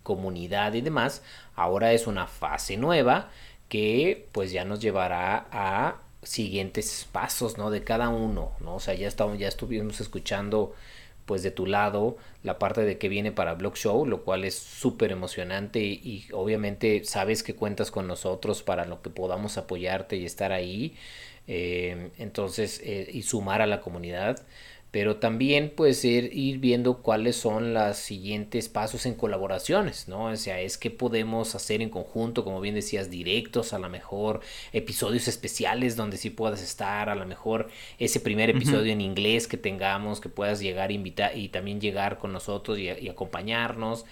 [0.02, 1.22] comunidad y demás,
[1.56, 3.30] ahora es una fase nueva
[3.70, 7.70] que pues ya nos llevará a siguientes pasos, ¿no?
[7.70, 8.76] De cada uno, ¿no?
[8.76, 10.74] O sea, ya estamos, ya estuvimos escuchando
[11.26, 14.56] pues de tu lado la parte de que viene para Blog Show, lo cual es
[14.56, 20.26] súper emocionante y, obviamente sabes que cuentas con nosotros para lo que podamos apoyarte y
[20.26, 20.96] estar ahí,
[21.46, 24.42] eh, entonces, eh, y sumar a la comunidad
[24.90, 30.24] pero también pues ir, ir, viendo cuáles son los siguientes pasos en colaboraciones, ¿no?
[30.26, 34.40] O sea, es que podemos hacer en conjunto, como bien decías, directos, a lo mejor
[34.72, 37.68] episodios especiales donde sí puedas estar, a lo mejor
[37.98, 42.32] ese primer episodio en inglés que tengamos, que puedas llegar invitar y también llegar con
[42.32, 44.04] nosotros y, y acompañarnos.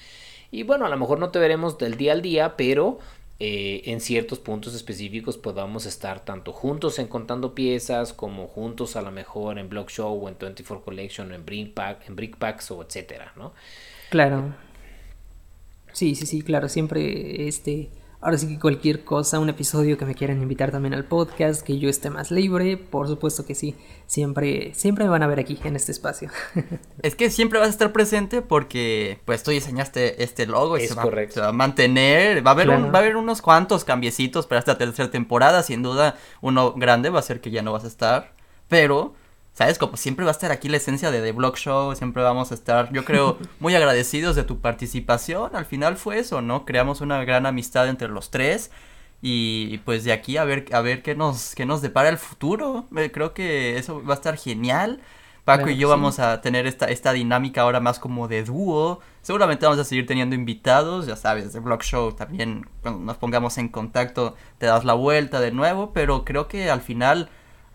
[0.51, 2.99] Y bueno, a lo mejor no te veremos del día al día, pero
[3.41, 9.03] eh, en ciertos puntos específicos podamos estar tanto juntos en contando piezas como juntos a
[9.03, 12.83] lo mejor en Blog Show o en 24 Collection o en Brickpack, en Brickpacks o
[12.83, 13.53] etcétera, ¿no?
[14.11, 14.55] Claro.
[15.93, 17.91] Sí, sí, sí, claro, siempre este
[18.21, 21.79] Ahora sí que cualquier cosa, un episodio que me quieran invitar también al podcast, que
[21.79, 23.77] yo esté más libre, por supuesto que sí.
[24.07, 26.29] Siempre, siempre me van a ver aquí en este espacio.
[27.03, 30.95] es que siempre vas a estar presente porque pues tú diseñaste este logo y se,
[30.95, 31.05] va,
[31.47, 32.45] a mantener.
[32.45, 35.63] Va a haber va a haber unos cuantos cambiecitos para esta tercera temporada.
[35.63, 38.33] Sin duda, uno grande va a ser que ya no vas a estar.
[38.67, 39.15] Pero
[39.59, 39.77] ¿Sabes?
[39.77, 42.55] Como siempre va a estar aquí la esencia de The Blog Show, siempre vamos a
[42.55, 45.57] estar, yo creo, muy agradecidos de tu participación.
[45.57, 46.65] Al final fue eso, ¿no?
[46.65, 48.71] Creamos una gran amistad entre los tres
[49.21, 52.87] y pues de aquí a ver a ver qué nos qué nos depara el futuro.
[53.13, 55.01] Creo que eso va a estar genial.
[55.45, 59.01] Paco y yo vamos a tener esta, esta dinámica ahora más como de dúo.
[59.23, 63.59] Seguramente vamos a seguir teniendo invitados, ya sabes, The Blog Show también, cuando nos pongamos
[63.59, 67.29] en contacto, te das la vuelta de nuevo, pero creo que al final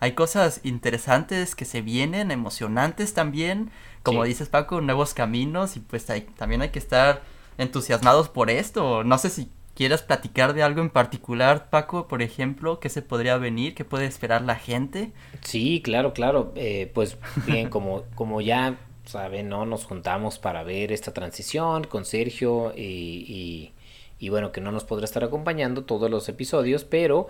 [0.04, 3.70] hay cosas interesantes que se vienen, emocionantes también,
[4.02, 6.06] como dices Paco, nuevos caminos y pues
[6.36, 7.22] también hay que estar
[7.56, 9.02] entusiasmados por esto.
[9.02, 13.38] No sé si quieras platicar de algo en particular, Paco, por ejemplo, qué se podría
[13.38, 15.12] venir, qué puede esperar la gente.
[15.40, 16.52] Sí, claro, claro.
[16.54, 17.16] Eh, pues
[17.46, 18.76] bien, como, como ya
[19.06, 19.64] saben, ¿no?
[19.64, 23.72] Nos juntamos para ver esta transición con Sergio y, y,
[24.18, 27.26] y bueno, que no nos podrá estar acompañando todos los episodios, pero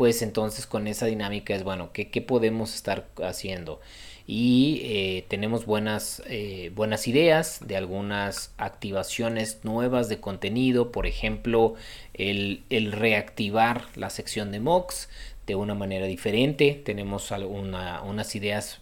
[0.00, 3.82] pues entonces con esa dinámica es, bueno, ¿qué, podemos estar haciendo?
[4.26, 11.74] y eh, tenemos buenas, eh, buenas ideas de algunas activaciones nuevas de contenido, por ejemplo,
[12.14, 15.10] el, el reactivar la sección de MOX
[15.46, 16.80] de una manera diferente.
[16.82, 18.80] Tenemos alguna, unas ideas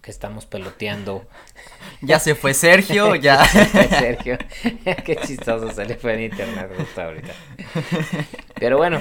[0.00, 1.26] que estamos peloteando.
[2.00, 3.44] Ya se fue Sergio, ya.
[3.44, 4.38] Sergio,
[5.04, 7.32] qué chistoso se le fue en internet justo ahorita.
[8.58, 9.00] Pero bueno,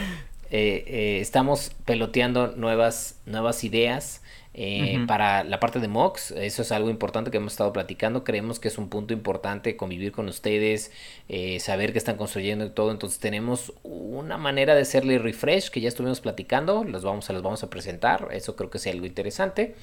[0.56, 4.22] eh, eh, estamos peloteando nuevas, nuevas ideas.
[4.54, 5.04] Eh.
[5.08, 8.24] Para la parte de MOX, eso es algo importante que hemos estado platicando.
[8.24, 10.92] Creemos que es un punto importante convivir con ustedes,
[11.28, 12.92] eh, saber que están construyendo y todo.
[12.92, 16.84] Entonces, tenemos una manera de hacerle refresh que ya estuvimos platicando.
[16.84, 18.28] Los vamos a, los vamos a presentar.
[18.32, 19.74] Eso creo que es algo interesante.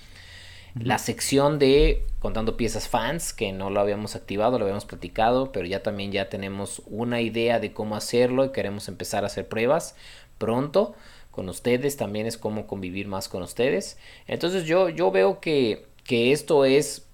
[0.79, 5.67] La sección de contando piezas fans, que no lo habíamos activado, lo habíamos platicado, pero
[5.67, 9.97] ya también ya tenemos una idea de cómo hacerlo y queremos empezar a hacer pruebas
[10.41, 10.97] pronto
[11.31, 11.97] con ustedes.
[11.97, 13.99] También es cómo convivir más con ustedes.
[14.27, 17.07] Entonces yo, yo veo que, que esto es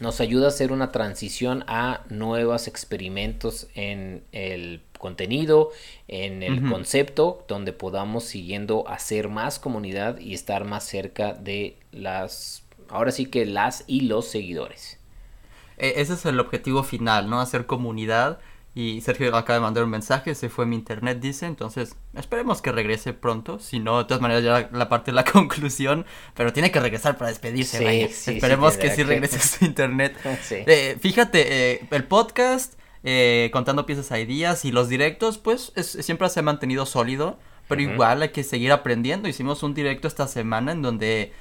[0.00, 5.70] nos ayuda a hacer una transición a nuevos experimentos en el contenido,
[6.08, 12.62] en el concepto, donde podamos siguiendo hacer más comunidad y estar más cerca de las,
[12.88, 14.98] ahora sí que las y los seguidores.
[15.78, 17.40] E- Ese es el objetivo final, ¿no?
[17.40, 18.40] Hacer comunidad.
[18.74, 21.46] Y Sergio acaba de mandar un mensaje, se fue mi internet, dice.
[21.46, 23.58] Entonces, esperemos que regrese pronto.
[23.58, 26.06] Si no, de todas maneras, ya la, parte de la conclusión.
[26.34, 28.08] Pero tiene que regresar para despedirse, Sí, vaya.
[28.08, 30.16] sí, sí, esperemos que sí regrese su internet.
[30.42, 30.56] Sí.
[30.66, 35.98] Eh, fíjate, eh, el podcast, eh, contando piezas a días y los directos, pues es-
[36.00, 37.38] siempre se ha mantenido sólido.
[37.68, 39.28] Pero igual hay que seguir aprendiendo.
[39.28, 41.32] Hicimos un directo esta semana en donde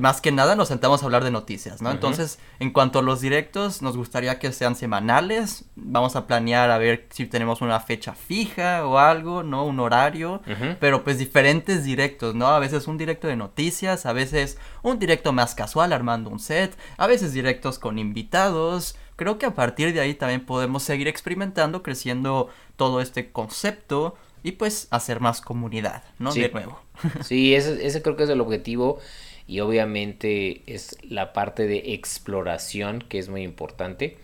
[0.00, 1.92] más que nada nos sentamos a hablar de noticias, ¿no?
[1.92, 5.64] Entonces, en cuanto a los directos, nos gustaría que sean semanales.
[5.76, 9.64] Vamos a planear a ver si tenemos una fecha fija o algo, ¿no?
[9.64, 10.42] Un horario.
[10.80, 12.48] Pero pues diferentes directos, ¿no?
[12.48, 16.76] A veces un directo de noticias, a veces un directo más casual armando un set,
[16.96, 18.96] a veces directos con invitados.
[19.14, 24.52] Creo que a partir de ahí también podemos seguir experimentando, creciendo todo este concepto y
[24.52, 26.32] pues hacer más comunidad, ¿no?
[26.32, 26.40] Sí.
[26.40, 26.80] De nuevo.
[27.22, 28.98] Sí, ese, ese creo que es el objetivo
[29.46, 34.16] y obviamente es la parte de exploración que es muy importante.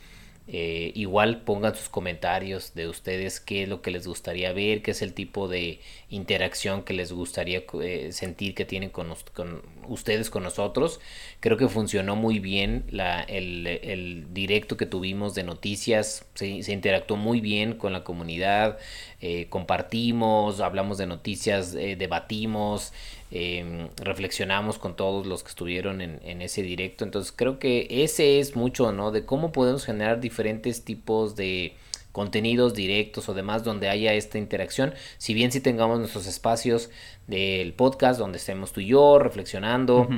[0.49, 4.91] Eh, igual pongan sus comentarios de ustedes qué es lo que les gustaría ver, qué
[4.91, 5.81] es el tipo de
[6.11, 11.01] interacción que les gustaría eh, sentir que tienen con, con ustedes, con nosotros.
[11.39, 17.17] Creo que funcionó muy bien la, el, el directo que tuvimos de noticias, se, interactuó
[17.17, 18.79] muy bien con la comunidad,
[19.21, 22.93] eh, compartimos, hablamos de noticias, debatimos,
[23.35, 27.05] eh, reflexionamos con todos los que estuvieron en, en ese directo.
[27.05, 29.11] Entonces creo que ese es mucho, ¿no?
[29.11, 31.75] De cómo podemos generar diferentes tipos de
[32.13, 34.93] contenidos directos o demás donde haya esta interacción.
[35.17, 36.91] Si bien si tengamos nuestros espacios
[37.27, 40.09] del podcast donde estemos tú y yo reflexionando,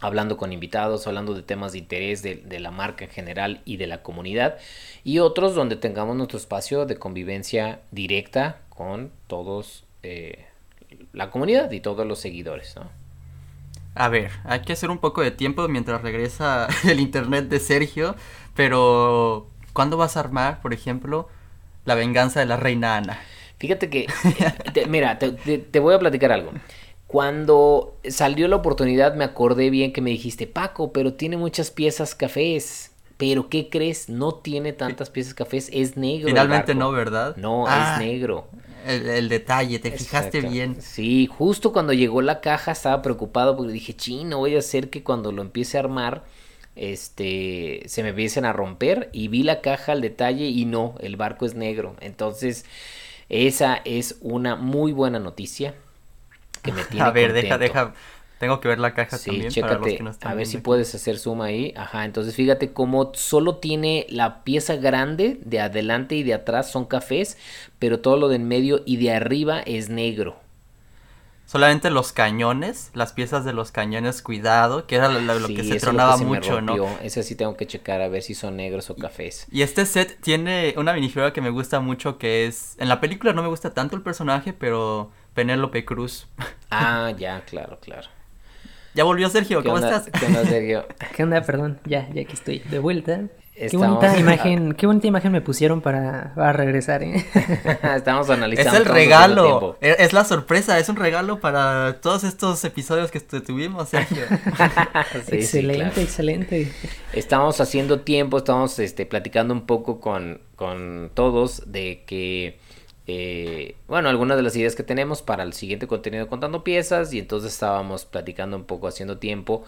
[0.00, 3.78] hablando con invitados, hablando de temas de interés de, de la marca en general y
[3.78, 4.58] de la comunidad,
[5.02, 10.44] y otros donde tengamos nuestro espacio de convivencia directa con todos eh,
[11.12, 12.90] la comunidad y todos los seguidores, ¿no?
[13.94, 18.14] A ver, hay que hacer un poco de tiempo mientras regresa el internet de Sergio,
[18.54, 21.28] pero ¿cuándo vas a armar, por ejemplo,
[21.84, 23.20] la venganza de la reina Ana?
[23.58, 24.08] Fíjate que,
[24.38, 26.52] eh, te- mira, te, te- te voy a platicar algo.
[27.06, 32.14] Cuando salió la oportunidad me acordé bien que me dijiste, Paco, pero tiene muchas piezas
[32.14, 32.89] cafés.
[33.20, 34.08] Pero ¿qué crees?
[34.08, 36.28] No tiene tantas piezas cafés, es negro.
[36.28, 37.36] Finalmente no, ¿verdad?
[37.36, 38.48] No, Ah, es negro.
[38.86, 40.76] El, el detalle, te fijaste bien.
[40.80, 45.02] Sí, justo cuando llegó la caja estaba preocupado porque dije, chino, voy a hacer que
[45.02, 46.24] cuando lo empiece a armar,
[46.76, 51.16] este, se me empiecen a romper y vi la caja al detalle y no, el
[51.16, 51.94] barco es negro.
[52.00, 52.64] Entonces,
[53.28, 55.74] esa es una muy buena noticia
[56.62, 57.94] que me tiene A ver, deja, deja.
[58.40, 60.56] Tengo que ver la caja Sí, también para los que no están a ver si
[60.56, 60.64] aquí.
[60.64, 61.72] puedes hacer zoom ahí.
[61.76, 66.86] Ajá, entonces fíjate cómo solo tiene la pieza grande de adelante y de atrás son
[66.86, 67.36] cafés,
[67.78, 70.36] pero todo lo de en medio y de arriba es negro.
[71.46, 75.54] Solamente los cañones, las piezas de los cañones, cuidado, que era lo, lo- lo Sí,
[75.54, 76.76] que se que tronaba se mucho, ¿no?
[77.02, 79.48] Ese sí tengo que checar a ver si son negros o cafés.
[79.50, 82.76] Y este set tiene una minifigura que me gusta mucho, que es...
[82.78, 86.26] En la película no me gusta tanto el personaje, pero Penélope Cruz.
[86.70, 88.08] Ah, ya, claro, claro.
[88.94, 90.10] Ya volvió Sergio, ¿Qué ¿cómo onda, estás?
[90.20, 90.84] ¿Qué onda, Sergio?
[91.16, 91.42] ¿Qué onda?
[91.42, 93.20] Perdón, ya, ya aquí estoy de vuelta.
[93.54, 97.26] Qué bonita imagen, qué bonita imagen me pusieron para, para regresar, ¿eh?
[97.94, 98.72] Estamos analizando.
[98.72, 103.20] Es el regalo, e- es la sorpresa, es un regalo para todos estos episodios que
[103.20, 104.22] tu- tuvimos, Sergio.
[105.12, 106.00] Sí, sí, excelente, claro.
[106.00, 106.72] excelente.
[107.12, 112.58] Estamos haciendo tiempo, estamos este, platicando un poco con, con todos de que,
[113.06, 117.18] eh, bueno, algunas de las ideas que tenemos para el siguiente contenido contando piezas y
[117.18, 119.64] entonces estábamos platicando un poco, haciendo tiempo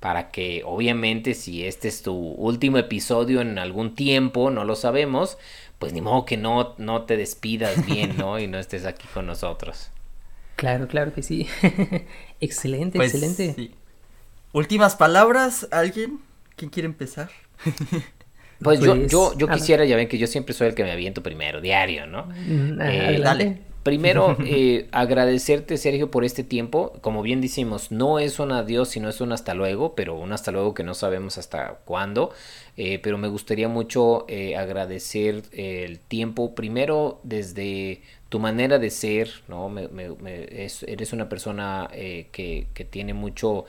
[0.00, 5.38] para que obviamente si este es tu último episodio en algún tiempo, no lo sabemos,
[5.78, 8.38] pues ni modo que no, no te despidas bien, ¿no?
[8.40, 9.90] Y no estés aquí con nosotros.
[10.56, 11.48] Claro, claro que sí.
[12.40, 13.54] excelente, Pues, excelente.
[13.56, 13.74] sí.
[14.52, 16.20] Últimas palabras, ¿alguien?
[16.56, 17.30] ¿Quién quiere empezar?
[18.62, 19.56] Pues, yo, Pues, yo, yo ver.
[19.58, 22.26] quisiera, ya ven que yo siempre soy el que me aviento primero, diario, ¿no?
[22.26, 23.58] Mm, Eh, dale.
[23.82, 26.94] Primero, eh, agradecerte, Sergio, por este tiempo.
[27.02, 30.50] Como bien decimos, no es un adiós, sino es un hasta luego, pero un hasta
[30.52, 32.30] luego que no sabemos hasta cuándo.
[32.78, 38.00] Eh, pero me gustaría mucho eh, agradecer el tiempo, primero desde
[38.30, 39.68] tu manera de ser, ¿no?
[39.68, 43.66] Me- me- me- es- eres una persona eh, que, que tiene mucho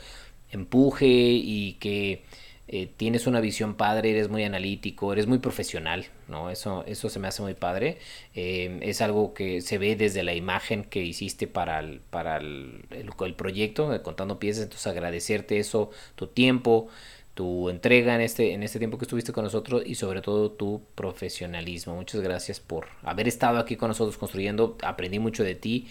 [0.51, 2.23] empuje y que
[2.67, 6.49] eh, tienes una visión padre, eres muy analítico, eres muy profesional, ¿no?
[6.49, 7.97] Eso, eso se me hace muy padre.
[8.33, 12.85] Eh, es algo que se ve desde la imagen que hiciste para el, para el,
[12.91, 16.87] el- proyecto, Contando Piezas, entonces agradecerte eso, tu tiempo,
[17.33, 20.81] tu entrega en este, en este tiempo que estuviste con nosotros y sobre todo tu
[20.95, 21.95] profesionalismo.
[21.95, 25.87] Muchas gracias por haber estado aquí con nosotros construyendo, aprendí mucho de ti.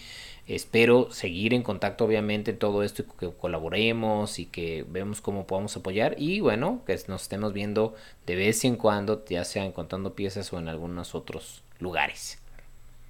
[0.47, 5.47] Espero seguir en contacto obviamente en todo esto y que colaboremos y que vemos cómo
[5.47, 7.95] podamos apoyar y bueno, que nos estemos viendo
[8.27, 12.37] de vez en cuando, ya sea en contando piezas o en algunos otros lugares.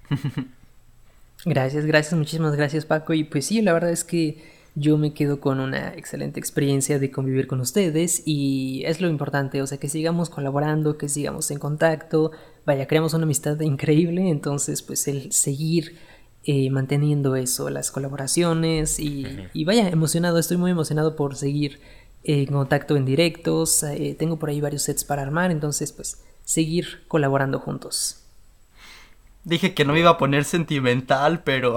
[1.44, 3.12] Gracias, gracias, muchísimas gracias Paco.
[3.12, 4.42] Y pues sí, la verdad es que
[4.74, 9.62] yo me quedo con una excelente experiencia de convivir con ustedes y es lo importante,
[9.62, 12.32] o sea, que sigamos colaborando, que sigamos en contacto,
[12.64, 15.96] vaya, creamos una amistad increíble, entonces pues el seguir
[16.48, 21.80] eh, manteniendo eso, las colaboraciones y, y vaya, emocionado, estoy muy emocionado por seguir
[22.22, 27.04] en contacto en directos, eh, tengo por ahí varios sets para armar, entonces pues seguir
[27.08, 28.22] colaborando juntos.
[29.42, 31.74] Dije que no me iba a poner sentimental, pero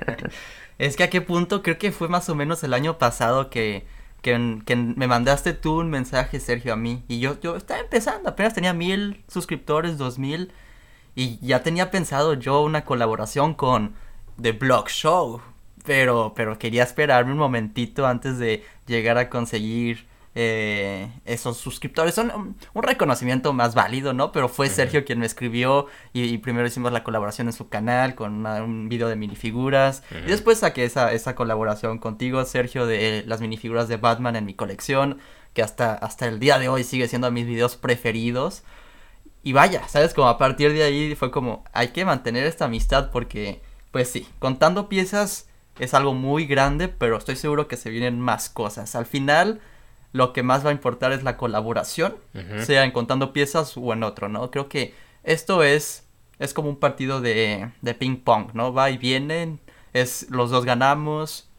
[0.78, 3.86] es que a qué punto creo que fue más o menos el año pasado que,
[4.22, 7.02] que, que me mandaste tú un mensaje, Sergio, a mí.
[7.08, 10.52] Y yo, yo estaba empezando, apenas tenía mil suscriptores, dos mil.
[11.14, 13.94] Y ya tenía pensado yo una colaboración con
[14.40, 15.40] The Blog Show.
[15.84, 22.14] Pero, pero quería esperarme un momentito antes de llegar a conseguir eh, esos suscriptores.
[22.14, 24.30] Son un, un reconocimiento más válido, ¿no?
[24.30, 28.14] Pero fue Sergio quien me escribió y, y primero hicimos la colaboración en su canal
[28.14, 30.02] con una- un video de minifiguras.
[30.26, 34.54] Y después saqué esa, esa colaboración contigo, Sergio, de las minifiguras de Batman en mi
[34.54, 35.18] colección,
[35.54, 38.62] que hasta, hasta el día de hoy sigue siendo mis videos preferidos.
[39.42, 40.14] Y vaya, ¿sabes?
[40.14, 44.28] Como a partir de ahí fue como, hay que mantener esta amistad porque, pues sí,
[44.38, 45.48] contando piezas
[45.78, 48.94] es algo muy grande, pero estoy seguro que se vienen más cosas.
[48.94, 49.60] Al final,
[50.12, 52.16] lo que más va a importar es la colaboración,
[52.64, 54.50] sea en contando piezas o en otro, ¿no?
[54.50, 54.94] Creo que
[55.24, 56.04] esto es,
[56.38, 58.74] es como un partido de, de ping pong, ¿no?
[58.74, 59.58] Va y viene,
[59.92, 61.49] es, los dos ganamos.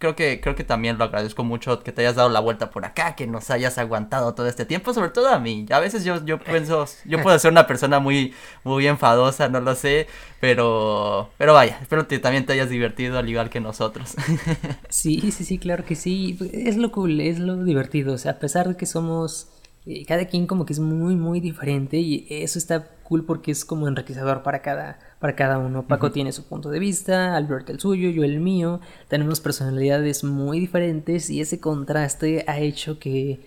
[0.00, 2.86] Creo que, creo que también lo agradezco mucho que te hayas dado la vuelta por
[2.86, 5.66] acá, que nos hayas aguantado todo este tiempo, sobre todo a mí.
[5.70, 9.74] A veces yo, yo pienso, yo puedo ser una persona muy, muy enfadosa, no lo
[9.74, 10.08] sé,
[10.40, 14.14] pero, pero vaya, espero que también te hayas divertido al igual que nosotros.
[14.88, 16.38] Sí, sí, sí, claro que sí.
[16.52, 18.14] Es lo cool, es lo divertido.
[18.14, 19.48] O sea, a pesar de que somos.
[19.86, 21.98] eh, cada quien como que es muy, muy diferente.
[21.98, 25.86] Y eso está cool porque es como enriquecedor para cada, para cada uno.
[25.86, 28.80] Paco tiene su punto de vista, Albert el suyo, yo el mío.
[29.06, 31.28] Tenemos personalidades muy diferentes.
[31.30, 33.40] Y ese contraste ha hecho que,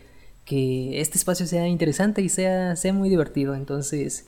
[0.46, 3.56] que este espacio sea interesante y sea, sea muy divertido.
[3.56, 4.28] Entonces,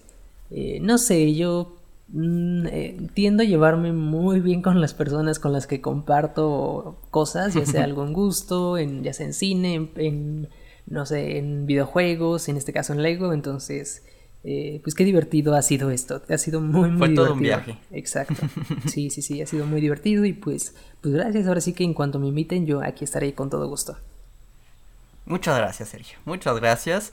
[0.49, 1.76] eh, no sé, yo
[2.09, 7.53] mm, eh, tiendo a llevarme muy bien con las personas con las que comparto cosas,
[7.53, 10.49] ya sea algún gusto, en, ya sea en cine, en, en,
[10.88, 14.03] no sé, en videojuegos, en este caso en Lego, entonces,
[14.45, 17.23] eh, pues qué divertido ha sido esto, ha sido muy, muy Fue divertido.
[17.26, 17.77] todo un viaje.
[17.91, 18.35] Exacto,
[18.88, 21.93] sí, sí, sí, ha sido muy divertido y pues, pues gracias, ahora sí que en
[21.93, 23.97] cuanto me inviten yo aquí estaré con todo gusto.
[25.26, 26.17] Muchas gracias, Sergio.
[26.26, 27.11] Muchas gracias.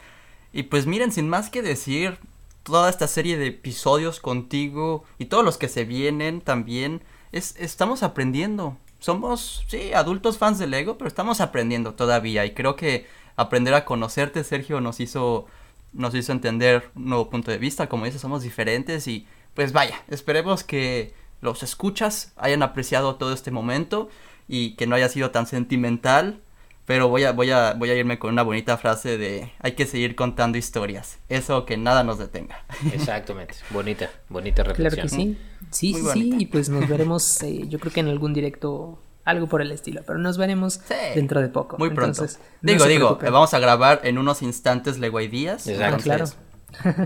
[0.53, 2.19] Y pues miren, sin más que decir,
[2.63, 7.01] toda esta serie de episodios contigo y todos los que se vienen también,
[7.33, 8.77] es, estamos aprendiendo.
[8.99, 12.45] Somos, sí, adultos fans de Lego, pero estamos aprendiendo todavía.
[12.45, 13.07] Y creo que
[13.37, 15.47] aprender a conocerte, Sergio, nos hizo,
[15.93, 17.89] nos hizo entender un nuevo punto de vista.
[17.89, 23.51] Como dices, somos diferentes y pues vaya, esperemos que los escuchas hayan apreciado todo este
[23.51, 24.09] momento
[24.49, 26.41] y que no haya sido tan sentimental.
[26.85, 29.87] Pero voy a, voy a, voy a irme con una bonita frase de hay que
[29.87, 31.21] seguir contando historias.
[31.29, 32.65] Eso que nada nos detenga.
[32.93, 35.09] Exactamente, bonita, bonita Claro reflexión.
[35.09, 35.39] que sí,
[35.71, 36.37] sí, Muy sí, bonita.
[36.39, 39.71] sí, y pues nos veremos, eh, yo creo que en algún directo, algo por el
[39.73, 40.95] estilo, pero nos veremos Sí.
[41.15, 41.79] dentro de poco.
[41.79, 42.23] Muy pronto.
[42.23, 43.33] Entonces, no digo, se digo, preocupen.
[43.33, 45.67] vamos a grabar en unos instantes Lego Días.
[45.67, 46.03] Exacto.
[46.03, 46.25] Claro.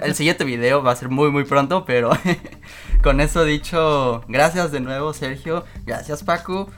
[0.03, 2.11] El siguiente video va a ser muy muy pronto, pero
[3.03, 6.71] con eso dicho, gracias de nuevo Sergio, gracias Paco,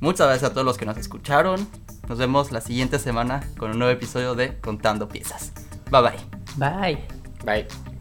[0.00, 1.68] muchas gracias a todos los que nos escucharon,
[2.08, 5.52] Nos vemos la siguiente semana con un nuevo episodio de Contando Piezas.
[5.90, 6.18] Bye bye.
[6.56, 6.98] Bye.
[7.44, 7.91] Bye.